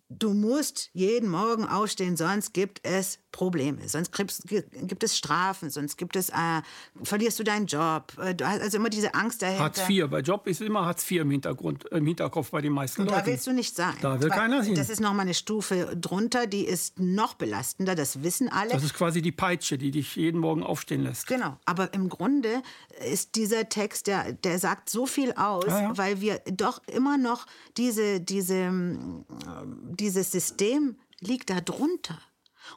du 0.09 0.33
musst 0.33 0.89
jeden 0.93 1.29
Morgen 1.29 1.65
aufstehen, 1.65 2.15
sonst 2.15 2.53
gibt 2.53 2.79
es 2.83 3.19
Probleme, 3.31 3.87
sonst 3.87 4.11
gibt 4.13 5.03
es 5.03 5.17
Strafen, 5.17 5.69
sonst 5.69 5.97
gibt 5.97 6.15
es, 6.15 6.29
äh, 6.29 6.61
verlierst 7.03 7.37
du 7.39 7.43
deinen 7.43 7.67
Job. 7.67 8.13
Äh, 8.19 8.33
du 8.33 8.47
hast 8.47 8.61
also 8.61 8.77
immer 8.77 8.89
diese 8.89 9.13
Angst 9.13 9.41
dahinter. 9.41 9.63
Hartz 9.63 9.87
IV, 9.87 10.07
bei 10.09 10.21
Job 10.21 10.47
ist 10.47 10.61
immer 10.61 10.85
Hartz 10.85 11.09
IV 11.09 11.21
im, 11.21 11.31
Hintergrund, 11.31 11.85
im 11.91 12.05
Hinterkopf 12.05 12.51
bei 12.51 12.61
den 12.61 12.73
meisten 12.73 13.01
Und 13.01 13.09
Leuten. 13.09 13.19
Da 13.19 13.25
willst 13.27 13.45
du 13.45 13.51
nicht 13.51 13.75
sein. 13.75 13.95
Da 14.01 14.19
will 14.21 14.29
keiner 14.29 14.63
hin. 14.63 14.75
Das 14.75 14.89
ist 14.89 15.01
nochmal 15.01 15.21
eine 15.21 15.33
Stufe 15.33 15.95
drunter, 15.99 16.47
die 16.47 16.65
ist 16.65 16.99
noch 16.99 17.35
belastender, 17.35 17.93
das 17.93 18.23
wissen 18.23 18.49
alle. 18.49 18.71
Das 18.71 18.83
ist 18.83 18.93
quasi 18.93 19.21
die 19.21 19.31
Peitsche, 19.31 19.77
die 19.77 19.91
dich 19.91 20.15
jeden 20.15 20.39
Morgen 20.39 20.63
aufstehen 20.63 21.03
lässt. 21.03 21.27
Genau, 21.27 21.57
aber 21.65 21.93
im 21.93 22.09
Grunde 22.09 22.63
ist 23.11 23.35
dieser 23.35 23.69
Text, 23.69 24.07
der, 24.07 24.33
der 24.33 24.57
sagt 24.57 24.89
so 24.89 25.05
viel 25.05 25.33
aus, 25.33 25.65
ja, 25.67 25.81
ja. 25.81 25.97
weil 25.97 26.21
wir 26.21 26.41
doch 26.51 26.81
immer 26.87 27.17
noch 27.17 27.45
diese, 27.75 28.19
diese, 28.19 28.71
dieses 29.99 30.31
System 30.31 30.97
liegt 31.19 31.49
da 31.49 31.61
drunter. 31.61 32.19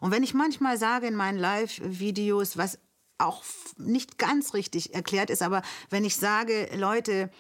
Und 0.01 0.11
wenn 0.11 0.23
ich 0.23 0.35
manchmal 0.35 0.79
sage 0.79 1.07
in 1.07 1.17
meinen 1.17 1.39
Live-Videos, 1.39 2.57
was 2.57 2.79
auch 3.19 3.45
nicht 3.77 4.19
ganz 4.19 4.55
richtig 4.55 4.95
erklärt 4.95 5.31
ist, 5.31 5.43
aber 5.43 5.63
wenn 5.91 6.05
ich 6.05 6.17
sage, 6.17 6.71
Leute, 6.75 7.31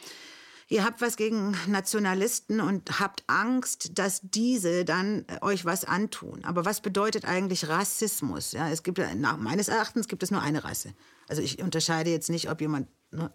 ihr 0.68 0.84
habt 0.84 1.00
was 1.00 1.16
gegen 1.16 1.56
Nationalisten 1.66 2.60
und 2.60 3.00
habt 3.00 3.24
Angst, 3.26 3.98
dass 3.98 4.20
diese 4.22 4.84
dann 4.84 5.24
euch 5.40 5.64
was 5.64 5.84
antun. 5.84 6.44
Aber 6.44 6.64
was 6.64 6.80
bedeutet 6.80 7.24
eigentlich 7.24 7.68
Rassismus? 7.68 8.52
Ja, 8.52 8.70
es 8.70 8.82
gibt 8.82 8.98
nach 9.16 9.36
meines 9.36 9.68
Erachtens 9.68 10.06
gibt 10.06 10.22
es 10.22 10.30
nur 10.30 10.42
eine 10.42 10.64
Rasse. 10.64 10.92
Also 11.28 11.42
ich 11.42 11.62
unterscheide 11.62 12.10
jetzt 12.10 12.30
nicht, 12.30 12.50
ob 12.50 12.60
jemand 12.60 12.88
ne, 13.10 13.30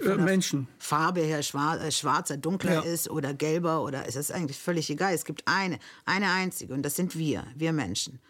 äh, 0.00 0.16
Menschen 0.16 0.68
Farbe 0.78 1.20
her 1.20 1.38
äh, 1.38 1.90
schwarzer, 1.92 2.36
dunkler 2.36 2.74
ja. 2.74 2.80
ist 2.80 3.10
oder 3.10 3.34
gelber 3.34 3.82
oder 3.82 4.06
es 4.06 4.16
ist 4.16 4.32
eigentlich 4.32 4.58
völlig 4.58 4.90
egal. 4.90 5.14
Es 5.14 5.24
gibt 5.24 5.42
eine, 5.46 5.78
eine 6.04 6.30
einzige 6.30 6.74
und 6.74 6.82
das 6.82 6.96
sind 6.96 7.16
wir, 7.16 7.46
wir 7.54 7.72
Menschen. 7.72 8.20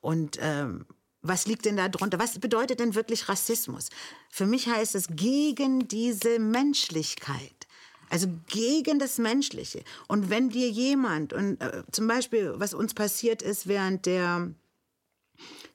Und 0.00 0.38
ähm, 0.40 0.86
was 1.22 1.46
liegt 1.46 1.66
denn 1.66 1.76
da 1.76 1.88
drunter? 1.88 2.18
Was 2.18 2.38
bedeutet 2.38 2.80
denn 2.80 2.94
wirklich 2.94 3.28
Rassismus? 3.28 3.90
Für 4.30 4.46
mich 4.46 4.68
heißt 4.68 4.94
es 4.94 5.08
gegen 5.08 5.86
diese 5.88 6.38
Menschlichkeit. 6.38 7.66
Also 8.08 8.26
gegen 8.48 8.98
das 8.98 9.18
Menschliche. 9.18 9.84
Und 10.08 10.30
wenn 10.30 10.48
dir 10.48 10.68
jemand, 10.68 11.32
und 11.32 11.60
äh, 11.60 11.84
zum 11.92 12.08
Beispiel, 12.08 12.54
was 12.56 12.74
uns 12.74 12.92
passiert 12.92 13.40
ist 13.40 13.68
während 13.68 14.04
der 14.06 14.50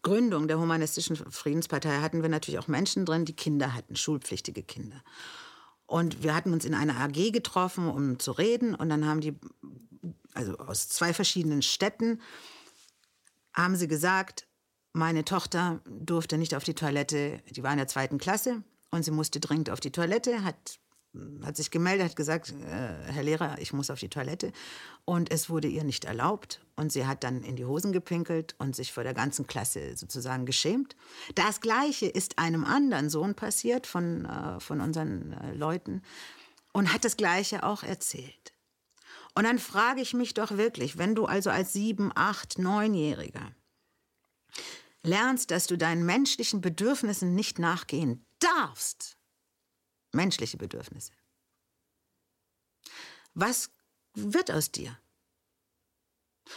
Gründung 0.05 0.47
der 0.47 0.59
Humanistischen 0.59 1.15
Friedenspartei, 1.15 1.99
hatten 1.99 2.21
wir 2.21 2.29
natürlich 2.29 2.59
auch 2.59 2.67
Menschen 2.67 3.05
drin, 3.05 3.25
die 3.25 3.35
Kinder 3.35 3.73
hatten, 3.73 3.95
schulpflichtige 3.95 4.61
Kinder. 4.61 5.03
Und 5.87 6.21
wir 6.21 6.35
hatten 6.35 6.53
uns 6.53 6.63
in 6.63 6.75
einer 6.75 6.99
AG 6.99 7.31
getroffen, 7.31 7.89
um 7.89 8.19
zu 8.19 8.31
reden. 8.31 8.75
Und 8.75 8.89
dann 8.89 9.07
haben 9.07 9.19
die, 9.19 9.33
also 10.35 10.57
aus 10.59 10.89
zwei 10.89 11.11
verschiedenen 11.11 11.63
Städten, 11.63 12.21
haben 13.51 13.75
sie 13.75 13.87
gesagt, 13.87 14.47
meine 14.93 15.25
Tochter 15.25 15.81
durfte 15.85 16.37
nicht 16.37 16.53
auf 16.53 16.63
die 16.63 16.75
Toilette, 16.75 17.41
die 17.49 17.63
war 17.63 17.71
in 17.71 17.77
der 17.77 17.87
zweiten 17.87 18.19
Klasse 18.19 18.63
und 18.91 19.03
sie 19.03 19.11
musste 19.11 19.39
dringend 19.39 19.71
auf 19.71 19.79
die 19.79 19.91
Toilette, 19.91 20.43
hat, 20.43 20.79
hat 21.43 21.57
sich 21.57 21.71
gemeldet, 21.71 22.09
hat 22.09 22.15
gesagt, 22.15 22.51
äh, 22.51 23.11
Herr 23.11 23.23
Lehrer, 23.23 23.57
ich 23.59 23.73
muss 23.73 23.89
auf 23.89 23.99
die 23.99 24.09
Toilette. 24.09 24.51
Und 25.05 25.31
es 25.31 25.51
wurde 25.51 25.67
ihr 25.67 25.83
nicht 25.83 26.05
erlaubt 26.05 26.65
und 26.75 26.91
sie 26.91 27.05
hat 27.05 27.23
dann 27.23 27.43
in 27.43 27.55
die 27.55 27.65
Hosen 27.65 27.93
gepinkelt 27.93 28.55
und 28.57 28.75
sich 28.75 28.91
vor 28.91 29.03
der 29.03 29.13
ganzen 29.13 29.45
Klasse 29.45 29.95
sozusagen 29.95 30.47
geschämt. 30.47 30.95
Das 31.35 31.61
Gleiche 31.61 32.07
ist 32.07 32.39
einem 32.39 32.65
anderen 32.65 33.11
Sohn 33.11 33.35
passiert 33.35 33.85
von, 33.85 34.25
äh, 34.25 34.59
von 34.59 34.81
unseren 34.81 35.33
äh, 35.33 35.53
Leuten 35.53 36.01
und 36.73 36.91
hat 36.91 37.05
das 37.05 37.17
Gleiche 37.17 37.63
auch 37.63 37.83
erzählt. 37.83 38.53
Und 39.35 39.43
dann 39.43 39.59
frage 39.59 40.01
ich 40.01 40.13
mich 40.13 40.33
doch 40.33 40.57
wirklich, 40.57 40.97
wenn 40.97 41.13
du 41.13 41.25
also 41.25 41.51
als 41.51 41.73
sieben, 41.73 42.11
acht, 42.15 42.57
neunjähriger 42.57 43.51
lernst, 45.03 45.51
dass 45.51 45.67
du 45.67 45.77
deinen 45.77 46.05
menschlichen 46.05 46.61
Bedürfnissen 46.61 47.35
nicht 47.35 47.59
nachgehen 47.59 48.25
darfst, 48.39 49.17
menschliche 50.13 50.57
Bedürfnisse, 50.57 51.11
was 53.35 53.74
wird 54.15 54.51
aus 54.51 54.71
dir? 54.71 54.97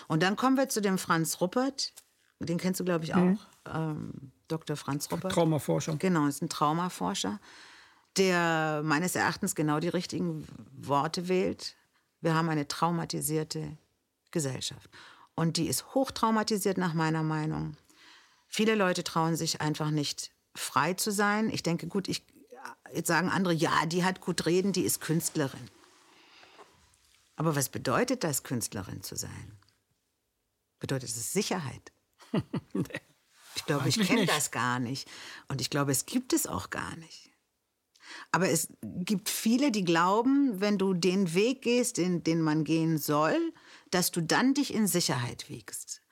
Und 0.07 0.23
dann 0.23 0.37
kommen 0.37 0.57
wir 0.57 0.69
zu 0.69 0.81
dem 0.81 0.99
Franz 0.99 1.41
Ruppert, 1.41 1.93
den 2.41 2.59
kennst 2.59 2.81
du, 2.81 2.85
glaube 2.85 3.05
ich, 3.05 3.15
auch. 3.15 3.21
Mhm. 3.21 3.39
Ähm, 3.67 4.33
Dr. 4.49 4.77
Franz 4.77 5.11
Ruppert. 5.11 5.33
Traumaforscher. 5.33 5.97
Genau, 5.97 6.27
ist 6.27 6.43
ein 6.43 6.49
Traumaforscher, 6.49 7.41
der 8.17 8.83
meines 8.85 9.15
Erachtens 9.15 9.55
genau 9.55 9.81
die 9.81 9.89
richtigen 9.89 10.47
Worte 10.73 11.29
wählt. 11.29 11.77
Wir 12.21 12.35
haben 12.35 12.49
eine 12.49 12.67
traumatisierte 12.67 13.77
Gesellschaft. 14.31 14.91
Und 15.35 15.57
die 15.57 15.69
ist 15.69 15.95
hochtraumatisiert 15.95 16.79
nach 16.79 16.95
meiner 16.95 17.23
Meinung. 17.23 17.77
Viele 18.49 18.75
Leute 18.75 19.05
trauen 19.05 19.37
sich 19.37 19.61
einfach 19.61 19.91
nicht 19.91 20.33
frei 20.55 20.95
zu 20.95 21.13
sein. 21.13 21.51
Ich 21.51 21.63
denke, 21.63 21.87
gut, 21.87 22.09
ich, 22.09 22.25
jetzt 22.93 23.09
sagen 23.09 23.29
andere, 23.29 23.53
ja, 23.53 23.87
die 23.87 24.05
hat 24.05 24.21
gut 24.21 24.47
reden, 24.47 24.73
die 24.73 24.83
ist 24.83 25.01
Künstlerin. 25.01 25.61
Aber 27.39 27.55
was 27.55 27.69
bedeutet 27.69 28.25
das, 28.25 28.43
Künstlerin 28.43 29.05
zu 29.05 29.15
sein? 29.15 29.57
Bedeutet 30.81 31.09
es 31.09 31.33
Sicherheit? 31.33 31.93
ich 33.55 33.65
glaube, 33.65 33.89
ich 33.89 34.01
kenne 34.01 34.27
das 34.27 34.51
gar 34.51 34.81
nicht. 34.81 35.09
Und 35.47 35.61
ich 35.61 35.71
glaube, 35.71 35.93
es 35.93 36.05
gibt 36.05 36.33
es 36.33 36.49
auch 36.49 36.71
gar 36.71 36.97
nicht. 36.97 37.31
Aber 38.33 38.49
es 38.49 38.67
gibt 38.83 39.29
viele, 39.29 39.71
die 39.71 39.85
glauben, 39.85 40.61
wenn 40.61 40.79
du 40.79 40.95
den 40.95 41.33
Weg 41.33 41.63
gehst, 41.63 41.99
den, 41.99 42.25
den 42.25 42.43
man 42.43 42.65
gehen 42.65 42.99
soll, 42.99 43.55
dass 43.93 44.11
du 44.11 44.21
dann 44.21 44.53
dich 44.53 44.75
in 44.75 44.89
Sicherheit 44.89 45.49
wiegst. 45.49 46.03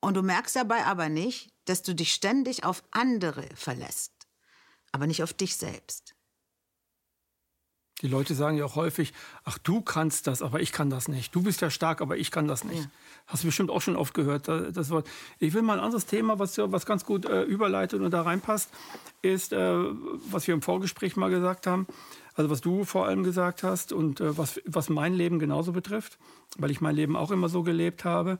Und 0.00 0.14
du 0.14 0.22
merkst 0.22 0.56
dabei 0.56 0.86
aber 0.86 1.08
nicht, 1.08 1.54
dass 1.66 1.82
du 1.82 1.94
dich 1.94 2.12
ständig 2.12 2.64
auf 2.64 2.82
andere 2.90 3.48
verlässt, 3.54 4.26
aber 4.90 5.06
nicht 5.06 5.22
auf 5.22 5.34
dich 5.34 5.54
selbst. 5.54 6.16
Die 8.02 8.08
Leute 8.08 8.34
sagen 8.34 8.56
ja 8.56 8.64
auch 8.64 8.74
häufig, 8.74 9.12
ach 9.44 9.56
du 9.58 9.80
kannst 9.80 10.26
das, 10.26 10.42
aber 10.42 10.60
ich 10.60 10.72
kann 10.72 10.90
das 10.90 11.08
nicht. 11.08 11.34
Du 11.34 11.42
bist 11.42 11.60
ja 11.60 11.70
stark, 11.70 12.00
aber 12.00 12.16
ich 12.16 12.30
kann 12.30 12.48
das 12.48 12.64
nicht. 12.64 12.82
Ja. 12.82 12.90
Hast 13.26 13.44
du 13.44 13.48
bestimmt 13.48 13.70
auch 13.70 13.80
schon 13.80 13.96
oft 13.96 14.12
gehört, 14.14 14.48
das 14.48 14.90
Wort. 14.90 15.08
Ich 15.38 15.54
will 15.54 15.62
mal 15.62 15.78
ein 15.78 15.84
anderes 15.84 16.04
Thema, 16.04 16.38
was, 16.38 16.58
was 16.58 16.84
ganz 16.86 17.04
gut 17.04 17.24
äh, 17.24 17.42
überleitet 17.44 18.02
und 18.02 18.10
da 18.10 18.22
reinpasst, 18.22 18.68
ist, 19.22 19.52
äh, 19.52 19.76
was 20.28 20.46
wir 20.46 20.54
im 20.54 20.60
Vorgespräch 20.60 21.16
mal 21.16 21.30
gesagt 21.30 21.66
haben. 21.66 21.86
Also 22.34 22.50
was 22.50 22.60
du 22.60 22.84
vor 22.84 23.06
allem 23.06 23.22
gesagt 23.22 23.62
hast 23.62 23.92
und 23.92 24.20
äh, 24.20 24.36
was, 24.36 24.60
was 24.66 24.88
mein 24.88 25.14
Leben 25.14 25.38
genauso 25.38 25.72
betrifft, 25.72 26.18
weil 26.58 26.72
ich 26.72 26.80
mein 26.80 26.96
Leben 26.96 27.16
auch 27.16 27.30
immer 27.30 27.48
so 27.48 27.62
gelebt 27.62 28.04
habe. 28.04 28.38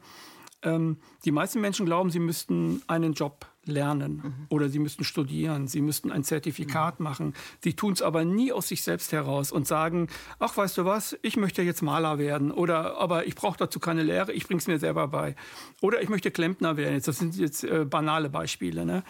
Ähm, 0.62 0.98
die 1.24 1.30
meisten 1.30 1.61
Menschen 1.61 1.86
glauben, 1.86 2.11
sie 2.11 2.18
müssten 2.18 2.82
einen 2.88 3.12
Job 3.12 3.46
lernen 3.66 4.22
mhm. 4.24 4.46
oder 4.48 4.68
sie 4.68 4.78
müssten 4.78 5.04
studieren, 5.04 5.68
sie 5.68 5.80
müssten 5.80 6.10
ein 6.10 6.24
Zertifikat 6.24 7.00
mhm. 7.00 7.04
machen. 7.04 7.34
Sie 7.62 7.74
tun 7.74 7.92
es 7.92 8.02
aber 8.02 8.24
nie 8.24 8.52
aus 8.52 8.68
sich 8.68 8.82
selbst 8.82 9.12
heraus 9.12 9.52
und 9.52 9.66
sagen, 9.66 10.08
ach 10.38 10.56
weißt 10.56 10.78
du 10.78 10.84
was, 10.84 11.16
ich 11.22 11.36
möchte 11.36 11.62
jetzt 11.62 11.82
Maler 11.82 12.18
werden 12.18 12.50
oder 12.50 12.98
aber 12.98 13.26
ich 13.26 13.34
brauche 13.34 13.58
dazu 13.58 13.80
keine 13.80 14.02
Lehre, 14.02 14.32
ich 14.32 14.46
bringe 14.46 14.58
es 14.58 14.66
mir 14.66 14.78
selber 14.78 15.08
bei. 15.08 15.36
Oder 15.80 16.02
ich 16.02 16.08
möchte 16.08 16.30
Klempner 16.30 16.76
werden. 16.76 17.00
Das 17.04 17.18
sind 17.18 17.36
jetzt 17.36 17.64
äh, 17.64 17.84
banale 17.84 18.30
Beispiele. 18.30 18.84
Ne? 18.84 19.02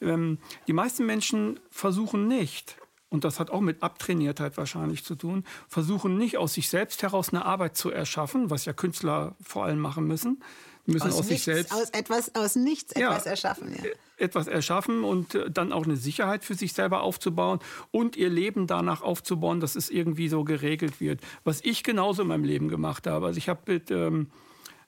Ähm, 0.00 0.38
die 0.66 0.72
meisten 0.72 1.06
Menschen 1.06 1.60
versuchen 1.70 2.28
nicht, 2.28 2.76
und 3.08 3.24
das 3.24 3.38
hat 3.38 3.50
auch 3.50 3.60
mit 3.60 3.82
Abtrainiertheit 3.82 4.56
wahrscheinlich 4.56 5.04
zu 5.04 5.14
tun, 5.14 5.44
versuchen 5.68 6.16
nicht 6.16 6.38
aus 6.38 6.54
sich 6.54 6.68
selbst 6.68 7.02
heraus 7.02 7.28
eine 7.28 7.44
Arbeit 7.44 7.76
zu 7.76 7.90
erschaffen, 7.90 8.50
was 8.50 8.64
ja 8.64 8.72
Künstler 8.72 9.36
vor 9.42 9.64
allem 9.64 9.78
machen 9.78 10.06
müssen, 10.06 10.42
müssen 10.86 11.08
aus, 11.08 11.18
aus 11.18 11.28
nichts, 11.28 11.44
sich 11.44 11.54
selbst 11.54 11.72
aus 11.72 11.90
etwas 11.90 12.34
aus 12.34 12.56
nichts 12.56 12.94
ja, 12.96 13.10
etwas 13.10 13.26
erschaffen. 13.26 13.72
Ja. 13.74 13.90
Etwas 14.16 14.46
erschaffen 14.46 15.04
und 15.04 15.34
äh, 15.34 15.50
dann 15.50 15.72
auch 15.72 15.84
eine 15.84 15.96
Sicherheit 15.96 16.44
für 16.44 16.54
sich 16.54 16.72
selber 16.72 17.02
aufzubauen 17.02 17.60
und 17.90 18.16
ihr 18.16 18.28
Leben 18.28 18.66
danach 18.66 19.02
aufzubauen, 19.02 19.60
dass 19.60 19.76
es 19.76 19.90
irgendwie 19.90 20.28
so 20.28 20.44
geregelt 20.44 21.00
wird. 21.00 21.20
Was 21.44 21.60
ich 21.64 21.82
genauso 21.82 22.22
in 22.22 22.28
meinem 22.28 22.44
Leben 22.44 22.68
gemacht 22.68 23.06
habe. 23.06 23.26
Also 23.26 23.38
ich 23.38 23.48
habe 23.48 23.60
mit 23.66 23.90
ähm, 23.90 24.30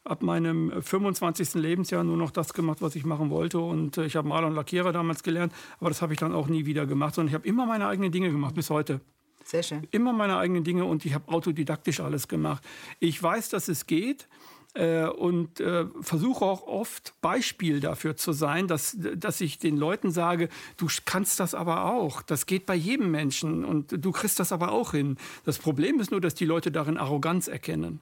ab 0.04 0.22
meinem 0.22 0.70
25. 0.82 1.54
Lebensjahr 1.54 2.04
nur 2.04 2.16
noch 2.16 2.30
das 2.30 2.52
gemacht, 2.52 2.82
was 2.82 2.94
ich 2.94 3.04
machen 3.04 3.30
wollte. 3.30 3.58
Und 3.58 3.96
äh, 3.96 4.06
ich 4.06 4.16
habe 4.16 4.28
Maler 4.28 4.46
und 4.46 4.54
Lackierer 4.54 4.92
damals 4.92 5.22
gelernt, 5.22 5.52
aber 5.80 5.90
das 5.90 6.02
habe 6.02 6.12
ich 6.12 6.18
dann 6.18 6.32
auch 6.32 6.46
nie 6.46 6.66
wieder 6.66 6.86
gemacht, 6.86 7.14
sondern 7.14 7.28
ich 7.28 7.34
habe 7.34 7.46
immer 7.48 7.66
meine 7.66 7.88
eigenen 7.88 8.12
Dinge 8.12 8.30
gemacht, 8.30 8.54
bis 8.54 8.70
heute. 8.70 9.00
Sehr 9.44 9.62
schön. 9.62 9.86
Immer 9.90 10.12
meine 10.12 10.38
eigenen 10.38 10.64
Dinge 10.64 10.84
und 10.84 11.04
ich 11.04 11.14
habe 11.14 11.30
autodidaktisch 11.30 12.00
alles 12.00 12.28
gemacht. 12.28 12.62
Ich 12.98 13.22
weiß, 13.22 13.50
dass 13.50 13.68
es 13.68 13.86
geht 13.86 14.28
äh, 14.74 15.06
und 15.06 15.60
äh, 15.60 15.86
versuche 16.00 16.44
auch 16.44 16.66
oft 16.66 17.14
Beispiel 17.20 17.80
dafür 17.80 18.16
zu 18.16 18.32
sein, 18.32 18.68
dass, 18.68 18.96
dass 18.98 19.40
ich 19.40 19.58
den 19.58 19.76
Leuten 19.76 20.10
sage, 20.10 20.48
du 20.76 20.88
kannst 21.04 21.40
das 21.40 21.54
aber 21.54 21.86
auch. 21.86 22.22
Das 22.22 22.46
geht 22.46 22.66
bei 22.66 22.74
jedem 22.74 23.10
Menschen 23.10 23.64
und 23.64 24.04
du 24.04 24.12
kriegst 24.12 24.38
das 24.40 24.52
aber 24.52 24.72
auch 24.72 24.92
hin. 24.92 25.16
Das 25.44 25.58
Problem 25.58 26.00
ist 26.00 26.10
nur, 26.10 26.20
dass 26.20 26.34
die 26.34 26.44
Leute 26.44 26.70
darin 26.70 26.98
Arroganz 26.98 27.48
erkennen. 27.48 28.00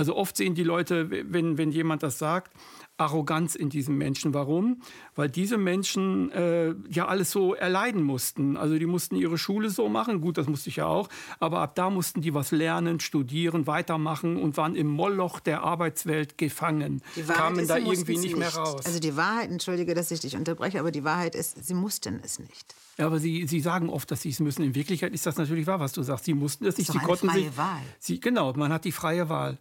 Also 0.00 0.16
oft 0.16 0.34
sehen 0.34 0.54
die 0.54 0.62
Leute, 0.62 1.10
wenn, 1.10 1.58
wenn 1.58 1.72
jemand 1.72 2.02
das 2.02 2.18
sagt, 2.18 2.54
Arroganz 2.96 3.54
in 3.54 3.68
diesem 3.68 3.98
Menschen. 3.98 4.32
Warum? 4.32 4.80
Weil 5.14 5.28
diese 5.28 5.58
Menschen 5.58 6.32
äh, 6.32 6.74
ja 6.88 7.06
alles 7.06 7.30
so 7.30 7.54
erleiden 7.54 8.02
mussten. 8.02 8.56
Also 8.56 8.78
die 8.78 8.86
mussten 8.86 9.14
ihre 9.16 9.36
Schule 9.36 9.68
so 9.68 9.90
machen, 9.90 10.22
gut, 10.22 10.38
das 10.38 10.46
musste 10.46 10.70
ich 10.70 10.76
ja 10.76 10.86
auch, 10.86 11.10
aber 11.38 11.60
ab 11.60 11.74
da 11.74 11.90
mussten 11.90 12.22
die 12.22 12.32
was 12.32 12.50
lernen, 12.50 12.98
studieren, 12.98 13.66
weitermachen 13.66 14.38
und 14.38 14.56
waren 14.56 14.74
im 14.74 14.86
Moloch 14.86 15.38
der 15.38 15.64
Arbeitswelt 15.64 16.38
gefangen. 16.38 17.02
Kamen 17.28 17.68
da 17.68 17.76
irgendwie 17.76 18.16
nicht 18.16 18.38
mehr 18.38 18.54
raus. 18.54 18.86
Also 18.86 19.00
die 19.00 19.18
Wahrheit, 19.18 19.50
entschuldige, 19.50 19.92
dass 19.92 20.10
ich 20.10 20.20
dich 20.20 20.34
unterbreche, 20.34 20.80
aber 20.80 20.92
die 20.92 21.04
Wahrheit 21.04 21.34
ist, 21.34 21.62
sie 21.62 21.74
mussten 21.74 22.20
es 22.24 22.38
nicht. 22.38 22.74
Ja, 23.00 23.06
aber 23.06 23.18
Sie, 23.18 23.46
Sie 23.46 23.60
sagen 23.60 23.88
oft, 23.88 24.10
dass 24.10 24.20
Sie 24.20 24.28
es 24.28 24.40
müssen. 24.40 24.62
In 24.62 24.74
Wirklichkeit 24.74 25.14
ist 25.14 25.24
das 25.24 25.38
natürlich 25.38 25.66
wahr, 25.66 25.80
was 25.80 25.92
du 25.92 26.02
sagst. 26.02 26.26
Sie 26.26 26.34
mussten 26.34 26.66
es 26.66 26.76
nicht. 26.76 26.92
Sie 26.92 26.98
konnten 26.98 27.30
freie 27.30 27.44
sich, 27.44 27.56
Wahl. 27.56 27.80
Sie, 27.98 28.20
genau, 28.20 28.52
man 28.52 28.70
hat 28.74 28.84
die 28.84 28.92
freie 28.92 29.30
Wahl. 29.30 29.56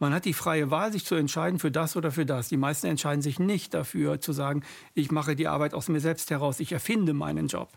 Man 0.00 0.14
hat 0.14 0.24
die 0.24 0.32
freie 0.32 0.70
Wahl, 0.70 0.90
sich 0.92 1.04
zu 1.04 1.14
entscheiden 1.14 1.58
für 1.58 1.70
das 1.70 1.94
oder 1.94 2.10
für 2.10 2.24
das. 2.24 2.48
Die 2.48 2.56
meisten 2.56 2.86
entscheiden 2.86 3.20
sich 3.20 3.38
nicht 3.38 3.74
dafür, 3.74 4.18
zu 4.18 4.32
sagen, 4.32 4.64
ich 4.94 5.10
mache 5.10 5.36
die 5.36 5.46
Arbeit 5.46 5.74
aus 5.74 5.88
mir 5.88 6.00
selbst 6.00 6.30
heraus, 6.30 6.58
ich 6.58 6.72
erfinde 6.72 7.12
meinen 7.12 7.48
Job. 7.48 7.68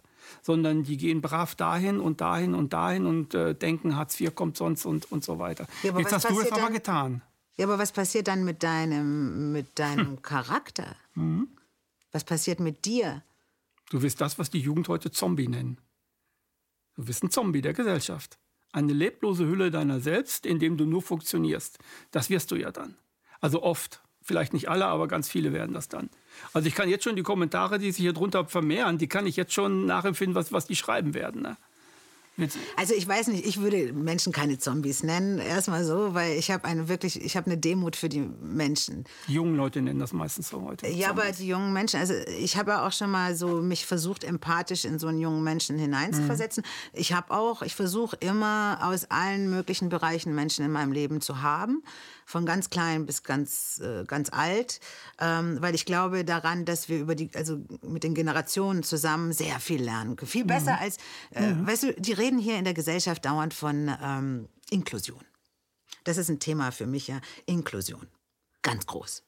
Sondern 0.41 0.83
die 0.83 0.95
gehen 0.95 1.19
brav 1.19 1.53
dahin 1.55 1.99
und 1.99 2.21
dahin 2.21 2.55
und 2.55 2.71
dahin 2.71 3.05
und 3.05 3.33
äh, 3.33 3.53
denken, 3.53 3.97
Hartz 3.97 4.19
IV 4.19 4.33
kommt 4.33 4.55
sonst 4.55 4.85
und, 4.85 5.11
und 5.11 5.21
so 5.21 5.37
weiter. 5.37 5.67
Ja, 5.83 5.99
Jetzt 5.99 6.13
hast 6.13 6.29
du 6.29 6.39
es 6.39 6.49
aber 6.49 6.69
getan. 6.69 7.21
Ja, 7.57 7.65
aber 7.65 7.77
was 7.77 7.91
passiert 7.91 8.29
dann 8.29 8.45
mit 8.45 8.63
deinem, 8.63 9.51
mit 9.51 9.77
deinem 9.77 10.07
hm. 10.07 10.21
Charakter? 10.21 10.95
Mhm. 11.15 11.49
Was 12.13 12.23
passiert 12.23 12.61
mit 12.61 12.85
dir? 12.85 13.21
Du 13.89 14.01
wirst 14.01 14.21
das, 14.21 14.39
was 14.39 14.49
die 14.49 14.59
Jugend 14.59 14.87
heute 14.87 15.11
Zombie 15.11 15.49
nennen. 15.49 15.77
Du 16.95 17.03
bist 17.03 17.21
ein 17.21 17.31
Zombie 17.31 17.61
der 17.61 17.73
Gesellschaft. 17.73 18.39
Eine 18.73 18.91
leblose 18.91 19.45
Hülle 19.45 19.71
deiner 19.71 20.01
selbst, 20.01 20.45
in 20.45 20.59
dem 20.59 20.75
du 20.77 20.85
nur 20.85 21.01
funktionierst. 21.01 21.79
Das 22.11 22.29
wirst 22.29 22.51
du 22.51 22.55
ja 22.55 22.71
dann. 22.71 22.97
Also 23.39 23.63
oft. 23.63 24.01
Vielleicht 24.25 24.53
nicht 24.53 24.69
alle, 24.69 24.85
aber 24.85 25.07
ganz 25.07 25.29
viele 25.29 25.51
werden 25.51 25.73
das 25.73 25.89
dann. 25.89 26.09
Also 26.53 26.67
ich 26.67 26.75
kann 26.75 26.89
jetzt 26.89 27.03
schon 27.03 27.17
die 27.17 27.23
Kommentare, 27.23 27.77
die 27.77 27.91
sich 27.91 28.01
hier 28.01 28.13
drunter 28.13 28.45
vermehren, 28.45 28.97
die 28.97 29.07
kann 29.07 29.27
ich 29.27 29.35
jetzt 29.35 29.53
schon 29.53 29.85
nachempfinden, 29.85 30.33
was, 30.33 30.53
was 30.53 30.65
die 30.65 30.77
schreiben 30.77 31.13
werden. 31.13 31.41
Ne? 31.41 31.57
Also 32.77 32.95
ich 32.95 33.07
weiß 33.07 33.27
nicht, 33.27 33.45
ich 33.45 33.61
würde 33.61 33.93
Menschen 33.93 34.33
keine 34.33 34.57
Zombies 34.57 35.03
nennen, 35.03 35.37
erstmal 35.37 35.83
so, 35.83 36.13
weil 36.13 36.37
ich 36.37 36.49
habe 36.49 36.65
eine 36.65 36.89
wirklich, 36.89 37.21
ich 37.21 37.37
habe 37.37 37.45
eine 37.47 37.57
Demut 37.57 37.95
für 37.95 38.09
die 38.09 38.21
Menschen. 38.21 39.03
Die 39.27 39.33
jungen 39.33 39.55
Leute 39.55 39.81
nennen 39.81 39.99
das 39.99 40.13
meistens 40.13 40.49
so 40.49 40.61
heute. 40.63 40.87
Ja, 40.87 41.09
Zombies. 41.09 41.23
aber 41.25 41.31
die 41.33 41.47
jungen 41.47 41.73
Menschen, 41.73 41.99
also 41.99 42.13
ich 42.39 42.57
habe 42.57 42.81
auch 42.81 42.91
schon 42.91 43.11
mal 43.11 43.35
so 43.35 43.61
mich 43.61 43.85
versucht, 43.85 44.23
empathisch 44.23 44.85
in 44.85 44.97
so 44.97 45.07
einen 45.07 45.19
jungen 45.19 45.43
Menschen 45.43 45.77
hineinzuversetzen. 45.77 46.63
Mhm. 46.63 46.99
Ich 46.99 47.13
habe 47.13 47.31
auch, 47.31 47.61
ich 47.61 47.75
versuche 47.75 48.17
immer 48.19 48.79
aus 48.81 49.05
allen 49.11 49.49
möglichen 49.49 49.89
Bereichen 49.89 50.33
Menschen 50.33 50.65
in 50.65 50.71
meinem 50.71 50.91
Leben 50.91 51.21
zu 51.21 51.41
haben 51.41 51.83
von 52.25 52.45
ganz 52.45 52.69
klein 52.69 53.05
bis 53.05 53.23
ganz, 53.23 53.79
äh, 53.83 54.05
ganz 54.05 54.29
alt, 54.31 54.79
ähm, 55.19 55.57
weil 55.61 55.75
ich 55.75 55.85
glaube 55.85 56.25
daran, 56.25 56.65
dass 56.65 56.89
wir 56.89 56.99
über 56.99 57.15
die, 57.15 57.29
also 57.35 57.61
mit 57.81 58.03
den 58.03 58.15
Generationen 58.15 58.83
zusammen 58.83 59.33
sehr 59.33 59.59
viel 59.59 59.83
lernen 59.83 60.15
können. 60.15 60.29
Viel 60.29 60.45
besser 60.45 60.73
mhm. 60.73 60.81
als, 60.81 60.97
äh, 61.31 61.53
mhm. 61.53 61.67
weißt 61.67 61.83
du, 61.83 61.93
die 61.93 62.13
reden 62.13 62.39
hier 62.39 62.57
in 62.57 62.63
der 62.63 62.73
Gesellschaft 62.73 63.25
dauernd 63.25 63.53
von 63.53 63.91
ähm, 64.01 64.49
Inklusion. 64.69 65.23
Das 66.03 66.17
ist 66.17 66.29
ein 66.29 66.39
Thema 66.39 66.71
für 66.71 66.87
mich, 66.87 67.07
ja. 67.07 67.21
Inklusion. 67.45 68.07
Ganz 68.61 68.85
groß. 68.85 69.23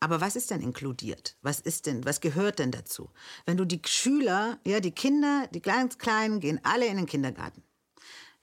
Aber 0.00 0.22
was 0.22 0.34
ist 0.34 0.50
denn 0.50 0.62
inkludiert? 0.62 1.36
Was 1.42 1.60
ist 1.60 1.84
denn, 1.84 2.04
was 2.06 2.22
gehört 2.22 2.58
denn 2.58 2.70
dazu? 2.70 3.10
Wenn 3.44 3.58
du 3.58 3.66
die 3.66 3.82
Schüler, 3.84 4.58
ja, 4.64 4.80
die 4.80 4.92
Kinder, 4.92 5.46
die 5.52 5.60
ganz 5.60 5.98
Kleinen 5.98 6.40
gehen 6.40 6.58
alle 6.62 6.86
in 6.86 6.96
den 6.96 7.06
Kindergarten. 7.06 7.62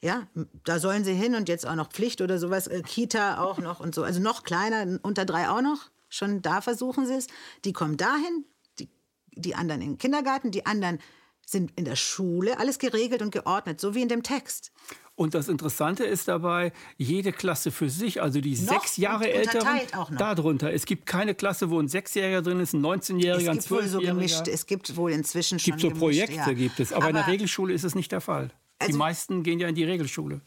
Ja, 0.02 0.28
da 0.64 0.80
sollen 0.80 1.04
sie 1.04 1.14
hin 1.14 1.34
und 1.34 1.50
jetzt 1.50 1.66
auch 1.66 1.76
noch 1.76 1.90
Pflicht 1.90 2.22
oder 2.22 2.38
sowas, 2.38 2.68
äh, 2.68 2.84
Kita 2.84 3.40
auch 3.40 3.58
noch 3.58 3.80
und 3.80 3.96
so. 3.96 4.04
Also 4.04 4.20
noch 4.20 4.44
kleiner, 4.44 5.00
unter 5.02 5.26
drei 5.26 5.50
auch 5.50 5.62
noch. 5.62 5.90
Schon 6.10 6.42
da 6.42 6.62
versuchen 6.62 7.06
sie 7.08 7.16
es. 7.16 7.28
Die 7.66 7.74
kommen 7.74 7.98
dahin, 7.98 8.46
die, 8.80 8.90
die 9.32 9.56
anderen 9.56 9.82
in 9.82 9.92
den 9.94 9.98
Kindergarten, 9.98 10.52
die 10.52 10.66
anderen 10.66 11.00
sind 11.46 11.72
in 11.76 11.86
der 11.86 11.96
Schule, 11.96 12.60
alles 12.60 12.78
geregelt 12.78 13.22
und 13.22 13.32
geordnet, 13.32 13.80
so 13.80 13.96
wie 13.96 14.02
in 14.02 14.10
dem 14.10 14.22
Text. 14.22 14.72
Und 15.16 15.34
das 15.34 15.48
Interessante 15.48 16.04
ist 16.06 16.28
dabei, 16.28 16.74
jede 16.98 17.32
Klasse 17.32 17.72
für 17.72 17.90
sich, 17.90 18.22
also 18.22 18.40
die 18.40 18.56
noch 18.56 18.74
sechs 18.74 18.98
Jahre 18.98 19.32
älteren, 19.32 19.80
darunter. 20.16 20.72
Es 20.72 20.86
gibt 20.86 21.08
keine 21.08 21.34
Klasse, 21.34 21.72
wo 21.72 21.80
ein 21.80 21.88
Sechsjähriger 21.88 22.44
drin 22.44 22.60
ist, 22.60 22.74
ein 22.74 22.86
19-Jähriger, 22.86 23.50
ein 23.50 23.60
12-Jähriger. 23.60 24.46
So 24.46 24.52
es 24.52 24.68
gibt 24.68 24.96
wohl 24.96 25.12
inzwischen 25.12 25.58
schon 25.58 25.74
Es 25.74 25.82
gibt 25.82 25.96
so 25.96 26.00
Projekte, 26.00 26.34
gemischt, 26.34 26.48
ja. 26.48 26.54
gibt 26.54 26.80
es, 26.80 26.94
aber, 26.94 27.06
aber 27.06 27.10
in 27.10 27.16
der 27.16 27.28
Regelschule 27.28 27.74
ist 27.74 27.84
es 27.84 27.96
nicht 27.96 28.12
der 28.12 28.22
Fall. 28.22 28.52
Also, 28.80 28.92
die 28.92 28.98
meisten 28.98 29.44
gehen 29.44 29.60
ja 29.60 29.68
in 29.68 29.76
die 29.76 29.84
Regelschule. 29.84 30.42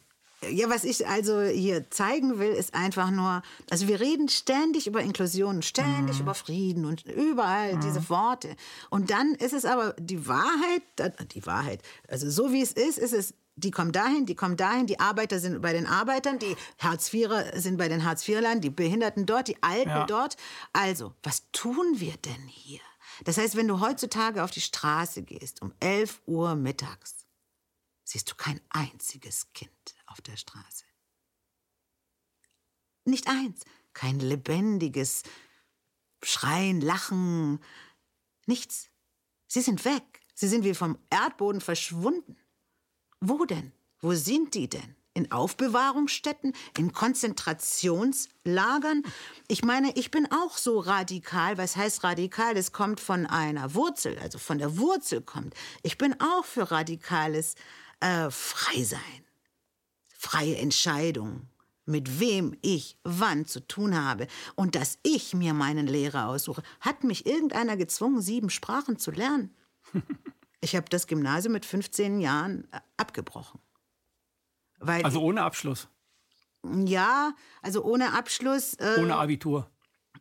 Ja, 0.49 0.71
was 0.71 0.85
ich 0.85 1.07
also 1.07 1.43
hier 1.43 1.91
zeigen 1.91 2.39
will, 2.39 2.53
ist 2.53 2.75
einfach 2.75 3.11
nur, 3.11 3.43
also 3.69 3.89
wir 3.89 4.01
reden 4.01 4.29
ständig 4.31 4.87
über 4.87 5.03
Inklusion, 5.03 5.61
ständig 5.61 6.17
mhm. 6.17 6.23
über 6.23 6.35
Frieden 6.35 6.87
und 6.87 7.05
überall 7.05 7.75
mhm. 7.75 7.81
diese 7.81 8.09
Worte. 8.09 8.57
Und 8.89 9.11
dann 9.11 9.35
ist 9.35 9.53
es 9.53 9.67
aber 9.67 9.95
die 9.99 10.27
Wahrheit, 10.27 10.83
die 11.35 11.45
Wahrheit, 11.45 11.83
also 12.09 12.31
so 12.31 12.53
wie 12.53 12.63
es 12.63 12.73
ist, 12.73 12.99
ist 12.99 13.13
es, 13.13 13.35
die 13.57 13.71
kommen 13.71 13.93
dahin, 13.93 14.25
die 14.25 14.35
kommen 14.35 14.57
dahin, 14.57 14.87
die 14.87 14.99
Arbeiter 14.99 15.41
sind 15.41 15.61
bei 15.61 15.75
den 15.75 15.87
Arbeitern, 15.87 16.39
die 16.39 16.57
Hartz-IVer 16.79 17.61
sind 17.61 17.77
bei 17.77 17.89
den 17.89 18.05
Hartz-IV-Lern, 18.07 18.63
die 18.63 18.71
Behinderten 18.71 19.27
dort, 19.27 19.49
die 19.49 19.63
Alten 19.63 19.91
ja. 19.91 20.07
dort. 20.07 20.39
Also, 20.73 21.13
was 21.23 21.43
tun 21.53 21.97
wir 21.97 22.15
denn 22.25 22.49
hier? 22.49 22.81
Das 23.25 23.37
heißt, 23.37 23.57
wenn 23.57 23.69
du 23.69 23.81
heutzutage 23.81 24.43
auf 24.43 24.51
die 24.51 24.63
Straße 24.63 25.23
gehst 25.23 25.61
um 25.61 25.73
11 25.81 26.23
Uhr 26.25 26.55
mittags, 26.55 27.20
siehst 28.11 28.31
du 28.31 28.35
kein 28.35 28.61
einziges 28.71 29.53
Kind 29.53 29.71
auf 30.07 30.21
der 30.21 30.37
Straße. 30.37 30.85
Nicht 33.05 33.29
eins, 33.29 33.63
kein 33.93 34.19
lebendiges 34.19 35.23
Schreien, 36.23 36.81
Lachen, 36.81 37.61
nichts. 38.47 38.89
Sie 39.47 39.61
sind 39.61 39.85
weg. 39.85 40.03
Sie 40.35 40.49
sind 40.49 40.65
wie 40.65 40.75
vom 40.75 40.99
Erdboden 41.09 41.61
verschwunden. 41.61 42.37
Wo 43.21 43.45
denn? 43.45 43.73
Wo 44.01 44.15
sind 44.15 44.55
die 44.55 44.69
denn? 44.69 44.97
In 45.15 45.31
Aufbewahrungsstätten, 45.31 46.53
in 46.79 46.93
Konzentrationslagern. 46.93 49.05
Ich 49.49 49.65
meine, 49.65 49.95
ich 49.97 50.11
bin 50.11 50.27
auch 50.33 50.57
so 50.57 50.81
radikal. 50.81 51.59
Was 51.59 51.77
heißt 51.77 52.03
radikal? 52.05 52.57
Es 52.57 52.73
kommt 52.73 53.01
von 53.01 53.27
einer 53.27 53.75
Wurzel, 53.75 54.19
also 54.19 54.39
von 54.39 54.59
der 54.59 54.79
Wurzel 54.79 55.21
kommt. 55.21 55.55
Ich 55.83 55.99
bin 55.99 56.19
auch 56.21 56.45
für 56.45 56.71
radikales 56.71 57.57
äh, 58.01 58.31
frei 58.31 58.83
sein. 58.83 59.01
Freie 60.19 60.57
Entscheidung, 60.57 61.49
mit 61.87 62.21
wem 62.21 62.57
ich 62.61 62.99
wann 63.05 63.47
zu 63.47 63.67
tun 63.67 63.99
habe 63.99 64.27
und 64.55 64.75
dass 64.75 64.99
ich 65.03 65.35
mir 65.35 65.55
meinen 65.55 65.87
Lehrer 65.87 66.29
aussuche. 66.29 66.63
Hat 66.81 67.05
mich 67.05 67.27
irgendeiner 67.27 67.77
gezwungen, 67.77 68.21
sieben 68.21 68.51
Sprachen 68.51 68.99
zu 68.99 69.11
lernen? 69.11 69.55
Ich 70.63 70.77
habe 70.77 70.87
das 70.91 71.07
Gymnasium 71.07 71.53
mit 71.55 71.65
15 71.65 72.21
Jahren 72.21 72.69
äh, 72.73 72.81
abgebrochen. 72.99 73.61
Also 74.79 75.21
ohne 75.23 75.43
Abschluss? 75.43 75.89
Ja, 76.63 77.35
also 77.63 77.83
ohne 77.83 78.13
Abschluss. 78.13 78.75
Äh, 78.75 78.99
ohne 79.01 79.17
Abitur? 79.17 79.71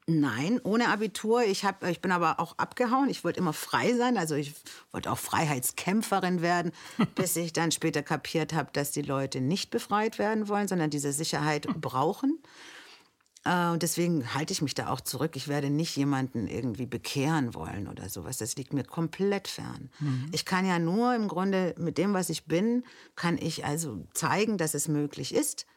Nein, 0.09 0.59
ohne 0.63 0.89
Abitur. 0.89 1.43
Ich, 1.43 1.63
hab, 1.63 1.83
ich 1.83 2.01
bin 2.01 2.11
aber 2.11 2.39
auch 2.39 2.57
abgehauen. 2.57 3.09
Ich 3.09 3.23
wollte 3.23 3.39
immer 3.39 3.53
frei 3.53 3.93
sein. 3.93 4.17
Also 4.17 4.33
ich 4.33 4.55
wollte 4.91 5.11
auch 5.11 5.19
Freiheitskämpferin 5.19 6.41
werden, 6.41 6.71
bis 7.15 7.35
ich 7.35 7.53
dann 7.53 7.71
später 7.71 8.01
kapiert 8.01 8.53
habe, 8.53 8.71
dass 8.73 8.89
die 8.89 9.03
Leute 9.03 9.39
nicht 9.39 9.69
befreit 9.69 10.17
werden 10.17 10.47
wollen, 10.47 10.67
sondern 10.67 10.89
diese 10.89 11.13
Sicherheit 11.13 11.67
brauchen. 11.79 12.39
Äh, 13.45 13.69
und 13.69 13.83
deswegen 13.83 14.33
halte 14.33 14.51
ich 14.51 14.63
mich 14.63 14.73
da 14.73 14.89
auch 14.89 15.01
zurück. 15.01 15.35
Ich 15.35 15.47
werde 15.47 15.69
nicht 15.69 15.95
jemanden 15.95 16.47
irgendwie 16.47 16.87
bekehren 16.87 17.53
wollen 17.53 17.87
oder 17.87 18.09
sowas. 18.09 18.37
Das 18.37 18.55
liegt 18.55 18.73
mir 18.73 18.83
komplett 18.83 19.47
fern. 19.47 19.91
Mhm. 19.99 20.29
Ich 20.31 20.43
kann 20.45 20.65
ja 20.65 20.79
nur 20.79 21.13
im 21.13 21.27
Grunde 21.27 21.75
mit 21.77 21.99
dem, 21.99 22.15
was 22.15 22.31
ich 22.31 22.45
bin, 22.45 22.83
kann 23.15 23.37
ich 23.37 23.63
also 23.63 24.07
zeigen, 24.15 24.57
dass 24.57 24.73
es 24.73 24.87
möglich 24.87 25.35
ist. 25.35 25.67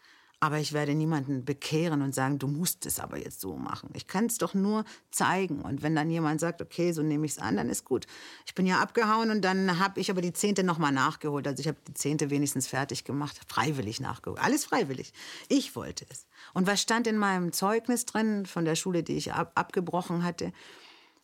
Aber 0.42 0.58
ich 0.58 0.72
werde 0.72 0.92
niemanden 0.96 1.44
bekehren 1.44 2.02
und 2.02 2.16
sagen, 2.16 2.40
du 2.40 2.48
musst 2.48 2.84
es 2.84 2.98
aber 2.98 3.16
jetzt 3.16 3.40
so 3.40 3.54
machen. 3.54 3.90
Ich 3.94 4.08
kann 4.08 4.26
es 4.26 4.38
doch 4.38 4.54
nur 4.54 4.84
zeigen. 5.12 5.62
Und 5.62 5.84
wenn 5.84 5.94
dann 5.94 6.10
jemand 6.10 6.40
sagt, 6.40 6.60
okay, 6.60 6.90
so 6.90 7.00
nehme 7.00 7.26
ich 7.26 7.32
es 7.32 7.38
an, 7.38 7.58
dann 7.58 7.68
ist 7.68 7.84
gut. 7.84 8.08
Ich 8.44 8.56
bin 8.56 8.66
ja 8.66 8.80
abgehauen 8.80 9.30
und 9.30 9.42
dann 9.42 9.78
habe 9.78 10.00
ich 10.00 10.10
aber 10.10 10.20
die 10.20 10.32
Zehnte 10.32 10.64
nochmal 10.64 10.90
nachgeholt. 10.90 11.46
Also 11.46 11.60
ich 11.60 11.68
habe 11.68 11.78
die 11.86 11.94
Zehnte 11.94 12.30
wenigstens 12.30 12.66
fertig 12.66 13.04
gemacht, 13.04 13.40
freiwillig 13.46 14.00
nachgeholt. 14.00 14.42
Alles 14.42 14.64
freiwillig. 14.64 15.12
Ich 15.48 15.76
wollte 15.76 16.06
es. 16.10 16.26
Und 16.54 16.66
was 16.66 16.82
stand 16.82 17.06
in 17.06 17.18
meinem 17.18 17.52
Zeugnis 17.52 18.04
drin 18.04 18.44
von 18.44 18.64
der 18.64 18.74
Schule, 18.74 19.04
die 19.04 19.16
ich 19.16 19.32
ab 19.32 19.52
abgebrochen 19.54 20.24
hatte? 20.24 20.52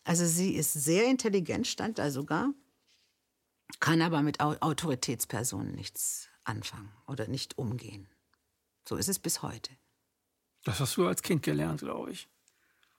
Also 0.04 0.26
sie 0.26 0.54
ist 0.54 0.74
sehr 0.74 1.06
intelligent, 1.06 1.66
stand 1.66 1.98
da 1.98 2.12
sogar, 2.12 2.50
kann 3.80 4.00
aber 4.00 4.22
mit 4.22 4.38
Autoritätspersonen 4.38 5.74
nichts 5.74 6.28
anfangen 6.44 6.92
oder 7.08 7.26
nicht 7.26 7.58
umgehen. 7.58 8.06
So 8.88 8.96
ist 8.96 9.10
es 9.10 9.18
bis 9.18 9.42
heute. 9.42 9.70
Das 10.64 10.80
hast 10.80 10.96
du 10.96 11.06
als 11.06 11.20
Kind 11.20 11.42
gelernt, 11.42 11.82
glaube 11.82 12.10
ich. 12.10 12.26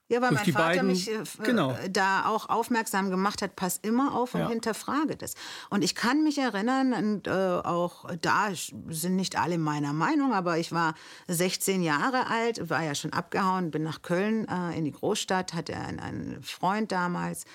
Ja, 0.08 0.22
weil 0.22 0.32
mein 0.32 0.46
Vater 0.46 0.58
beiden, 0.60 0.88
mich 0.88 1.10
äh, 1.10 1.24
genau. 1.44 1.76
da 1.90 2.26
auch 2.26 2.48
aufmerksam 2.48 3.10
gemacht 3.10 3.42
hat, 3.42 3.56
pass 3.56 3.78
immer 3.78 4.14
auf 4.14 4.36
und 4.36 4.42
ja. 4.42 4.50
hinterfrage 4.50 5.16
das. 5.16 5.34
Und 5.72 5.84
ich 5.84 5.96
kann 5.96 6.24
mich 6.24 6.38
erinnern, 6.38 6.94
und 6.94 7.28
äh, 7.28 7.32
auch 7.32 8.06
da 8.22 8.50
sind 8.54 9.16
nicht 9.16 9.36
alle 9.36 9.58
meiner 9.58 9.94
Meinung, 9.94 10.34
aber 10.34 10.60
ich 10.60 10.72
war 10.72 10.94
16 11.28 11.82
Jahre 11.82 12.28
alt, 12.28 12.70
war 12.70 12.84
ja 12.84 12.94
schon 12.94 13.14
abgehauen, 13.14 13.72
bin 13.72 13.82
nach 13.82 14.04
Köln 14.04 14.48
äh, 14.48 14.78
in 14.78 14.86
die 14.86 14.92
Großstadt, 14.92 15.56
hatte 15.56 15.76
einen, 15.76 16.00
einen 16.00 16.44
Freund 16.44 16.92
damals 16.92 17.46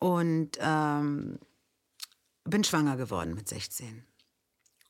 und 0.00 0.58
ähm, 0.60 1.38
bin 2.44 2.64
schwanger 2.64 2.96
geworden 2.96 3.34
mit 3.34 3.48
16. 3.48 4.04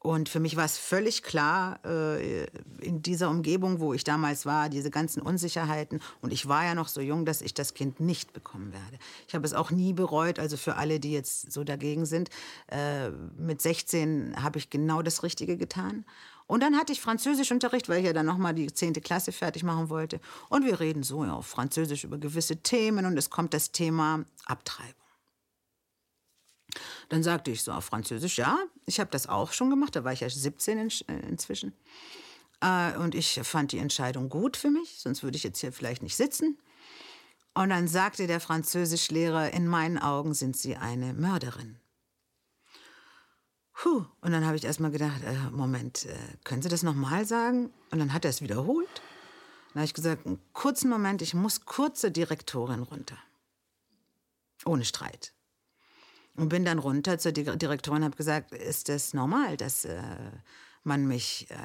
Und 0.05 0.29
für 0.29 0.39
mich 0.39 0.55
war 0.55 0.67
es 0.67 0.77
völlig 0.77 1.23
klar, 1.23 1.81
äh, 1.83 2.45
in 2.83 3.01
dieser 3.01 3.31
Umgebung, 3.31 3.81
wo 3.81 3.95
ich 3.95 4.05
damals 4.05 4.45
war, 4.45 4.69
diese 4.69 4.91
ganzen 4.91 5.23
Unsicherheiten. 5.23 5.99
Und 6.21 6.31
ich 6.31 6.47
war 6.47 6.63
ja 6.63 6.75
noch 6.75 6.89
so 6.89 7.01
jung, 7.01 7.25
dass 7.25 7.41
ich 7.41 7.55
das 7.55 7.73
Kind 7.73 8.01
nicht 8.01 8.35
bekommen 8.35 8.75
werde. 8.75 8.99
Ich 9.27 9.35
habe 9.35 9.47
es 9.47 9.55
auch 9.55 9.71
nie 9.71 9.95
bereut. 9.95 10.39
Also 10.39 10.59
für 10.59 10.77
alle, 10.77 11.01
die 11.01 11.13
jetzt 11.13 11.51
so 11.51 11.65
dagegen 11.65 12.05
sind, 12.05 12.29
äh, 12.67 13.09
mit 13.39 13.63
16 13.63 14.43
habe 14.43 14.59
ich 14.59 14.69
genau 14.69 15.01
das 15.01 15.23
Richtige 15.23 15.57
getan. 15.57 16.05
Und 16.47 16.63
dann 16.63 16.77
hatte 16.77 16.93
ich 16.93 17.01
Französischunterricht, 17.01 17.89
weil 17.89 18.01
ich 18.01 18.05
ja 18.07 18.13
dann 18.13 18.27
nochmal 18.27 18.53
die 18.53 18.71
10. 18.71 18.93
Klasse 19.01 19.33
fertig 19.33 19.63
machen 19.63 19.89
wollte. 19.89 20.21
Und 20.51 20.67
wir 20.67 20.81
reden 20.81 21.03
so 21.03 21.25
auf 21.25 21.47
Französisch 21.47 22.05
über 22.05 22.19
gewisse 22.19 22.59
Themen 22.59 23.07
und 23.07 23.17
es 23.17 23.31
kommt 23.31 23.55
das 23.55 23.73
Thema 23.73 24.27
Abtreibung. 24.45 25.04
Dann 27.09 27.23
sagte 27.23 27.51
ich 27.51 27.63
so 27.63 27.73
auf 27.73 27.85
Französisch, 27.85 28.39
ja, 28.39 28.59
ich 28.87 29.01
habe 29.01 29.11
das 29.11 29.27
auch 29.29 29.53
schon 29.53 29.71
gemacht, 29.71 29.97
da 29.97 30.05
war 30.05 30.13
ich 30.13 30.21
ja 30.21 30.29
17 30.29 30.79
in, 30.79 30.89
äh, 31.09 31.29
inzwischen. 31.29 31.73
Äh, 32.61 32.97
und 32.99 33.15
ich 33.15 33.41
fand 33.43 33.73
die 33.73 33.79
Entscheidung 33.79 34.29
gut 34.29 34.57
für 34.57 34.71
mich, 34.71 34.99
sonst 34.99 35.23
würde 35.23 35.37
ich 35.37 35.45
jetzt 35.45 35.61
hier 35.61 35.73
vielleicht 35.73 36.03
nicht 36.03 36.17
sitzen. 36.17 36.59
Und 37.55 37.71
dann 37.71 37.87
sagte 37.87 38.27
der 38.27 38.41
Französischlehrer, 38.41 39.53
in 39.53 39.69
meinen 39.69 39.99
Augen 39.99 40.35
sind 40.35 40.57
Sie 40.57 40.77
eine 40.77 41.15
Mörderin. 41.15 41.77
Puh. 43.75 44.05
Und 44.21 44.33
dann 44.33 44.47
habe 44.47 44.57
ich 44.57 44.65
erst 44.65 44.81
mal 44.81 44.91
gedacht, 44.91 45.23
äh, 45.25 45.51
Moment, 45.51 46.07
äh, 46.07 46.17
können 46.43 46.63
Sie 46.63 46.69
das 46.69 46.83
nochmal 46.83 47.27
sagen? 47.27 47.71
Und 47.91 47.99
dann 47.99 48.13
hat 48.13 48.25
er 48.25 48.31
es 48.31 48.41
wiederholt. 48.41 48.89
Dann 49.69 49.81
habe 49.81 49.85
ich 49.85 49.95
gesagt, 49.95 50.27
einen 50.27 50.41
kurzen 50.53 50.89
Moment, 50.89 51.21
ich 51.21 51.35
muss 51.35 51.65
kurze 51.65 52.11
Direktorin 52.11 52.83
runter. 52.83 53.19
Ohne 54.65 54.85
Streit. 54.85 55.33
Und 56.37 56.49
bin 56.49 56.65
dann 56.65 56.81
runter 56.81 57.19
zur 57.19 57.33
Direktorin 57.33 57.99
und 57.99 58.07
habe 58.07 58.17
gesagt, 58.17 58.53
ist 58.53 58.89
das 58.89 59.15
normal, 59.15 59.57
dass 59.57 59.85
äh, 59.85 60.03
man 60.83 61.07
mich 61.07 61.49
äh, 61.51 61.57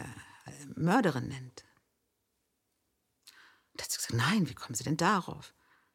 Mörderin 0.76 1.28
nennt? 1.28 1.66
Und 3.74 3.82
hat 3.82 3.92
sie 3.92 3.98
gesagt, 3.98 4.14
nein, 4.14 4.48
wie 4.48 4.54
kommen 4.54 4.76
Sie 4.76 4.84
denn 4.84 4.98
darauf? 4.98 5.54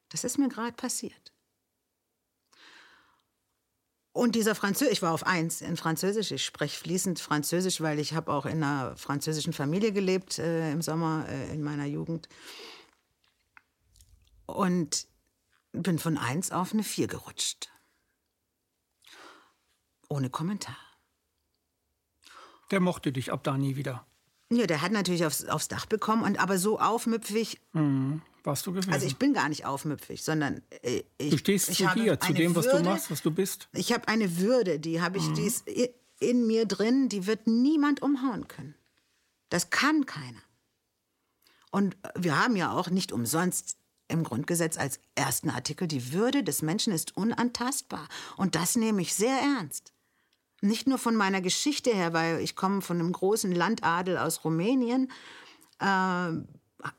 Das 0.09 0.23
ist 0.23 0.37
mir 0.37 0.49
gerade 0.49 0.73
passiert. 0.73 1.33
Und 4.11 4.35
dieser 4.35 4.55
Französisch, 4.55 4.93
ich 4.93 5.01
war 5.01 5.13
auf 5.13 5.25
eins 5.25 5.61
in 5.61 5.75
Französisch, 5.75 6.31
ich 6.31 6.45
spreche 6.45 6.79
fließend 6.79 7.19
Französisch, 7.19 7.81
weil 7.81 7.99
ich 7.99 8.13
habe 8.13 8.31
auch 8.31 8.45
in 8.45 8.63
einer 8.63 8.95
französischen 8.95 9.51
Familie 9.51 9.91
gelebt 9.91 10.39
äh, 10.39 10.71
im 10.71 10.81
Sommer 10.81 11.27
äh, 11.27 11.53
in 11.53 11.61
meiner 11.61 11.83
Jugend. 11.85 12.29
Und 14.45 15.07
bin 15.73 15.99
von 15.99 16.17
eins 16.17 16.51
auf 16.51 16.71
eine 16.71 16.83
vier 16.83 17.07
gerutscht. 17.07 17.69
Ohne 20.15 20.29
Kommentar. 20.29 20.77
Der 22.71 22.79
mochte 22.79 23.11
dich 23.11 23.33
ab 23.33 23.43
da 23.43 23.57
nie 23.57 23.75
wieder. 23.75 24.07
Ja, 24.49 24.65
der 24.65 24.81
hat 24.81 24.93
natürlich 24.93 25.25
aufs, 25.25 25.43
aufs 25.43 25.67
Dach 25.67 25.85
bekommen, 25.87 26.23
und 26.23 26.39
aber 26.39 26.57
so 26.57 26.79
aufmüpfig. 26.79 27.59
Mhm. 27.73 28.21
Warst 28.45 28.65
du 28.65 28.71
gewesen? 28.71 28.93
Also 28.93 29.07
ich 29.07 29.17
bin 29.17 29.33
gar 29.33 29.49
nicht 29.49 29.65
aufmüpfig, 29.65 30.23
sondern 30.23 30.61
äh, 30.83 31.03
ich. 31.17 31.31
Du 31.31 31.37
stehst 31.37 31.69
ich 31.69 31.79
zu 31.79 31.87
dir, 31.95 32.17
zu 32.17 32.31
dem, 32.31 32.55
was 32.55 32.65
Würde, 32.65 32.77
du 32.77 32.89
machst, 32.89 33.11
was 33.11 33.23
du 33.23 33.31
bist. 33.31 33.67
Ich 33.73 33.91
habe 33.91 34.07
eine 34.07 34.37
Würde, 34.37 34.79
die 34.79 35.01
habe 35.01 35.17
ich, 35.17 35.27
mhm. 35.27 35.33
die 35.33 35.43
ist 35.47 35.67
in 36.19 36.47
mir 36.47 36.65
drin, 36.65 37.09
die 37.09 37.25
wird 37.27 37.47
niemand 37.47 38.01
umhauen 38.01 38.47
können. 38.47 38.75
Das 39.49 39.69
kann 39.69 40.05
keiner. 40.05 40.41
Und 41.71 41.97
wir 42.17 42.39
haben 42.41 42.55
ja 42.55 42.71
auch 42.71 42.89
nicht 42.89 43.11
umsonst 43.11 43.77
im 44.07 44.23
Grundgesetz 44.23 44.77
als 44.77 44.99
ersten 45.15 45.49
Artikel, 45.49 45.87
die 45.87 46.13
Würde 46.13 46.43
des 46.43 46.61
Menschen 46.61 46.93
ist 46.93 47.17
unantastbar. 47.17 48.07
Und 48.37 48.55
das 48.55 48.75
nehme 48.77 49.01
ich 49.01 49.13
sehr 49.13 49.37
ernst. 49.37 49.91
Nicht 50.61 50.87
nur 50.87 50.97
von 50.97 51.15
meiner 51.15 51.41
Geschichte 51.41 51.91
her, 51.91 52.13
weil 52.13 52.39
ich 52.39 52.55
komme 52.55 52.81
von 52.81 52.99
einem 52.99 53.11
großen 53.11 53.51
Landadel 53.51 54.17
aus 54.17 54.43
Rumänien. 54.43 55.11
Äh, 55.79 56.29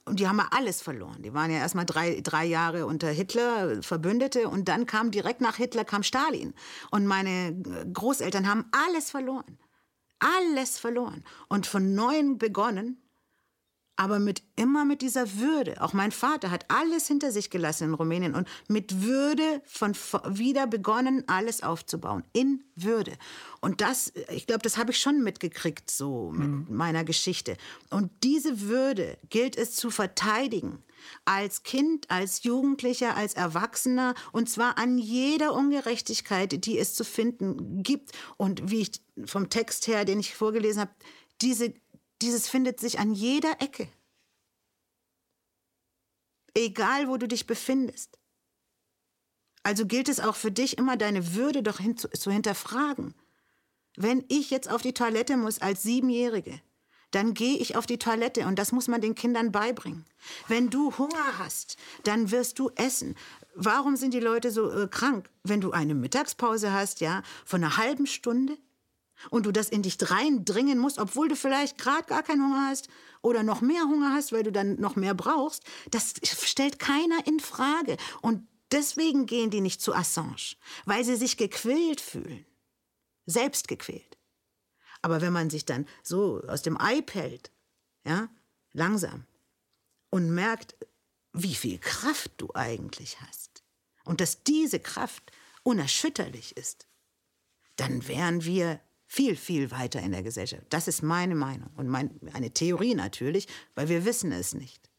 und 0.04 0.18
die 0.18 0.26
haben 0.26 0.38
ja 0.38 0.48
alles 0.50 0.82
verloren. 0.82 1.22
Die 1.22 1.32
waren 1.32 1.50
ja 1.50 1.58
erst 1.58 1.74
mal 1.74 1.84
drei, 1.84 2.20
drei 2.20 2.44
Jahre 2.44 2.86
unter 2.86 3.08
Hitler, 3.08 3.82
Verbündete. 3.82 4.48
Und 4.48 4.68
dann 4.68 4.86
kam 4.86 5.10
direkt 5.10 5.40
nach 5.40 5.56
Hitler 5.56 5.84
kam 5.84 6.02
Stalin. 6.02 6.54
Und 6.90 7.06
meine 7.06 7.54
Großeltern 7.92 8.48
haben 8.48 8.64
alles 8.72 9.10
verloren. 9.10 9.58
Alles 10.18 10.78
verloren. 10.78 11.24
Und 11.48 11.66
von 11.66 11.94
neuem 11.94 12.38
begonnen 12.38 13.00
aber 13.96 14.18
mit 14.18 14.42
immer 14.56 14.84
mit 14.84 15.02
dieser 15.02 15.38
Würde. 15.38 15.80
Auch 15.80 15.92
mein 15.92 16.12
Vater 16.12 16.50
hat 16.50 16.66
alles 16.68 17.08
hinter 17.08 17.32
sich 17.32 17.50
gelassen 17.50 17.84
in 17.84 17.94
Rumänien 17.94 18.34
und 18.34 18.46
mit 18.68 19.02
Würde 19.02 19.62
von 19.64 19.94
wieder 20.28 20.66
begonnen, 20.66 21.24
alles 21.26 21.62
aufzubauen. 21.62 22.22
In 22.32 22.62
Würde. 22.74 23.12
Und 23.60 23.80
das, 23.80 24.12
ich 24.30 24.46
glaube, 24.46 24.62
das 24.62 24.76
habe 24.76 24.90
ich 24.90 25.00
schon 25.00 25.22
mitgekriegt, 25.22 25.90
so 25.90 26.30
mit 26.30 26.48
mhm. 26.48 26.66
meiner 26.68 27.04
Geschichte. 27.04 27.56
Und 27.90 28.10
diese 28.22 28.60
Würde 28.60 29.18
gilt 29.30 29.56
es 29.56 29.74
zu 29.74 29.90
verteidigen. 29.90 30.82
Als 31.24 31.62
Kind, 31.62 32.10
als 32.10 32.42
Jugendlicher, 32.42 33.16
als 33.16 33.34
Erwachsener. 33.34 34.14
Und 34.32 34.50
zwar 34.50 34.78
an 34.78 34.98
jeder 34.98 35.54
Ungerechtigkeit, 35.54 36.64
die 36.64 36.78
es 36.78 36.94
zu 36.94 37.04
finden 37.04 37.82
gibt. 37.82 38.12
Und 38.36 38.70
wie 38.70 38.82
ich 38.82 39.02
vom 39.24 39.48
Text 39.48 39.86
her, 39.86 40.04
den 40.04 40.20
ich 40.20 40.34
vorgelesen 40.34 40.82
habe, 40.82 40.90
diese 41.42 41.74
dieses 42.22 42.48
findet 42.48 42.80
sich 42.80 42.98
an 42.98 43.12
jeder 43.12 43.60
Ecke. 43.60 43.88
Egal, 46.54 47.08
wo 47.08 47.16
du 47.16 47.28
dich 47.28 47.46
befindest. 47.46 48.18
Also 49.62 49.84
gilt 49.84 50.08
es 50.08 50.20
auch 50.20 50.36
für 50.36 50.52
dich 50.52 50.78
immer 50.78 50.96
deine 50.96 51.34
Würde 51.34 51.62
doch 51.62 51.80
zu, 51.96 52.08
zu 52.08 52.30
hinterfragen. 52.30 53.14
Wenn 53.96 54.24
ich 54.28 54.50
jetzt 54.50 54.70
auf 54.70 54.80
die 54.80 54.94
Toilette 54.94 55.36
muss 55.36 55.60
als 55.60 55.82
Siebenjährige, 55.82 56.60
dann 57.10 57.34
gehe 57.34 57.56
ich 57.56 57.76
auf 57.76 57.86
die 57.86 57.98
Toilette 57.98 58.46
und 58.46 58.58
das 58.58 58.72
muss 58.72 58.88
man 58.88 59.00
den 59.00 59.14
Kindern 59.14 59.52
beibringen. 59.52 60.04
Wenn 60.48 60.70
du 60.70 60.96
Hunger 60.98 61.38
hast, 61.38 61.76
dann 62.04 62.30
wirst 62.30 62.58
du 62.58 62.70
essen. 62.76 63.16
Warum 63.54 63.96
sind 63.96 64.12
die 64.12 64.20
Leute 64.20 64.50
so 64.50 64.70
äh, 64.70 64.86
krank? 64.88 65.30
Wenn 65.42 65.60
du 65.60 65.72
eine 65.72 65.94
Mittagspause 65.94 66.72
hast, 66.72 67.00
ja, 67.00 67.22
von 67.44 67.64
einer 67.64 67.76
halben 67.76 68.06
Stunde, 68.06 68.58
und 69.30 69.46
du 69.46 69.52
das 69.52 69.68
in 69.68 69.82
dich 69.82 69.96
reindringen 70.00 70.78
musst, 70.78 70.98
obwohl 70.98 71.28
du 71.28 71.36
vielleicht 71.36 71.78
gerade 71.78 72.04
gar 72.04 72.22
keinen 72.22 72.42
Hunger 72.42 72.66
hast 72.68 72.88
oder 73.22 73.42
noch 73.42 73.60
mehr 73.60 73.82
Hunger 73.82 74.12
hast, 74.12 74.32
weil 74.32 74.42
du 74.42 74.52
dann 74.52 74.80
noch 74.80 74.96
mehr 74.96 75.14
brauchst, 75.14 75.64
das 75.90 76.14
stellt 76.22 76.78
keiner 76.78 77.26
in 77.26 77.40
Frage. 77.40 77.96
Und 78.22 78.46
deswegen 78.70 79.26
gehen 79.26 79.50
die 79.50 79.60
nicht 79.60 79.80
zu 79.80 79.94
Assange, 79.94 80.56
weil 80.84 81.04
sie 81.04 81.16
sich 81.16 81.36
gequält 81.36 82.00
fühlen. 82.00 82.46
Selbst 83.26 83.68
gequält. 83.68 84.16
Aber 85.02 85.20
wenn 85.20 85.32
man 85.32 85.50
sich 85.50 85.64
dann 85.64 85.86
so 86.02 86.42
aus 86.46 86.62
dem 86.62 86.80
Ei 86.80 87.00
pellt, 87.00 87.50
ja, 88.04 88.28
langsam, 88.72 89.26
und 90.10 90.30
merkt, 90.30 90.76
wie 91.32 91.54
viel 91.54 91.78
Kraft 91.78 92.32
du 92.38 92.50
eigentlich 92.54 93.20
hast 93.20 93.64
und 94.04 94.20
dass 94.20 94.42
diese 94.44 94.80
Kraft 94.80 95.32
unerschütterlich 95.62 96.56
ist, 96.56 96.86
dann 97.76 98.08
wären 98.08 98.44
wir 98.44 98.80
viel, 99.16 99.34
viel 99.34 99.70
weiter 99.70 100.00
in 100.00 100.12
der 100.12 100.22
Gesellschaft. 100.22 100.64
Das 100.68 100.88
ist 100.88 101.02
meine 101.02 101.34
Meinung 101.34 101.70
und 101.76 101.88
mein, 101.88 102.10
eine 102.34 102.50
Theorie 102.50 102.94
natürlich, 102.94 103.48
weil 103.74 103.88
wir 103.88 104.04
wissen 104.04 104.30
es 104.30 104.54
nicht. 104.54 104.90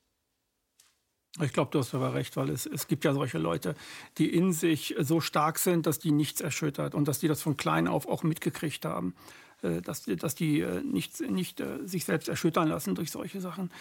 Ich 1.40 1.54
glaube, 1.54 1.70
du 1.70 1.78
hast 1.78 1.94
aber 1.94 2.16
recht, 2.16 2.36
weil 2.36 2.50
es, 2.50 2.66
es 2.66 2.88
gibt 2.88 3.06
ja 3.06 3.14
solche 3.14 3.38
Leute, 3.38 3.76
die 4.18 4.34
in 4.34 4.54
sich 4.54 4.96
so 4.98 5.22
stark 5.22 5.60
sind, 5.60 5.86
dass 5.86 6.00
die 6.00 6.12
nichts 6.12 6.42
erschüttert 6.42 6.96
und 6.96 7.08
dass 7.08 7.20
die 7.20 7.28
das 7.28 7.44
von 7.44 7.58
klein 7.58 7.88
auf 7.88 8.08
auch 8.08 8.24
mitgekriegt 8.24 8.86
haben, 8.86 9.14
äh, 9.62 9.82
dass, 9.82 10.02
die, 10.02 10.16
dass 10.16 10.34
die 10.34 10.62
äh, 10.62 10.82
nicht, 10.82 11.22
nicht 11.22 11.60
äh, 11.60 11.86
sich 11.86 12.06
selbst 12.06 12.28
erschüttern 12.28 12.70
lassen 12.70 12.96
durch 12.96 13.12
solche 13.12 13.40
Sachen. 13.40 13.72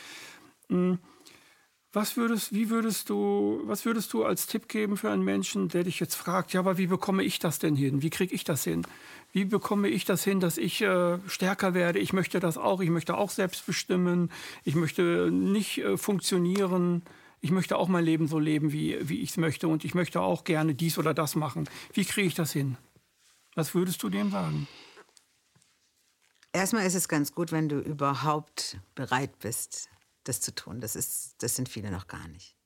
Hm. 0.69 0.99
Was 1.97 2.19
würdest, 2.19 2.53
wie 2.53 2.69
würdest 2.69 3.09
du, 3.09 3.63
was 3.65 3.87
würdest 3.87 4.13
du 4.13 4.23
als 4.23 4.47
Tipp 4.47 4.69
geben 4.69 4.99
für 4.99 5.11
einen 5.11 5.25
Menschen, 5.25 5.69
der 5.69 5.83
dich 5.83 5.99
jetzt 5.99 6.15
fragt, 6.15 6.53
ja, 6.53 6.61
aber 6.61 6.77
wie 6.77 6.89
bekomme 6.89 7.23
ich 7.23 7.39
das 7.39 7.59
denn 7.59 7.75
hin? 7.75 8.03
Wie 8.03 8.11
kriege 8.11 8.35
ich 8.35 8.45
das 8.45 8.65
hin? 8.65 8.83
Wie 9.33 9.47
bekomme 9.47 9.89
ich 9.89 10.05
das 10.05 10.23
hin, 10.23 10.39
dass 10.39 10.59
ich 10.59 10.83
äh, 10.83 11.19
stärker 11.27 11.73
werde? 11.73 11.99
Ich 11.99 12.13
möchte 12.13 12.39
das 12.39 12.59
auch. 12.59 12.83
Ich 12.83 12.91
möchte 12.91 13.17
auch 13.17 13.31
selbst 13.31 13.65
bestimmen. 13.65 14.31
Ich 14.63 14.75
möchte 14.75 15.31
nicht 15.33 15.79
äh, 15.79 15.97
funktionieren 15.97 17.01
ich 17.41 17.51
möchte 17.51 17.77
auch 17.77 17.89
mein 17.89 18.05
Leben 18.05 18.29
so 18.29 18.39
leben, 18.39 18.73
wie, 18.73 18.99
wie 19.09 19.21
ich 19.21 19.31
es 19.31 19.37
möchte 19.37 19.69
und 19.69 19.85
ich 19.85 19.95
möchte 19.95 20.21
auch 20.21 20.45
gerne 20.45 20.75
dies 20.75 20.99
oder 20.99 21.15
das 21.15 21.35
machen. 21.35 21.69
Wie 21.95 22.05
kriege 22.05 22.27
ich 22.27 22.35
das 22.35 22.53
hin? 22.53 22.77
Was 23.55 23.75
würdest 23.75 24.03
du 24.03 24.11
dem 24.11 24.31
sagen? 24.31 24.69
Erstmal 26.53 26.87
ist 26.87 26.95
es 26.95 27.09
ganz 27.09 27.33
gut, 27.33 27.53
wenn 27.53 27.69
du 27.69 27.79
überhaupt 27.79 28.79
bereit 28.95 29.39
bist, 29.39 29.89
das 30.29 30.41
zu 30.41 30.55
tun. 30.55 30.81
Das, 30.81 30.97
ist, 30.97 31.43
das 31.43 31.57
sind 31.57 31.69
viele 31.69 31.91
noch 31.91 32.07
gar 32.07 32.29
nicht. 32.29 32.57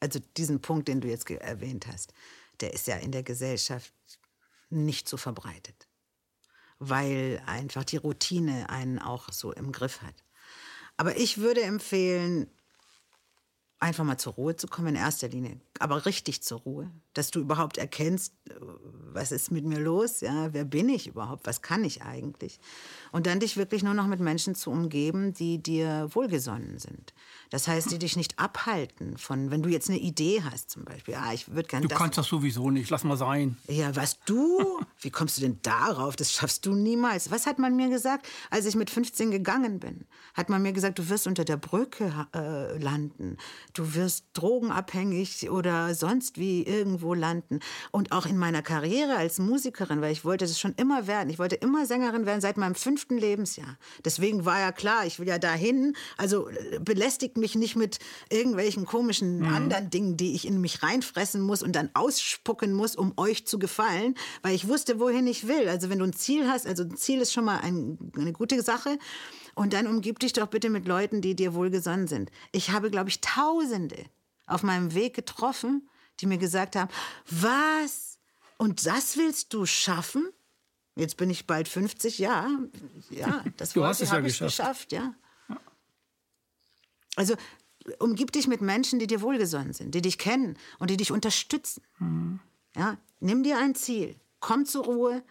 Also 0.00 0.18
diesen 0.36 0.60
Punkt, 0.62 0.88
den 0.88 1.00
du 1.00 1.08
jetzt 1.08 1.28
erwähnt 1.30 1.86
hast, 1.86 2.14
der 2.60 2.72
ist 2.72 2.86
ja 2.86 2.96
in 2.96 3.12
der 3.12 3.22
Gesellschaft 3.22 3.92
nicht 4.70 5.08
so 5.08 5.16
verbreitet, 5.16 5.88
weil 6.78 7.42
einfach 7.46 7.84
die 7.84 7.96
Routine 7.96 8.70
einen 8.70 8.98
auch 8.98 9.32
so 9.32 9.52
im 9.52 9.72
Griff 9.72 10.02
hat. 10.02 10.24
Aber 10.96 11.16
ich 11.16 11.38
würde 11.38 11.62
empfehlen, 11.62 12.50
einfach 13.80 14.04
mal 14.04 14.18
zur 14.18 14.34
Ruhe 14.34 14.56
zu 14.56 14.66
kommen 14.66 14.88
in 14.88 14.96
erster 14.96 15.28
Linie, 15.28 15.58
aber 15.78 16.04
richtig 16.06 16.42
zur 16.42 16.60
Ruhe, 16.60 16.90
dass 17.14 17.30
du 17.30 17.40
überhaupt 17.40 17.78
erkennst, 17.78 18.34
äh, 18.48 18.54
was 19.12 19.32
ist 19.32 19.50
mit 19.50 19.64
mir 19.64 19.80
los, 19.80 20.20
ja, 20.20 20.52
wer 20.52 20.64
bin 20.64 20.88
ich 20.88 21.08
überhaupt, 21.08 21.46
was 21.46 21.62
kann 21.62 21.82
ich 21.82 22.02
eigentlich? 22.02 22.60
Und 23.10 23.26
dann 23.26 23.40
dich 23.40 23.56
wirklich 23.56 23.82
nur 23.82 23.94
noch 23.94 24.06
mit 24.06 24.20
Menschen 24.20 24.54
zu 24.54 24.70
umgeben, 24.70 25.32
die 25.32 25.62
dir 25.62 26.08
wohlgesonnen 26.12 26.78
sind. 26.78 27.12
Das 27.48 27.66
heißt, 27.66 27.90
die 27.90 27.98
dich 27.98 28.16
nicht 28.16 28.38
abhalten 28.38 29.16
von, 29.16 29.50
wenn 29.50 29.62
du 29.62 29.68
jetzt 29.68 29.88
eine 29.88 29.98
Idee 29.98 30.42
hast 30.42 30.70
zum 30.70 30.84
Beispiel, 30.84 31.14
ah, 31.14 31.32
ich 31.32 31.48
würde 31.48 31.68
gerne 31.68 31.88
Du 31.88 31.94
kannst 31.94 32.18
das 32.18 32.26
sowieso 32.26 32.70
nicht, 32.70 32.90
lass 32.90 33.02
mal 33.02 33.16
sein. 33.16 33.56
Ja, 33.66 33.96
was 33.96 34.20
du? 34.20 34.80
Wie 35.00 35.10
kommst 35.10 35.38
du 35.38 35.40
denn 35.40 35.58
darauf? 35.62 36.14
Das 36.14 36.32
schaffst 36.32 36.66
du 36.66 36.74
niemals. 36.74 37.30
Was 37.30 37.46
hat 37.46 37.58
man 37.58 37.74
mir 37.74 37.88
gesagt, 37.88 38.28
als 38.50 38.66
ich 38.66 38.76
mit 38.76 38.90
15 38.90 39.30
gegangen 39.30 39.80
bin? 39.80 40.06
Hat 40.34 40.48
man 40.50 40.62
mir 40.62 40.72
gesagt, 40.72 40.98
du 40.98 41.08
wirst 41.08 41.26
unter 41.26 41.44
der 41.44 41.56
Brücke 41.56 42.28
äh, 42.34 42.78
landen, 42.78 43.38
du 43.74 43.94
wirst 43.94 44.26
drogenabhängig 44.34 45.50
oder 45.50 45.94
sonst 45.94 46.38
wie 46.38 46.62
irgendwo 46.62 47.14
landen. 47.14 47.60
Und 47.90 48.12
auch 48.12 48.26
in 48.26 48.36
meiner 48.36 48.62
Karriere 48.62 49.16
als 49.16 49.38
Musikerin, 49.38 50.00
weil 50.00 50.12
ich 50.12 50.24
wollte 50.24 50.44
das 50.44 50.58
schon 50.58 50.74
immer 50.76 51.06
werden. 51.06 51.30
Ich 51.30 51.38
wollte 51.38 51.56
immer 51.56 51.86
Sängerin 51.86 52.26
werden 52.26 52.40
seit 52.40 52.56
meinem 52.56 52.74
fünften 52.74 53.18
Lebensjahr. 53.18 53.76
Deswegen 54.04 54.44
war 54.44 54.60
ja 54.60 54.72
klar, 54.72 55.06
ich 55.06 55.18
will 55.18 55.28
ja 55.28 55.38
dahin. 55.38 55.94
Also 56.16 56.48
äh, 56.48 56.78
belästigt 56.80 57.36
mich 57.36 57.54
nicht 57.54 57.76
mit 57.76 57.98
irgendwelchen 58.30 58.86
komischen 58.86 59.38
mhm. 59.38 59.54
anderen 59.54 59.90
Dingen, 59.90 60.16
die 60.16 60.34
ich 60.34 60.46
in 60.46 60.60
mich 60.60 60.82
reinfressen 60.82 61.40
muss 61.40 61.62
und 61.62 61.76
dann 61.76 61.90
ausspucken 61.94 62.72
muss, 62.72 62.96
um 62.96 63.12
euch 63.16 63.46
zu 63.46 63.58
gefallen, 63.58 64.14
weil 64.42 64.54
ich 64.54 64.68
wusste, 64.68 65.00
wohin 65.00 65.26
ich 65.26 65.48
will. 65.48 65.68
Also 65.68 65.90
wenn 65.90 65.98
du 65.98 66.04
ein 66.04 66.12
Ziel 66.12 66.48
hast, 66.48 66.66
also 66.66 66.82
ein 66.82 66.96
Ziel 66.96 67.20
ist 67.20 67.32
schon 67.32 67.44
mal 67.44 67.58
ein, 67.58 67.98
eine 68.16 68.32
gute 68.32 68.62
Sache. 68.62 68.98
Und 69.60 69.74
dann 69.74 69.86
umgib 69.86 70.18
dich 70.20 70.32
doch 70.32 70.46
bitte 70.46 70.70
mit 70.70 70.88
Leuten, 70.88 71.20
die 71.20 71.36
dir 71.36 71.52
wohlgesonnen 71.52 72.06
sind. 72.06 72.30
Ich 72.50 72.70
habe, 72.70 72.90
glaube 72.90 73.10
ich, 73.10 73.20
Tausende 73.20 74.06
auf 74.46 74.62
meinem 74.62 74.94
Weg 74.94 75.12
getroffen, 75.12 75.86
die 76.18 76.24
mir 76.24 76.38
gesagt 76.38 76.76
haben, 76.76 76.90
was? 77.28 78.18
Und 78.56 78.86
das 78.86 79.18
willst 79.18 79.52
du 79.52 79.66
schaffen? 79.66 80.26
Jetzt 80.96 81.18
bin 81.18 81.28
ich 81.28 81.46
bald 81.46 81.68
50, 81.68 82.18
ja. 82.18 82.48
Ja, 83.10 83.44
das 83.58 83.74
du 83.74 83.84
hast 83.84 84.00
es 84.00 84.10
ja 84.10 84.20
geschafft. 84.20 84.56
geschafft, 84.56 84.92
ja. 84.92 85.14
Also 87.16 87.34
umgib 87.98 88.32
dich 88.32 88.46
mit 88.46 88.62
Menschen, 88.62 88.98
die 88.98 89.06
dir 89.06 89.20
wohlgesonnen 89.20 89.74
sind, 89.74 89.94
die 89.94 90.00
dich 90.00 90.16
kennen 90.16 90.56
und 90.78 90.88
die 90.88 90.96
dich 90.96 91.12
unterstützen. 91.12 91.82
Mhm. 91.98 92.40
Ja, 92.74 92.96
nimm 93.18 93.42
dir 93.42 93.58
ein 93.58 93.74
Ziel, 93.74 94.16
komm 94.38 94.64
zur 94.64 94.86
Ruhe, 94.86 95.22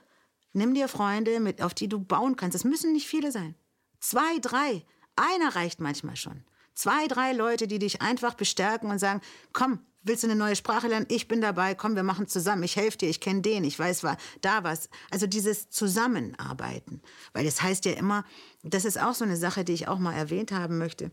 nimm 0.53 0.75
dir 0.75 0.87
Freunde, 0.87 1.39
mit, 1.39 1.63
auf 1.63 1.73
die 1.73 1.87
du 1.87 1.97
bauen 1.97 2.35
kannst. 2.35 2.53
Es 2.53 2.63
müssen 2.63 2.93
nicht 2.93 3.07
viele 3.07 3.31
sein. 3.31 3.55
Zwei, 3.99 4.39
drei, 4.39 4.85
einer 5.15 5.55
reicht 5.55 5.79
manchmal 5.79 6.15
schon. 6.15 6.43
Zwei, 6.73 7.07
drei 7.07 7.33
Leute, 7.33 7.67
die 7.67 7.79
dich 7.79 8.01
einfach 8.01 8.35
bestärken 8.35 8.89
und 8.89 8.99
sagen, 8.99 9.21
komm, 9.51 9.79
willst 10.01 10.23
du 10.23 10.27
eine 10.27 10.37
neue 10.37 10.55
Sprache 10.55 10.87
lernen? 10.87 11.07
Ich 11.09 11.27
bin 11.27 11.41
dabei, 11.41 11.75
komm, 11.75 11.95
wir 11.95 12.03
machen 12.03 12.27
zusammen. 12.27 12.63
Ich 12.63 12.77
helfe 12.77 12.99
dir, 12.99 13.09
ich 13.09 13.19
kenne 13.19 13.41
den, 13.41 13.65
ich 13.65 13.77
weiß 13.77 14.03
war 14.03 14.17
da 14.41 14.63
was. 14.63 14.89
Also 15.11 15.27
dieses 15.27 15.69
Zusammenarbeiten. 15.69 17.01
Weil 17.33 17.43
das 17.43 17.61
heißt 17.61 17.83
ja 17.85 17.91
immer, 17.93 18.23
das 18.63 18.85
ist 18.85 18.99
auch 18.99 19.13
so 19.13 19.25
eine 19.25 19.35
Sache, 19.35 19.65
die 19.65 19.73
ich 19.73 19.87
auch 19.89 19.99
mal 19.99 20.13
erwähnt 20.13 20.51
haben 20.51 20.77
möchte 20.77 21.11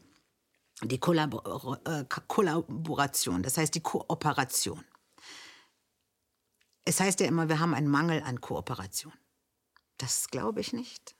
die 0.82 0.98
Kollabor 0.98 1.80
äh, 1.84 2.04
Kollaboration, 2.26 3.42
das 3.42 3.56
heißt 3.56 3.74
die 3.74 3.80
Kooperation. 3.80 4.84
Es 6.84 7.00
heißt 7.00 7.20
ja 7.20 7.26
immer, 7.26 7.48
wir 7.48 7.58
haben 7.58 7.74
einen 7.74 7.88
Mangel 7.88 8.22
an 8.22 8.40
Kooperation. 8.40 9.12
Das 9.98 10.28
glaube 10.28 10.60
ich 10.60 10.72
nicht. 10.72 11.16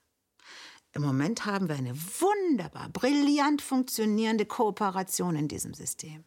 Im 0.97 1.03
Moment 1.03 1.45
haben 1.45 1.69
wir 1.69 1.77
eine 1.77 1.95
wunderbar, 1.95 2.89
brillant 2.89 3.61
funktionierende 3.61 4.47
Kooperation 4.47 5.37
in 5.37 5.47
diesem 5.47 5.75
System. 5.75 6.25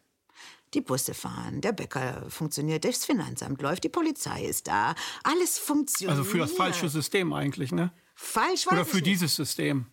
Die 0.74 0.80
Busse 0.80 1.12
fahren, 1.12 1.60
der 1.60 1.72
Bäcker 1.72 2.24
funktioniert, 2.28 2.84
das 2.84 3.04
Finanzamt 3.04 3.60
läuft, 3.60 3.82
die 3.82 3.88
Polizei 3.88 4.44
ist 4.44 4.68
da, 4.68 4.94
alles 5.24 5.58
funktioniert. 5.58 6.16
Also 6.16 6.22
für 6.22 6.38
das 6.38 6.52
falsche 6.52 6.88
System 6.88 7.32
eigentlich, 7.32 7.72
ne? 7.72 7.90
Falsch 8.14 8.68
Oder 8.68 8.84
für 8.84 9.02
dieses 9.02 9.34
System. 9.34 9.86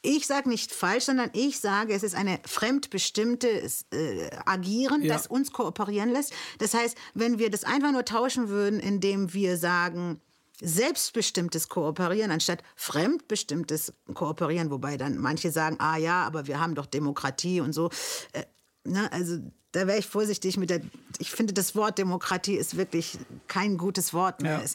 Ich 0.00 0.26
sage 0.26 0.48
nicht 0.48 0.72
falsch, 0.72 1.04
sondern 1.04 1.28
ich 1.34 1.60
sage, 1.60 1.92
es 1.92 2.02
ist 2.02 2.14
eine 2.14 2.40
fremdbestimmtes 2.46 3.84
äh, 3.92 4.30
Agieren, 4.46 5.02
ja. 5.02 5.12
das 5.12 5.26
uns 5.26 5.52
kooperieren 5.52 6.10
lässt. 6.10 6.32
Das 6.56 6.72
heißt, 6.72 6.96
wenn 7.12 7.38
wir 7.38 7.50
das 7.50 7.64
einfach 7.64 7.92
nur 7.92 8.06
tauschen 8.06 8.48
würden, 8.48 8.80
indem 8.80 9.34
wir 9.34 9.58
sagen, 9.58 10.22
selbstbestimmtes 10.62 11.68
Kooperieren 11.68 12.30
anstatt 12.30 12.62
fremdbestimmtes 12.76 13.94
Kooperieren, 14.14 14.70
wobei 14.70 14.96
dann 14.96 15.18
manche 15.18 15.50
sagen, 15.50 15.76
ah 15.78 15.96
ja, 15.96 16.24
aber 16.24 16.46
wir 16.46 16.60
haben 16.60 16.74
doch 16.74 16.86
Demokratie 16.86 17.60
und 17.60 17.72
so. 17.72 17.90
Äh, 18.32 18.44
ne, 18.84 19.10
also 19.12 19.38
da 19.72 19.86
wäre 19.86 19.98
ich 19.98 20.06
vorsichtig 20.06 20.56
mit 20.56 20.70
der. 20.70 20.80
Ich 21.18 21.30
finde, 21.30 21.52
das 21.52 21.74
Wort 21.76 21.98
Demokratie 21.98 22.56
ist 22.56 22.76
wirklich 22.76 23.18
kein 23.46 23.78
gutes 23.78 24.12
Wort 24.12 24.42
mehr. 24.42 24.60
Ja. 24.60 24.70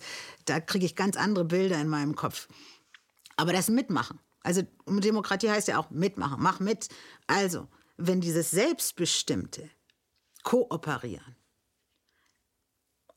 Da 0.46 0.60
kriege 0.60 0.86
ich 0.86 0.96
ganz 0.96 1.18
andere 1.18 1.46
Bilder 1.46 1.80
in 1.80 1.88
meinem 1.88 2.16
Kopf. 2.16 2.48
Aber 3.36 3.52
das 3.52 3.70
Mitmachen. 3.70 4.20
Also 4.42 4.62
Demokratie 4.88 5.50
heißt 5.50 5.68
ja 5.68 5.80
auch 5.80 5.90
mitmachen, 5.90 6.38
mach 6.40 6.60
mit. 6.60 6.88
Also, 7.28 7.68
wenn 7.98 8.22
dieses 8.22 8.52
Selbstbestimmte 8.52 9.70
Kooperieren 10.44 11.36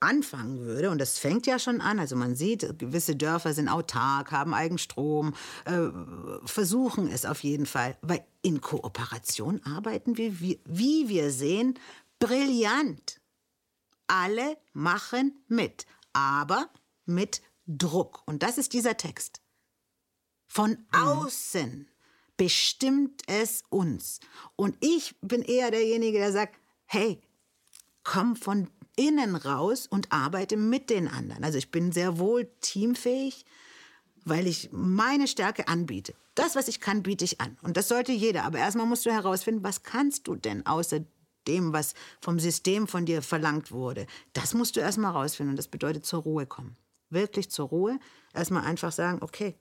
anfangen 0.00 0.60
würde, 0.60 0.90
und 0.90 0.98
das 0.98 1.18
fängt 1.18 1.46
ja 1.46 1.58
schon 1.58 1.80
an, 1.80 1.98
also 1.98 2.16
man 2.16 2.36
sieht, 2.36 2.78
gewisse 2.78 3.16
Dörfer 3.16 3.52
sind 3.54 3.68
autark, 3.68 4.30
haben 4.30 4.54
Eigenstrom, 4.54 5.34
äh, 5.64 5.88
versuchen 6.44 7.08
es 7.08 7.26
auf 7.26 7.42
jeden 7.42 7.66
Fall, 7.66 7.96
weil 8.02 8.24
in 8.42 8.60
Kooperation 8.60 9.60
arbeiten 9.64 10.16
wir, 10.16 10.40
wie, 10.40 10.60
wie 10.64 11.08
wir 11.08 11.30
sehen, 11.30 11.78
brillant. 12.18 13.20
Alle 14.06 14.56
machen 14.72 15.44
mit, 15.48 15.86
aber 16.12 16.70
mit 17.04 17.42
Druck. 17.66 18.22
Und 18.26 18.42
das 18.42 18.56
ist 18.56 18.72
dieser 18.72 18.96
Text. 18.96 19.40
Von 20.46 20.70
mhm. 20.70 20.86
außen 20.92 21.88
bestimmt 22.38 23.22
es 23.26 23.64
uns. 23.68 24.20
Und 24.56 24.76
ich 24.80 25.16
bin 25.20 25.42
eher 25.42 25.70
derjenige, 25.70 26.18
der 26.18 26.32
sagt, 26.32 26.58
hey, 26.86 27.20
komm 28.04 28.36
von 28.36 28.70
innen 28.98 29.36
raus 29.36 29.86
und 29.86 30.12
arbeite 30.12 30.56
mit 30.56 30.90
den 30.90 31.08
anderen. 31.08 31.44
Also 31.44 31.56
ich 31.56 31.70
bin 31.70 31.92
sehr 31.92 32.18
wohl 32.18 32.50
teamfähig, 32.60 33.46
weil 34.24 34.46
ich 34.46 34.70
meine 34.72 35.28
Stärke 35.28 35.68
anbiete. 35.68 36.14
Das, 36.34 36.56
was 36.56 36.68
ich 36.68 36.80
kann, 36.80 37.02
biete 37.02 37.24
ich 37.24 37.40
an. 37.40 37.56
Und 37.62 37.76
das 37.76 37.88
sollte 37.88 38.12
jeder. 38.12 38.44
Aber 38.44 38.58
erstmal 38.58 38.86
musst 38.86 39.06
du 39.06 39.10
herausfinden, 39.10 39.62
was 39.62 39.84
kannst 39.84 40.26
du 40.26 40.34
denn 40.34 40.66
außer 40.66 41.00
dem, 41.46 41.72
was 41.72 41.94
vom 42.20 42.38
System 42.38 42.88
von 42.88 43.06
dir 43.06 43.22
verlangt 43.22 43.72
wurde. 43.72 44.06
Das 44.34 44.52
musst 44.52 44.76
du 44.76 44.80
erstmal 44.80 45.14
herausfinden. 45.14 45.50
Und 45.50 45.56
das 45.56 45.68
bedeutet 45.68 46.04
zur 46.04 46.22
Ruhe 46.22 46.46
kommen. 46.46 46.76
Wirklich 47.08 47.50
zur 47.50 47.68
Ruhe. 47.68 47.98
Erstmal 48.34 48.64
einfach 48.64 48.92
sagen, 48.92 49.18
okay, 49.22 49.56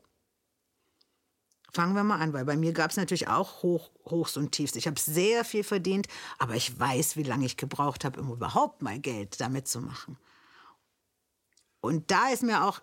Fangen 1.74 1.95
wir 1.95 2.03
mal 2.03 2.20
an, 2.20 2.34
weil 2.34 2.45
bei 2.45 2.55
mir 2.55 2.74
gab 2.74 2.91
es 2.91 2.97
natürlich 2.97 3.28
auch 3.28 3.61
Hoch, 3.61 3.91
Hochs 4.05 4.38
und 4.38 4.51
Tiefs. 4.51 4.76
Ich 4.76 4.88
habe 4.88 4.99
sehr 4.99 5.43
viel 5.43 5.63
verdient, 5.63 6.07
aber 6.38 6.55
ich 6.55 6.80
weiß, 6.80 7.18
wie 7.18 7.24
lange 7.24 7.45
ich 7.45 7.57
gebraucht 7.57 8.05
habe, 8.05 8.22
um 8.22 8.32
überhaupt 8.32 8.82
mal 8.82 8.99
Geld 8.99 9.39
damit 9.41 9.68
zu 9.68 9.82
machen. 9.82 10.18
Und 11.82 12.09
da 12.09 12.30
ist 12.30 12.43
mir 12.43 12.63
auch, 12.63 12.82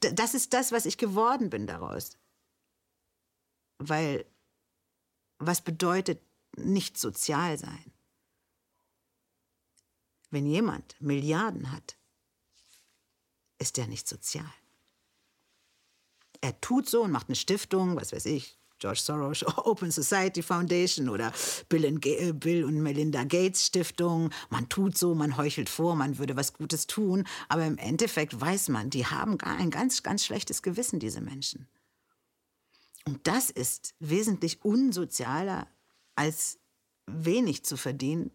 das 0.00 0.34
ist 0.34 0.52
das, 0.52 0.72
was 0.72 0.86
ich 0.86 0.98
geworden 0.98 1.50
bin 1.50 1.66
daraus. 1.66 2.18
Weil, 3.78 4.26
was 5.38 5.62
bedeutet 5.62 6.22
nicht 6.56 6.98
sozial 6.98 7.58
sein? 7.58 7.92
Wenn 10.30 10.46
jemand 10.46 11.00
Milliarden 11.00 11.72
hat, 11.72 11.96
ist 13.58 13.78
er 13.78 13.86
nicht 13.86 14.06
sozial. 14.06 14.52
Er 16.46 16.60
tut 16.60 16.88
so 16.88 17.02
und 17.02 17.10
macht 17.10 17.28
eine 17.28 17.34
Stiftung, 17.34 17.96
was 17.96 18.12
weiß 18.12 18.24
ich, 18.26 18.56
George 18.78 19.00
Soros 19.00 19.44
Open 19.66 19.90
Society 19.90 20.44
Foundation 20.44 21.08
oder 21.08 21.32
Bill, 21.68 21.84
und, 21.86 22.06
äh, 22.06 22.32
Bill 22.32 22.64
und 22.64 22.80
Melinda 22.80 23.24
Gates 23.24 23.66
Stiftung. 23.66 24.30
Man 24.48 24.68
tut 24.68 24.96
so, 24.96 25.16
man 25.16 25.36
heuchelt 25.36 25.68
vor, 25.68 25.96
man 25.96 26.18
würde 26.18 26.36
was 26.36 26.52
Gutes 26.52 26.86
tun, 26.86 27.26
aber 27.48 27.66
im 27.66 27.78
Endeffekt 27.78 28.40
weiß 28.40 28.68
man, 28.68 28.90
die 28.90 29.06
haben 29.06 29.38
gar 29.38 29.56
ein 29.56 29.72
ganz, 29.72 30.04
ganz 30.04 30.24
schlechtes 30.24 30.62
Gewissen, 30.62 31.00
diese 31.00 31.20
Menschen. 31.20 31.66
Und 33.06 33.26
das 33.26 33.50
ist 33.50 33.96
wesentlich 33.98 34.64
unsozialer 34.64 35.66
als 36.14 36.60
wenig 37.06 37.64
zu 37.64 37.76
verdienen. 37.76 38.30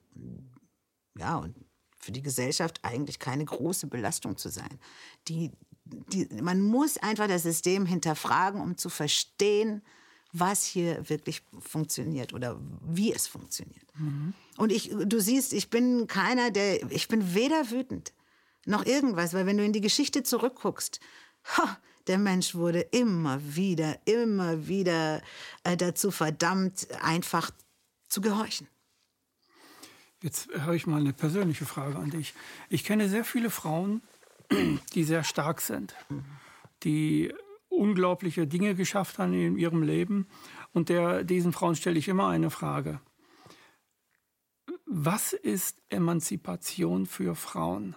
Ja, 1.17 1.37
und 1.37 1.55
für 1.97 2.11
die 2.11 2.21
Gesellschaft 2.21 2.81
eigentlich 2.83 3.19
keine 3.19 3.45
große 3.45 3.87
Belastung 3.87 4.35
zu 4.35 4.49
sein. 4.49 4.81
Die, 5.29 5.51
die, 5.91 6.27
man 6.41 6.61
muss 6.61 6.97
einfach 6.97 7.27
das 7.27 7.43
System 7.43 7.85
hinterfragen, 7.85 8.61
um 8.61 8.77
zu 8.77 8.89
verstehen, 8.89 9.81
was 10.33 10.65
hier 10.65 11.09
wirklich 11.09 11.43
funktioniert 11.59 12.33
oder 12.33 12.59
wie 12.81 13.13
es 13.13 13.27
funktioniert. 13.27 13.85
Mhm. 13.97 14.33
Und 14.57 14.71
ich, 14.71 14.91
du 14.91 15.19
siehst, 15.19 15.53
ich 15.53 15.69
bin 15.69 16.07
keiner, 16.07 16.51
der, 16.51 16.89
ich 16.91 17.07
bin 17.07 17.33
weder 17.33 17.69
wütend 17.69 18.13
noch 18.65 18.85
irgendwas, 18.85 19.33
weil 19.33 19.45
wenn 19.45 19.57
du 19.57 19.65
in 19.65 19.73
die 19.73 19.81
Geschichte 19.81 20.23
zurückguckst, 20.23 20.99
ha, 21.57 21.77
der 22.07 22.17
Mensch 22.17 22.55
wurde 22.55 22.81
immer 22.81 23.39
wieder, 23.55 23.99
immer 24.05 24.67
wieder 24.67 25.21
äh, 25.63 25.75
dazu 25.77 26.11
verdammt, 26.11 26.87
einfach 27.01 27.51
zu 28.07 28.21
gehorchen. 28.21 28.67
Jetzt 30.21 30.49
habe 30.59 30.75
ich 30.75 30.85
mal 30.85 30.99
eine 30.99 31.13
persönliche 31.13 31.65
Frage 31.65 31.97
an 31.97 32.11
dich. 32.11 32.33
Ich 32.69 32.83
kenne 32.83 33.09
sehr 33.09 33.25
viele 33.25 33.49
Frauen, 33.49 34.01
die 34.93 35.03
sehr 35.03 35.23
stark 35.23 35.61
sind, 35.61 35.95
die 36.83 37.33
unglaubliche 37.69 38.47
Dinge 38.47 38.75
geschafft 38.75 39.17
haben 39.17 39.33
in 39.33 39.57
ihrem 39.57 39.83
Leben. 39.83 40.27
Und 40.73 40.89
der, 40.89 41.23
diesen 41.23 41.53
Frauen 41.53 41.75
stelle 41.75 41.97
ich 41.97 42.07
immer 42.07 42.27
eine 42.27 42.49
Frage. 42.49 43.01
Was 44.85 45.33
ist 45.33 45.81
Emanzipation 45.89 47.05
für 47.05 47.35
Frauen? 47.35 47.95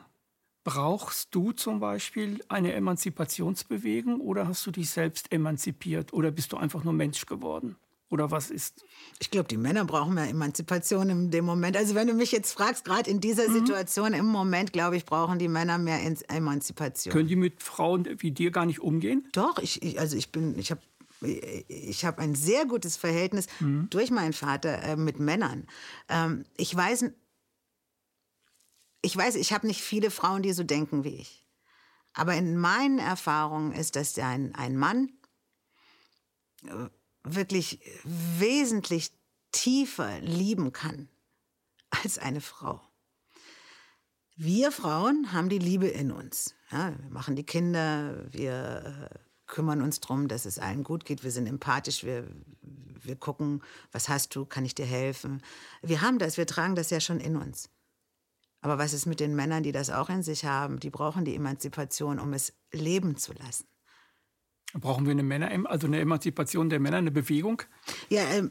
Brauchst 0.62 1.34
du 1.34 1.52
zum 1.52 1.78
Beispiel 1.80 2.42
eine 2.48 2.72
Emanzipationsbewegung 2.72 4.20
oder 4.20 4.48
hast 4.48 4.64
du 4.66 4.70
dich 4.70 4.88
selbst 4.88 5.30
emanzipiert 5.30 6.12
oder 6.12 6.30
bist 6.30 6.52
du 6.52 6.56
einfach 6.56 6.84
nur 6.84 6.94
Mensch 6.94 7.26
geworden? 7.26 7.76
Oder 8.10 8.30
was 8.30 8.50
ist? 8.50 8.84
Ich 9.18 9.30
glaube, 9.30 9.48
die 9.48 9.56
Männer 9.56 9.84
brauchen 9.84 10.14
mehr 10.14 10.28
Emanzipation 10.28 11.08
in 11.10 11.30
dem 11.30 11.44
Moment. 11.44 11.76
Also 11.76 11.94
wenn 11.94 12.06
du 12.06 12.14
mich 12.14 12.32
jetzt 12.32 12.52
fragst, 12.52 12.84
gerade 12.84 13.10
in 13.10 13.20
dieser 13.20 13.48
mhm. 13.48 13.54
Situation 13.54 14.12
im 14.12 14.26
Moment, 14.26 14.72
glaube 14.72 14.96
ich, 14.96 15.04
brauchen 15.04 15.38
die 15.38 15.48
Männer 15.48 15.78
mehr 15.78 16.00
Emanzipation. 16.28 17.12
Können 17.12 17.28
die 17.28 17.36
mit 17.36 17.62
Frauen 17.62 18.06
wie 18.18 18.30
dir 18.30 18.50
gar 18.50 18.66
nicht 18.66 18.80
umgehen? 18.80 19.26
Doch, 19.32 19.58
ich, 19.58 19.82
ich 19.82 19.98
also 19.98 20.16
ich 20.16 20.30
bin, 20.30 20.58
ich 20.58 20.70
habe 20.70 20.82
ich 21.20 22.04
habe 22.04 22.20
ein 22.20 22.34
sehr 22.34 22.66
gutes 22.66 22.96
Verhältnis 22.96 23.46
mhm. 23.60 23.88
durch 23.90 24.10
meinen 24.10 24.32
Vater 24.32 24.82
äh, 24.82 24.96
mit 24.96 25.18
Männern. 25.18 25.66
Ähm, 26.08 26.44
ich 26.56 26.74
weiß, 26.74 27.06
ich 29.02 29.16
weiß, 29.16 29.36
ich 29.36 29.52
habe 29.52 29.66
nicht 29.66 29.80
viele 29.80 30.10
Frauen, 30.10 30.42
die 30.42 30.52
so 30.52 30.64
denken 30.64 31.04
wie 31.04 31.16
ich. 31.16 31.46
Aber 32.12 32.34
in 32.34 32.56
meinen 32.56 32.98
Erfahrungen 32.98 33.72
ist, 33.72 33.96
dass 33.96 34.18
ein, 34.18 34.54
ein 34.54 34.76
Mann 34.76 35.10
äh, 36.64 36.88
wirklich 37.24 37.80
wesentlich 38.04 39.10
tiefer 39.52 40.20
lieben 40.20 40.72
kann 40.72 41.08
als 41.90 42.18
eine 42.18 42.40
Frau. 42.40 42.80
Wir 44.36 44.72
Frauen 44.72 45.32
haben 45.32 45.48
die 45.48 45.58
Liebe 45.58 45.86
in 45.86 46.10
uns. 46.10 46.54
Ja, 46.70 46.92
wir 46.98 47.10
machen 47.10 47.36
die 47.36 47.44
Kinder, 47.44 48.26
wir 48.32 49.10
äh, 49.12 49.18
kümmern 49.46 49.80
uns 49.80 50.00
darum, 50.00 50.26
dass 50.26 50.44
es 50.44 50.58
allen 50.58 50.82
gut 50.82 51.04
geht, 51.04 51.22
wir 51.22 51.30
sind 51.30 51.46
empathisch, 51.46 52.02
wir, 52.02 52.26
wir 52.60 53.16
gucken, 53.16 53.62
was 53.92 54.08
hast 54.08 54.34
du, 54.34 54.44
kann 54.44 54.64
ich 54.64 54.74
dir 54.74 54.86
helfen. 54.86 55.40
Wir 55.82 56.00
haben 56.00 56.18
das, 56.18 56.36
wir 56.36 56.46
tragen 56.46 56.74
das 56.74 56.90
ja 56.90 57.00
schon 57.00 57.20
in 57.20 57.36
uns. 57.36 57.70
Aber 58.60 58.78
was 58.78 58.92
ist 58.92 59.06
mit 59.06 59.20
den 59.20 59.36
Männern, 59.36 59.62
die 59.62 59.72
das 59.72 59.90
auch 59.90 60.08
in 60.08 60.22
sich 60.22 60.46
haben? 60.46 60.80
Die 60.80 60.90
brauchen 60.90 61.24
die 61.24 61.36
Emanzipation, 61.36 62.18
um 62.18 62.32
es 62.32 62.54
leben 62.72 63.16
zu 63.16 63.34
lassen. 63.34 63.66
Brauchen 64.80 65.06
wir 65.06 65.12
eine 65.12 65.22
Männer, 65.22 65.50
also 65.70 65.86
eine 65.86 66.00
Emanzipation 66.00 66.68
der 66.68 66.80
Männer, 66.80 66.96
eine 66.96 67.12
Bewegung? 67.12 67.62
Ja, 68.08 68.22
äh, 68.22 68.48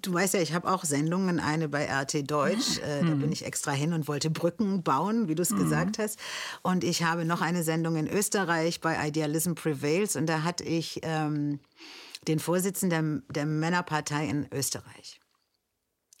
du 0.00 0.14
weißt 0.14 0.34
ja, 0.34 0.40
ich 0.40 0.54
habe 0.54 0.70
auch 0.70 0.84
Sendungen, 0.84 1.40
eine 1.40 1.68
bei 1.68 1.86
RT 1.86 2.30
Deutsch. 2.30 2.78
Äh, 2.78 3.02
mhm. 3.02 3.08
Da 3.08 3.14
bin 3.14 3.32
ich 3.32 3.44
extra 3.44 3.72
hin 3.72 3.92
und 3.92 4.06
wollte 4.06 4.30
Brücken 4.30 4.82
bauen, 4.82 5.28
wie 5.28 5.34
du 5.34 5.42
es 5.42 5.50
mhm. 5.50 5.58
gesagt 5.58 5.98
hast. 5.98 6.20
Und 6.62 6.84
ich 6.84 7.02
habe 7.02 7.24
noch 7.24 7.40
eine 7.40 7.64
Sendung 7.64 7.96
in 7.96 8.06
Österreich 8.06 8.80
bei 8.80 9.08
Idealism 9.08 9.54
Prevails. 9.54 10.14
Und 10.14 10.26
da 10.26 10.44
hatte 10.44 10.62
ich 10.62 11.00
ähm, 11.02 11.58
den 12.28 12.38
Vorsitzenden 12.38 13.24
der, 13.28 13.44
der 13.44 13.46
Männerpartei 13.46 14.26
in 14.26 14.46
Österreich. 14.52 15.20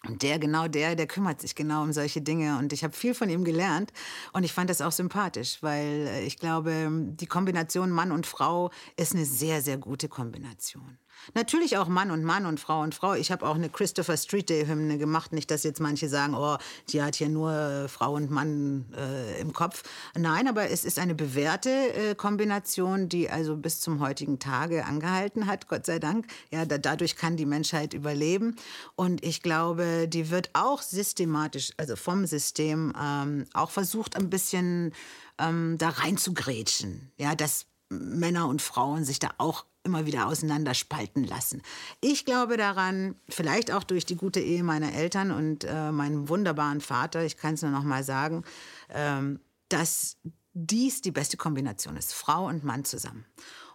Und 0.08 0.22
der, 0.22 0.38
genau 0.38 0.68
der, 0.68 0.96
der 0.96 1.06
kümmert 1.06 1.40
sich 1.40 1.54
genau 1.54 1.82
um 1.82 1.92
solche 1.92 2.20
Dinge. 2.20 2.58
Und 2.58 2.72
ich 2.72 2.84
habe 2.84 2.94
viel 2.94 3.14
von 3.14 3.28
ihm 3.28 3.44
gelernt. 3.44 3.92
Und 4.32 4.44
ich 4.44 4.52
fand 4.52 4.70
das 4.70 4.80
auch 4.80 4.92
sympathisch, 4.92 5.58
weil 5.62 6.08
äh, 6.08 6.22
ich 6.24 6.38
glaube, 6.38 6.88
die 6.90 7.26
Kombination 7.26 7.90
Mann 7.90 8.12
und 8.12 8.26
Frau 8.26 8.70
ist 8.96 9.14
eine 9.14 9.24
sehr, 9.24 9.62
sehr 9.62 9.78
gute 9.78 10.08
Kombination. 10.08 10.98
Natürlich 11.34 11.76
auch 11.76 11.88
Mann 11.88 12.10
und 12.10 12.24
Mann 12.24 12.46
und 12.46 12.60
Frau 12.60 12.80
und 12.82 12.94
Frau. 12.94 13.14
Ich 13.14 13.32
habe 13.32 13.46
auch 13.46 13.54
eine 13.54 13.68
Christopher 13.68 14.16
Street 14.16 14.48
Day 14.48 14.66
Hymne 14.66 14.98
gemacht. 14.98 15.32
Nicht, 15.32 15.50
dass 15.50 15.64
jetzt 15.64 15.80
manche 15.80 16.08
sagen, 16.08 16.34
oh, 16.34 16.56
die 16.88 17.02
hat 17.02 17.16
hier 17.16 17.28
nur 17.28 17.52
äh, 17.52 17.88
Frau 17.88 18.14
und 18.14 18.30
Mann 18.30 18.86
äh, 18.96 19.40
im 19.40 19.52
Kopf. 19.52 19.82
Nein, 20.16 20.48
aber 20.48 20.70
es 20.70 20.84
ist 20.84 20.98
eine 20.98 21.14
bewährte 21.14 21.70
äh, 21.70 22.14
Kombination, 22.14 23.08
die 23.08 23.30
also 23.30 23.56
bis 23.56 23.80
zum 23.80 24.00
heutigen 24.00 24.38
Tage 24.38 24.84
angehalten 24.84 25.46
hat, 25.46 25.68
Gott 25.68 25.86
sei 25.86 25.98
Dank. 25.98 26.26
Ja, 26.50 26.64
da, 26.64 26.78
dadurch 26.78 27.16
kann 27.16 27.36
die 27.36 27.46
Menschheit 27.46 27.94
überleben. 27.94 28.56
Und 28.94 29.24
ich 29.24 29.42
glaube, 29.42 30.06
die 30.08 30.30
wird 30.30 30.50
auch 30.52 30.82
systematisch, 30.82 31.72
also 31.76 31.96
vom 31.96 32.26
System, 32.26 32.92
ähm, 33.00 33.46
auch 33.52 33.70
versucht, 33.70 34.16
ein 34.16 34.30
bisschen 34.30 34.92
ähm, 35.38 35.76
da 35.78 35.90
reinzugrätschen. 35.90 37.10
Ja, 37.18 37.34
dass 37.34 37.66
Männer 37.88 38.48
und 38.48 38.62
Frauen 38.62 39.04
sich 39.04 39.18
da 39.18 39.30
auch 39.38 39.64
immer 39.86 40.04
wieder 40.04 40.26
auseinanderspalten 40.26 41.24
lassen. 41.24 41.62
Ich 42.02 42.26
glaube 42.26 42.58
daran, 42.58 43.14
vielleicht 43.28 43.72
auch 43.72 43.84
durch 43.84 44.04
die 44.04 44.16
gute 44.16 44.40
Ehe 44.40 44.62
meiner 44.62 44.92
Eltern 44.92 45.30
und 45.30 45.64
äh, 45.64 45.90
meinem 45.90 46.28
wunderbaren 46.28 46.82
Vater, 46.82 47.24
ich 47.24 47.38
kann 47.38 47.54
es 47.54 47.62
nur 47.62 47.70
noch 47.70 47.84
mal 47.84 48.04
sagen, 48.04 48.44
ähm, 48.90 49.40
dass 49.70 50.18
dies 50.52 51.00
die 51.00 51.10
beste 51.10 51.36
Kombination 51.36 51.96
ist, 51.96 52.12
Frau 52.12 52.46
und 52.46 52.64
Mann 52.64 52.84
zusammen. 52.84 53.24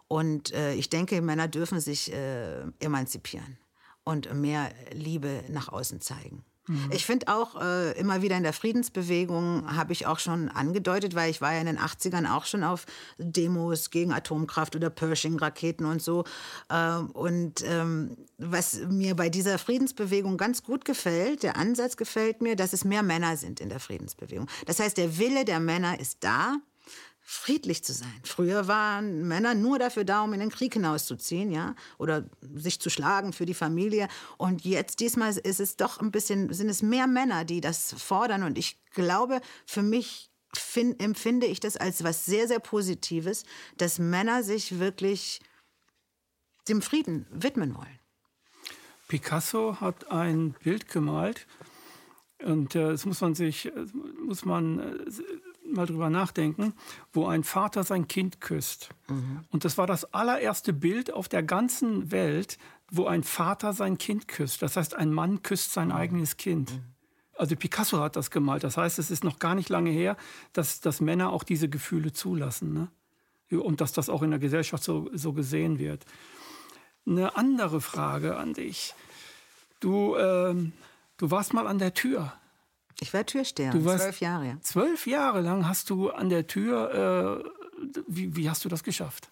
Und 0.07 0.53
äh, 0.53 0.73
ich 0.73 0.89
denke, 0.89 1.21
Männer 1.21 1.47
dürfen 1.47 1.79
sich 1.79 2.11
äh, 2.11 2.61
emanzipieren 2.79 3.57
und 4.03 4.33
mehr 4.33 4.71
Liebe 4.91 5.43
nach 5.49 5.69
außen 5.69 6.01
zeigen. 6.01 6.43
Mhm. 6.67 6.89
Ich 6.91 7.05
finde 7.05 7.27
auch 7.27 7.59
äh, 7.59 7.97
immer 7.99 8.21
wieder 8.21 8.37
in 8.37 8.43
der 8.43 8.53
Friedensbewegung 8.53 9.75
habe 9.75 9.93
ich 9.93 10.05
auch 10.05 10.19
schon 10.19 10.49
angedeutet, 10.49 11.15
weil 11.15 11.31
ich 11.31 11.41
war 11.41 11.53
ja 11.53 11.59
in 11.59 11.65
den 11.65 11.79
80ern 11.79 12.31
auch 12.31 12.45
schon 12.45 12.63
auf 12.63 12.85
Demos 13.17 13.89
gegen 13.89 14.13
Atomkraft 14.13 14.75
oder 14.75 14.89
Pershing-Raketen 14.89 15.85
und 15.85 16.01
so. 16.01 16.23
Äh, 16.69 16.97
und 17.13 17.63
ähm, 17.65 18.17
was 18.37 18.79
mir 18.87 19.15
bei 19.15 19.29
dieser 19.29 19.57
Friedensbewegung 19.57 20.37
ganz 20.37 20.63
gut 20.63 20.85
gefällt, 20.85 21.43
der 21.43 21.57
Ansatz 21.57 21.97
gefällt 21.97 22.41
mir, 22.41 22.55
dass 22.55 22.73
es 22.73 22.85
mehr 22.85 23.03
Männer 23.03 23.37
sind 23.37 23.59
in 23.59 23.69
der 23.69 23.79
Friedensbewegung. 23.79 24.47
Das 24.65 24.79
heißt, 24.79 24.97
der 24.97 25.17
Wille 25.17 25.45
der 25.45 25.59
Männer 25.59 25.99
ist 25.99 26.17
da 26.21 26.57
friedlich 27.31 27.81
zu 27.81 27.93
sein. 27.93 28.21
Früher 28.23 28.67
waren 28.67 29.25
Männer 29.25 29.55
nur 29.55 29.79
dafür 29.79 30.03
da, 30.03 30.21
um 30.21 30.33
in 30.33 30.41
den 30.41 30.49
Krieg 30.49 30.73
hinauszuziehen, 30.73 31.49
ja, 31.49 31.75
oder 31.97 32.29
sich 32.55 32.81
zu 32.81 32.89
schlagen 32.89 33.31
für 33.31 33.45
die 33.45 33.53
Familie. 33.53 34.09
Und 34.37 34.65
jetzt 34.65 34.99
diesmal 34.99 35.37
ist 35.37 35.61
es 35.61 35.77
doch 35.77 36.01
ein 36.01 36.11
bisschen, 36.11 36.51
sind 36.51 36.67
es 36.67 36.81
mehr 36.81 37.07
Männer, 37.07 37.45
die 37.45 37.61
das 37.61 37.95
fordern. 37.97 38.43
Und 38.43 38.57
ich 38.57 38.83
glaube, 38.91 39.39
für 39.65 39.81
mich 39.81 40.29
find, 40.53 41.01
empfinde 41.01 41.47
ich 41.47 41.61
das 41.61 41.77
als 41.77 42.03
was 42.03 42.25
sehr, 42.25 42.49
sehr 42.49 42.59
Positives, 42.59 43.45
dass 43.77 43.97
Männer 43.97 44.43
sich 44.43 44.79
wirklich 44.79 45.39
dem 46.67 46.81
Frieden 46.81 47.27
widmen 47.31 47.75
wollen. 47.75 47.99
Picasso 49.07 49.79
hat 49.79 50.11
ein 50.11 50.53
Bild 50.63 50.89
gemalt 50.89 51.47
und 52.43 52.75
äh, 52.75 52.89
das 52.89 53.05
muss 53.05 53.21
man 53.21 53.35
sich, 53.35 53.71
muss 54.21 54.43
man 54.43 54.79
äh, 54.79 55.11
mal 55.73 55.85
drüber 55.85 56.09
nachdenken, 56.09 56.73
wo 57.13 57.27
ein 57.27 57.43
Vater 57.43 57.83
sein 57.83 58.07
Kind 58.07 58.41
küsst. 58.41 58.89
Mhm. 59.07 59.41
Und 59.49 59.65
das 59.65 59.77
war 59.77 59.87
das 59.87 60.13
allererste 60.13 60.73
Bild 60.73 61.13
auf 61.13 61.29
der 61.29 61.43
ganzen 61.43 62.11
Welt, 62.11 62.57
wo 62.89 63.05
ein 63.05 63.23
Vater 63.23 63.73
sein 63.73 63.97
Kind 63.97 64.27
küsst. 64.27 64.61
Das 64.61 64.75
heißt, 64.75 64.95
ein 64.95 65.11
Mann 65.11 65.43
küsst 65.43 65.73
sein 65.73 65.89
mhm. 65.89 65.95
eigenes 65.95 66.37
Kind. 66.37 66.73
Mhm. 66.73 66.83
Also 67.37 67.55
Picasso 67.55 67.99
hat 67.99 68.15
das 68.15 68.29
gemalt. 68.29 68.63
Das 68.63 68.77
heißt, 68.77 68.99
es 68.99 69.09
ist 69.09 69.23
noch 69.23 69.39
gar 69.39 69.55
nicht 69.55 69.69
lange 69.69 69.89
her, 69.89 70.17
dass, 70.53 70.81
dass 70.81 71.01
Männer 71.01 71.31
auch 71.31 71.43
diese 71.43 71.69
Gefühle 71.69 72.11
zulassen. 72.11 72.73
Ne? 72.73 73.59
Und 73.59 73.81
dass 73.81 73.93
das 73.93 74.09
auch 74.09 74.21
in 74.21 74.29
der 74.29 74.39
Gesellschaft 74.39 74.83
so, 74.83 75.09
so 75.13 75.33
gesehen 75.33 75.79
wird. 75.79 76.05
Eine 77.07 77.35
andere 77.35 77.81
Frage 77.81 78.37
an 78.37 78.53
dich. 78.53 78.93
Du, 79.79 80.15
ähm, 80.17 80.73
du 81.17 81.31
warst 81.31 81.53
mal 81.53 81.65
an 81.65 81.79
der 81.79 81.93
Tür. 81.93 82.33
Ich 82.99 83.13
war 83.13 83.25
Türsteher, 83.25 83.71
du 83.71 83.85
warst 83.85 84.03
zwölf 84.03 84.19
Jahre. 84.19 84.57
Zwölf 84.61 85.07
Jahre 85.07 85.41
lang 85.41 85.67
hast 85.67 85.89
du 85.89 86.09
an 86.09 86.29
der 86.29 86.47
Tür. 86.47 87.43
Äh, 87.43 87.61
wie, 88.07 88.35
wie 88.35 88.49
hast 88.49 88.63
du 88.65 88.69
das 88.69 88.83
geschafft? 88.83 89.31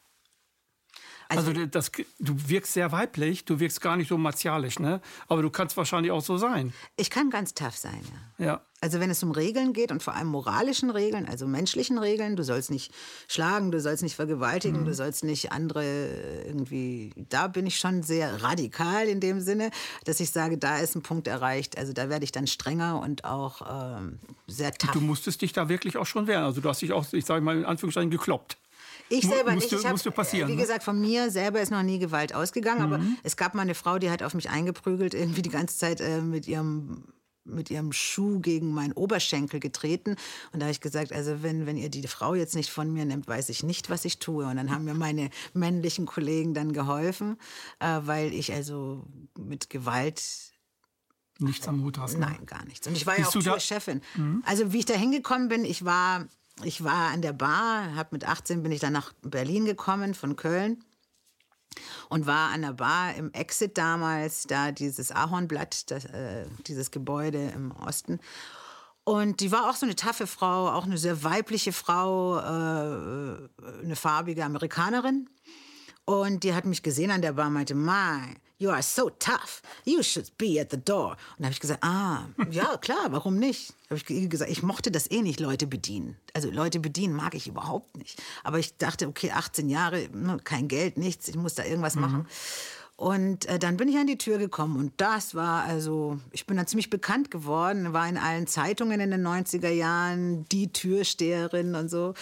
Also, 1.29 1.51
also 1.51 1.65
das, 1.67 1.91
du 2.17 2.49
wirkst 2.49 2.73
sehr 2.73 2.91
weiblich, 2.91 3.45
du 3.45 3.59
wirkst 3.59 3.81
gar 3.81 3.95
nicht 3.95 4.07
so 4.07 4.17
martialisch, 4.17 4.79
ne? 4.79 4.99
Aber 5.27 5.43
du 5.43 5.51
kannst 5.51 5.77
wahrscheinlich 5.77 6.11
auch 6.11 6.23
so 6.23 6.37
sein. 6.37 6.73
Ich 6.97 7.11
kann 7.11 7.29
ganz 7.29 7.53
tough 7.53 7.77
sein, 7.77 8.01
ja. 8.39 8.45
ja. 8.45 8.61
Also 8.81 8.99
wenn 8.99 9.11
es 9.11 9.21
um 9.21 9.31
Regeln 9.31 9.73
geht 9.73 9.91
und 9.91 10.01
vor 10.01 10.15
allem 10.15 10.29
moralischen 10.29 10.89
Regeln, 10.89 11.27
also 11.27 11.45
menschlichen 11.45 11.99
Regeln, 11.99 12.35
du 12.35 12.43
sollst 12.43 12.71
nicht 12.71 12.91
schlagen, 13.27 13.71
du 13.71 13.79
sollst 13.79 14.01
nicht 14.01 14.15
vergewaltigen, 14.15 14.81
mhm. 14.81 14.85
du 14.85 14.93
sollst 14.95 15.23
nicht 15.23 15.51
andere 15.51 15.83
irgendwie, 16.47 17.13
da 17.29 17.47
bin 17.47 17.67
ich 17.67 17.77
schon 17.77 18.01
sehr 18.01 18.41
radikal 18.41 19.07
in 19.07 19.19
dem 19.19 19.39
Sinne, 19.39 19.69
dass 20.05 20.19
ich 20.21 20.31
sage, 20.31 20.57
da 20.57 20.79
ist 20.79 20.95
ein 20.95 21.03
Punkt 21.03 21.27
erreicht. 21.27 21.77
Also 21.77 21.93
da 21.93 22.09
werde 22.09 22.23
ich 22.23 22.31
dann 22.31 22.47
strenger 22.47 23.01
und 23.01 23.23
auch 23.23 23.97
ähm, 23.99 24.17
sehr 24.47 24.71
tough. 24.71 24.91
Du 24.91 25.01
musstest 25.01 25.43
dich 25.43 25.53
da 25.53 25.69
wirklich 25.69 25.97
auch 25.97 26.07
schon 26.07 26.25
wehren. 26.25 26.45
Also 26.45 26.61
du 26.61 26.69
hast 26.69 26.81
dich 26.81 26.93
auch, 26.93 27.05
ich 27.11 27.25
sage 27.25 27.41
mal 27.41 27.57
in 27.57 27.65
Anführungszeichen, 27.65 28.09
gekloppt. 28.09 28.57
Ich 29.09 29.27
selber 29.27 29.53
musste, 29.53 29.75
nicht. 29.75 29.85
Ich 29.85 29.91
musste 29.91 30.11
passieren. 30.11 30.47
Wie 30.47 30.55
ne? 30.55 30.61
gesagt, 30.61 30.83
von 30.83 30.99
mir 30.99 31.31
selber 31.31 31.61
ist 31.61 31.71
noch 31.71 31.83
nie 31.83 31.99
Gewalt 31.99 32.33
ausgegangen. 32.33 32.87
Mhm. 32.87 32.93
Aber 32.93 33.03
es 33.23 33.37
gab 33.37 33.55
mal 33.55 33.63
eine 33.63 33.75
Frau, 33.75 33.99
die 33.99 34.09
hat 34.09 34.23
auf 34.23 34.33
mich 34.33 34.49
eingeprügelt, 34.49 35.13
irgendwie 35.13 35.41
die 35.41 35.49
ganze 35.49 35.77
Zeit 35.77 36.01
äh, 36.01 36.21
mit 36.21 36.47
ihrem 36.47 37.03
mit 37.45 37.71
ihrem 37.71 37.91
Schuh 37.91 38.39
gegen 38.39 38.73
meinen 38.73 38.93
Oberschenkel 38.93 39.59
getreten. 39.59 40.11
Und 40.51 40.59
da 40.59 40.65
habe 40.65 40.71
ich 40.71 40.81
gesagt, 40.81 41.11
also 41.11 41.41
wenn, 41.41 41.65
wenn 41.65 41.77
ihr 41.77 41.89
die 41.89 42.05
Frau 42.07 42.35
jetzt 42.35 42.55
nicht 42.55 42.69
von 42.69 42.93
mir 42.93 43.05
nimmt, 43.05 43.27
weiß 43.27 43.49
ich 43.49 43.63
nicht, 43.63 43.89
was 43.89 44.05
ich 44.05 44.19
tue. 44.19 44.45
Und 44.45 44.57
dann 44.57 44.69
haben 44.69 44.85
mir 44.85 44.93
meine 44.93 45.31
männlichen 45.53 46.05
Kollegen 46.05 46.53
dann 46.53 46.73
geholfen, 46.73 47.37
äh, 47.79 48.01
weil 48.03 48.33
ich 48.33 48.53
also 48.53 49.03
mit 49.35 49.71
Gewalt 49.71 50.21
nichts 51.39 51.67
am 51.67 51.83
Hut 51.83 51.97
hast. 51.97 52.13
Ne? 52.13 52.27
Nein, 52.27 52.45
gar 52.45 52.63
nichts. 52.65 52.85
Und 52.87 52.95
ich 52.95 53.05
war 53.05 53.15
Bist 53.15 53.33
ja 53.33 53.55
auch 53.55 53.59
Chefin. 53.59 54.01
Mhm. 54.15 54.43
Also 54.45 54.73
wie 54.73 54.79
ich 54.79 54.85
da 54.85 54.93
hingekommen 54.93 55.47
bin, 55.47 55.65
ich 55.65 55.85
war 55.85 56.27
ich 56.63 56.83
war 56.83 57.11
an 57.11 57.21
der 57.21 57.33
Bar, 57.33 57.95
hab 57.95 58.11
mit 58.11 58.27
18 58.27 58.63
bin 58.63 58.71
ich 58.71 58.79
dann 58.79 58.93
nach 58.93 59.13
Berlin 59.21 59.65
gekommen 59.65 60.13
von 60.13 60.35
Köln 60.35 60.83
und 62.09 62.25
war 62.25 62.51
an 62.51 62.61
der 62.61 62.73
Bar 62.73 63.15
im 63.15 63.31
Exit 63.33 63.77
damals, 63.77 64.43
da 64.43 64.71
dieses 64.71 65.11
Ahornblatt, 65.11 65.91
das, 65.91 66.05
äh, 66.05 66.45
dieses 66.67 66.91
Gebäude 66.91 67.49
im 67.49 67.71
Osten. 67.71 68.19
Und 69.03 69.39
die 69.39 69.51
war 69.51 69.69
auch 69.69 69.75
so 69.75 69.85
eine 69.85 69.95
taffe 69.95 70.27
Frau, 70.27 70.69
auch 70.69 70.83
eine 70.83 70.97
sehr 70.97 71.23
weibliche 71.23 71.73
Frau, 71.73 72.37
äh, 72.37 73.49
eine 73.83 73.95
farbige 73.95 74.45
Amerikanerin. 74.45 75.29
Und 76.05 76.43
die 76.43 76.53
hat 76.53 76.65
mich 76.65 76.83
gesehen 76.83 77.11
an 77.11 77.21
der 77.21 77.33
Bar 77.33 77.49
meinte, 77.49 77.75
mein, 77.75 78.37
you 78.59 78.69
are 78.69 78.83
so 78.83 79.09
tough. 79.09 79.61
You 79.85 80.03
should 80.03 80.37
be 80.37 80.59
at 80.59 80.69
the 80.69 80.77
door. 80.77 81.11
Und 81.11 81.39
da 81.39 81.45
habe 81.45 81.53
ich 81.53 81.59
gesagt, 81.59 81.83
ah, 81.83 82.25
ja, 82.51 82.77
klar, 82.77 83.07
warum 83.09 83.37
nicht? 83.37 83.73
habe 83.89 83.99
ich 83.99 84.29
gesagt, 84.29 84.51
ich 84.51 84.61
mochte 84.61 84.91
das 84.91 85.09
eh 85.09 85.21
nicht, 85.23 85.39
Leute 85.39 85.65
bedienen. 85.65 86.15
Also 86.33 86.51
Leute 86.51 86.79
bedienen 86.79 87.15
mag 87.15 87.33
ich 87.33 87.47
überhaupt 87.47 87.97
nicht. 87.97 88.21
Aber 88.43 88.59
ich 88.59 88.77
dachte, 88.77 89.07
okay, 89.07 89.31
18 89.31 89.67
Jahre, 89.67 90.09
ne, 90.13 90.37
kein 90.43 90.67
Geld, 90.67 90.97
nichts, 90.97 91.27
ich 91.27 91.35
muss 91.35 91.55
da 91.55 91.63
irgendwas 91.63 91.95
mhm. 91.95 92.01
machen. 92.01 92.27
Und 92.97 93.45
äh, 93.45 93.57
dann 93.57 93.77
bin 93.77 93.87
ich 93.87 93.97
an 93.97 94.07
die 94.07 94.17
Tür 94.17 94.37
gekommen 94.37 94.77
und 94.77 94.91
das 94.97 95.33
war 95.33 95.63
also, 95.63 96.19
ich 96.31 96.45
bin 96.45 96.57
dann 96.57 96.67
ziemlich 96.67 96.89
bekannt 96.89 97.31
geworden, 97.31 97.93
war 97.93 98.07
in 98.09 98.17
allen 98.17 98.45
Zeitungen 98.45 98.99
in 98.99 99.09
den 99.09 99.25
90er 99.25 99.69
Jahren 99.69 100.43
die 100.49 100.73
Türsteherin 100.73 101.75
und 101.75 101.89
so. 101.89 102.13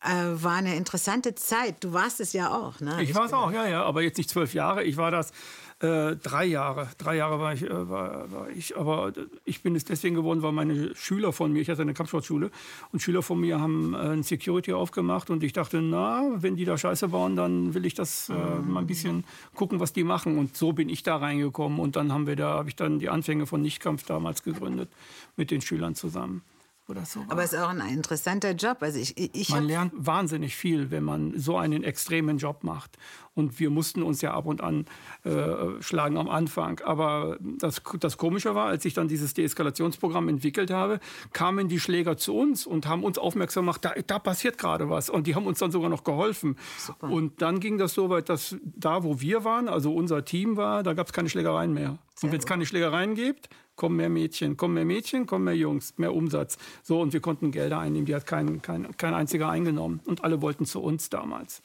Äh, 0.00 0.42
war 0.42 0.56
eine 0.56 0.76
interessante 0.76 1.34
Zeit. 1.34 1.82
Du 1.82 1.92
warst 1.92 2.20
es 2.20 2.32
ja 2.32 2.54
auch, 2.56 2.78
ne? 2.80 3.02
Ich 3.02 3.16
war 3.16 3.26
es 3.26 3.32
auch, 3.32 3.50
ja, 3.50 3.66
ja. 3.66 3.82
Aber 3.82 4.02
jetzt 4.02 4.16
nicht 4.16 4.30
zwölf 4.30 4.54
Jahre. 4.54 4.84
Ich 4.84 4.96
war 4.96 5.10
das 5.10 5.32
äh, 5.80 6.14
drei 6.14 6.44
Jahre. 6.44 6.88
Drei 6.98 7.16
Jahre 7.16 7.40
war 7.40 7.52
ich, 7.52 7.62
äh, 7.62 7.88
war, 7.88 8.30
war, 8.30 8.48
ich. 8.50 8.76
Aber 8.76 9.12
ich 9.44 9.60
bin 9.62 9.74
es 9.74 9.84
deswegen 9.84 10.14
geworden, 10.14 10.40
weil 10.42 10.52
meine 10.52 10.94
Schüler 10.94 11.32
von 11.32 11.52
mir, 11.52 11.62
ich 11.62 11.68
hatte 11.68 11.82
eine 11.82 11.94
Kampfsportschule, 11.94 12.52
und 12.92 13.02
Schüler 13.02 13.22
von 13.22 13.40
mir 13.40 13.60
haben 13.60 13.94
äh, 13.94 14.10
ein 14.10 14.22
Security 14.22 14.72
aufgemacht. 14.72 15.30
Und 15.30 15.42
ich 15.42 15.52
dachte, 15.52 15.82
na, 15.82 16.22
wenn 16.36 16.54
die 16.54 16.64
da 16.64 16.78
Scheiße 16.78 17.08
bauen, 17.08 17.34
dann 17.34 17.74
will 17.74 17.84
ich 17.84 17.94
das 17.94 18.28
äh, 18.28 18.34
mal 18.34 18.80
ein 18.80 18.86
bisschen 18.86 19.24
gucken, 19.54 19.80
was 19.80 19.92
die 19.92 20.04
machen. 20.04 20.38
Und 20.38 20.56
so 20.56 20.72
bin 20.72 20.88
ich 20.88 21.02
da 21.02 21.16
reingekommen. 21.16 21.80
Und 21.80 21.96
dann 21.96 22.12
haben 22.12 22.28
wir 22.28 22.36
da, 22.36 22.54
habe 22.54 22.68
ich 22.68 22.76
dann 22.76 23.00
die 23.00 23.08
Anfänge 23.08 23.46
von 23.46 23.62
Nichtkampf 23.62 24.04
damals 24.04 24.44
gegründet 24.44 24.90
mit 25.36 25.50
den 25.50 25.60
Schülern 25.60 25.96
zusammen 25.96 26.42
oder 26.88 27.04
so. 27.04 27.24
Aber 27.28 27.42
es 27.42 27.52
ist 27.52 27.58
auch 27.58 27.68
ein 27.68 27.80
interessanter 27.80 28.52
Job. 28.52 28.78
Also 28.80 28.98
ich, 28.98 29.16
ich 29.16 29.50
man 29.50 29.64
lernt 29.64 29.92
wahnsinnig 29.94 30.56
viel, 30.56 30.90
wenn 30.90 31.04
man 31.04 31.38
so 31.38 31.56
einen 31.56 31.84
extremen 31.84 32.38
Job 32.38 32.64
macht. 32.64 32.96
Und 33.34 33.60
wir 33.60 33.70
mussten 33.70 34.02
uns 34.02 34.20
ja 34.20 34.34
ab 34.34 34.46
und 34.46 34.62
an 34.62 34.86
äh, 35.22 35.80
schlagen 35.80 36.16
am 36.16 36.28
Anfang. 36.28 36.80
Aber 36.80 37.36
das, 37.40 37.82
das 38.00 38.16
Komische 38.16 38.54
war, 38.54 38.66
als 38.66 38.84
ich 38.84 38.94
dann 38.94 39.06
dieses 39.06 39.34
Deeskalationsprogramm 39.34 40.28
entwickelt 40.28 40.70
habe, 40.70 40.98
kamen 41.32 41.68
die 41.68 41.78
Schläger 41.78 42.16
zu 42.16 42.36
uns 42.36 42.66
und 42.66 42.86
haben 42.86 43.04
uns 43.04 43.16
aufmerksam 43.16 43.66
gemacht, 43.66 43.84
da, 43.84 43.92
da 44.06 44.18
passiert 44.18 44.58
gerade 44.58 44.90
was. 44.90 45.08
Und 45.08 45.26
die 45.26 45.34
haben 45.34 45.46
uns 45.46 45.58
dann 45.60 45.70
sogar 45.70 45.90
noch 45.90 46.04
geholfen. 46.04 46.56
Super. 46.78 47.10
Und 47.10 47.40
dann 47.42 47.60
ging 47.60 47.78
das 47.78 47.94
so 47.94 48.10
weit, 48.10 48.28
dass 48.28 48.56
da, 48.62 49.04
wo 49.04 49.20
wir 49.20 49.44
waren, 49.44 49.68
also 49.68 49.94
unser 49.94 50.24
Team 50.24 50.56
war, 50.56 50.82
da 50.82 50.94
gab 50.94 51.06
es 51.06 51.12
keine 51.12 51.28
Schlägereien 51.28 51.72
mehr. 51.72 51.98
Sehr 52.14 52.26
und 52.26 52.32
wenn 52.32 52.40
es 52.40 52.46
keine 52.46 52.66
Schlägereien 52.66 53.14
gibt, 53.14 53.48
kommen 53.78 53.96
mehr 53.96 54.10
Mädchen, 54.10 54.58
kommen 54.58 54.74
mehr 54.74 54.84
Mädchen, 54.84 55.24
kommen 55.24 55.44
mehr 55.44 55.56
Jungs, 55.56 55.94
mehr 55.96 56.12
Umsatz. 56.12 56.58
So, 56.82 57.00
und 57.00 57.14
wir 57.14 57.20
konnten 57.20 57.52
Gelder 57.52 57.78
einnehmen, 57.78 58.04
die 58.04 58.14
hat 58.14 58.26
kein, 58.26 58.60
kein, 58.60 58.94
kein 58.98 59.14
einziger 59.14 59.48
eingenommen. 59.48 60.00
Und 60.04 60.24
alle 60.24 60.42
wollten 60.42 60.66
zu 60.66 60.82
uns 60.82 61.08
damals. 61.08 61.62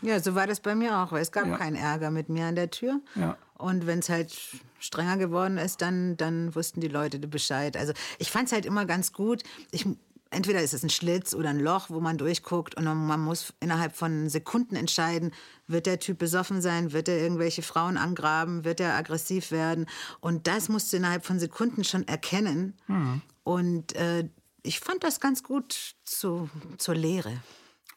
Ja, 0.00 0.20
so 0.20 0.34
war 0.36 0.46
das 0.46 0.60
bei 0.60 0.74
mir 0.74 0.98
auch, 0.98 1.12
weil 1.12 1.20
es 1.20 1.32
gab 1.32 1.46
ja. 1.46 1.58
keinen 1.58 1.74
Ärger 1.74 2.10
mit 2.10 2.28
mir 2.28 2.46
an 2.46 2.54
der 2.54 2.70
Tür. 2.70 3.00
Ja. 3.16 3.36
Und 3.58 3.88
wenn 3.88 3.98
es 3.98 4.08
halt 4.08 4.32
strenger 4.78 5.16
geworden 5.16 5.58
ist, 5.58 5.82
dann, 5.82 6.16
dann 6.16 6.54
wussten 6.54 6.80
die 6.80 6.86
Leute 6.86 7.18
Bescheid. 7.18 7.76
Also 7.76 7.92
ich 8.18 8.30
fand 8.30 8.46
es 8.46 8.52
halt 8.52 8.64
immer 8.64 8.84
ganz 8.86 9.12
gut. 9.12 9.42
Ich 9.72 9.84
entweder 10.30 10.62
ist 10.62 10.74
es 10.74 10.82
ein 10.82 10.90
Schlitz 10.90 11.34
oder 11.34 11.50
ein 11.50 11.60
Loch, 11.60 11.90
wo 11.90 12.00
man 12.00 12.18
durchguckt 12.18 12.76
und 12.76 12.84
man 12.84 13.20
muss 13.20 13.52
innerhalb 13.60 13.96
von 13.96 14.28
Sekunden 14.28 14.76
entscheiden, 14.76 15.32
wird 15.66 15.86
der 15.86 15.98
Typ 15.98 16.18
besoffen 16.18 16.60
sein, 16.60 16.92
wird 16.92 17.08
er 17.08 17.18
irgendwelche 17.18 17.62
Frauen 17.62 17.96
angraben, 17.96 18.64
wird 18.64 18.80
er 18.80 18.94
aggressiv 18.94 19.50
werden. 19.50 19.86
Und 20.20 20.46
das 20.46 20.68
musst 20.68 20.92
du 20.92 20.96
innerhalb 20.96 21.24
von 21.24 21.38
Sekunden 21.38 21.84
schon 21.84 22.06
erkennen. 22.06 22.74
Mhm. 22.86 23.22
Und 23.44 23.94
äh, 23.96 24.28
ich 24.62 24.80
fand 24.80 25.04
das 25.04 25.20
ganz 25.20 25.42
gut 25.42 25.94
zu, 26.04 26.50
zur 26.76 26.94
Lehre. 26.94 27.40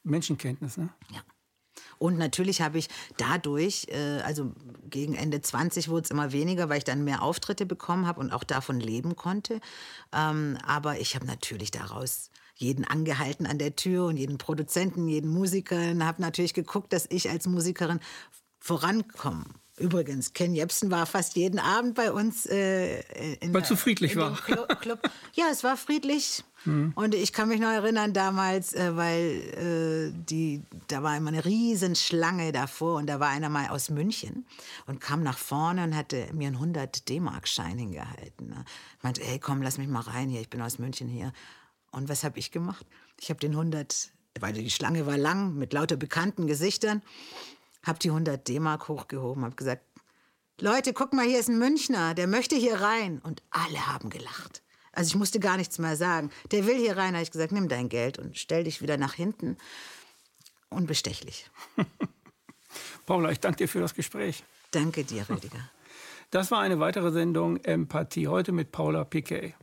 Menschenkenntnis, 0.03 0.77
ne? 0.77 0.89
Ja. 1.11 1.21
Und 2.01 2.17
natürlich 2.17 2.61
habe 2.63 2.79
ich 2.79 2.89
dadurch, 3.17 3.85
äh, 3.89 4.21
also 4.21 4.53
gegen 4.89 5.13
Ende 5.13 5.39
20 5.39 5.87
wurde 5.87 6.05
es 6.05 6.09
immer 6.09 6.31
weniger, 6.31 6.67
weil 6.67 6.79
ich 6.79 6.83
dann 6.83 7.03
mehr 7.03 7.21
Auftritte 7.21 7.67
bekommen 7.67 8.07
habe 8.07 8.19
und 8.19 8.31
auch 8.33 8.43
davon 8.43 8.79
leben 8.79 9.15
konnte. 9.15 9.61
Ähm, 10.11 10.57
aber 10.65 10.99
ich 10.99 11.13
habe 11.13 11.27
natürlich 11.27 11.69
daraus 11.69 12.31
jeden 12.55 12.85
angehalten 12.85 13.45
an 13.45 13.59
der 13.59 13.75
Tür 13.75 14.05
und 14.07 14.17
jeden 14.17 14.39
Produzenten, 14.39 15.07
jeden 15.07 15.29
Musiker 15.29 15.91
und 15.91 16.03
habe 16.03 16.23
natürlich 16.23 16.55
geguckt, 16.55 16.91
dass 16.91 17.05
ich 17.11 17.29
als 17.29 17.45
Musikerin 17.45 17.99
vorankomme. 18.59 19.45
Übrigens, 19.77 20.33
Ken 20.33 20.53
Jebsen 20.53 20.91
war 20.91 21.05
fast 21.05 21.35
jeden 21.35 21.59
Abend 21.59 21.95
bei 21.95 22.11
uns. 22.11 22.45
Äh, 22.45 23.03
Weil 23.51 23.61
es 23.61 23.69
so 23.69 23.75
friedlich 23.75 24.15
war. 24.15 24.35
Club. 24.35 24.99
Ja, 25.33 25.45
es 25.51 25.63
war 25.63 25.77
friedlich. 25.77 26.43
Mhm. 26.65 26.91
Und 26.95 27.15
ich 27.15 27.33
kann 27.33 27.47
mich 27.47 27.59
noch 27.59 27.69
erinnern 27.69 28.13
damals, 28.13 28.73
äh, 28.73 28.95
weil 28.95 30.11
äh, 30.13 30.13
die, 30.13 30.61
da 30.87 31.01
war 31.01 31.15
immer 31.15 31.29
eine 31.29 31.45
riesen 31.45 31.95
Schlange 31.95 32.51
davor 32.51 32.97
und 32.97 33.07
da 33.07 33.19
war 33.19 33.29
einer 33.29 33.49
mal 33.49 33.69
aus 33.69 33.89
München 33.89 34.45
und 34.85 34.99
kam 34.99 35.23
nach 35.23 35.37
vorne 35.37 35.83
und 35.83 35.95
hatte 35.95 36.27
mir 36.33 36.47
einen 36.47 36.57
100 36.57 37.07
D-Mark-Schein 37.09 37.77
hingehalten. 37.77 38.49
Ne? 38.49 38.65
Meinte, 39.01 39.23
hey, 39.23 39.39
komm, 39.39 39.61
lass 39.61 39.77
mich 39.77 39.87
mal 39.87 40.01
rein 40.01 40.29
hier, 40.29 40.41
ich 40.41 40.49
bin 40.49 40.61
aus 40.61 40.77
München 40.77 41.07
hier. 41.07 41.31
Und 41.91 42.09
was 42.09 42.23
habe 42.23 42.37
ich 42.37 42.51
gemacht? 42.51 42.85
Ich 43.19 43.29
habe 43.29 43.39
den 43.39 43.51
100, 43.51 44.11
weil 44.39 44.53
die 44.53 44.69
Schlange 44.69 45.05
war 45.05 45.17
lang, 45.17 45.55
mit 45.55 45.73
lauter 45.73 45.95
bekannten 45.95 46.45
Gesichtern, 46.45 47.01
habe 47.83 47.99
die 47.99 48.09
100 48.09 48.47
D-Mark 48.47 48.87
hochgehoben, 48.87 49.43
habe 49.43 49.55
gesagt, 49.55 49.83
Leute, 50.59 50.93
guck 50.93 51.13
mal, 51.13 51.25
hier 51.25 51.39
ist 51.39 51.49
ein 51.49 51.57
Münchner, 51.57 52.13
der 52.13 52.27
möchte 52.27 52.55
hier 52.55 52.81
rein. 52.81 53.19
Und 53.19 53.41
alle 53.49 53.87
haben 53.87 54.09
gelacht. 54.11 54.61
Also 54.91 55.09
ich 55.09 55.15
musste 55.15 55.39
gar 55.39 55.57
nichts 55.57 55.79
mehr 55.79 55.95
sagen. 55.95 56.29
Der 56.51 56.67
will 56.67 56.77
hier 56.77 56.97
rein, 56.97 57.13
habe 57.13 57.23
ich 57.23 57.31
gesagt, 57.31 57.51
nimm 57.51 57.67
dein 57.67 57.89
Geld 57.89 58.19
und 58.19 58.37
stell 58.37 58.65
dich 58.65 58.81
wieder 58.81 58.97
nach 58.97 59.13
hinten. 59.13 59.57
Unbestechlich. 60.69 61.49
Paula, 63.05 63.31
ich 63.31 63.39
danke 63.39 63.57
dir 63.57 63.67
für 63.67 63.79
das 63.79 63.95
Gespräch. 63.95 64.43
Danke 64.69 65.03
dir, 65.03 65.27
Rüdiger. 65.29 65.69
Das 66.29 66.51
war 66.51 66.61
eine 66.61 66.79
weitere 66.79 67.11
Sendung 67.11 67.57
Empathie 67.57 68.27
heute 68.27 68.51
mit 68.51 68.71
Paula 68.71 69.03
Piquet. 69.03 69.55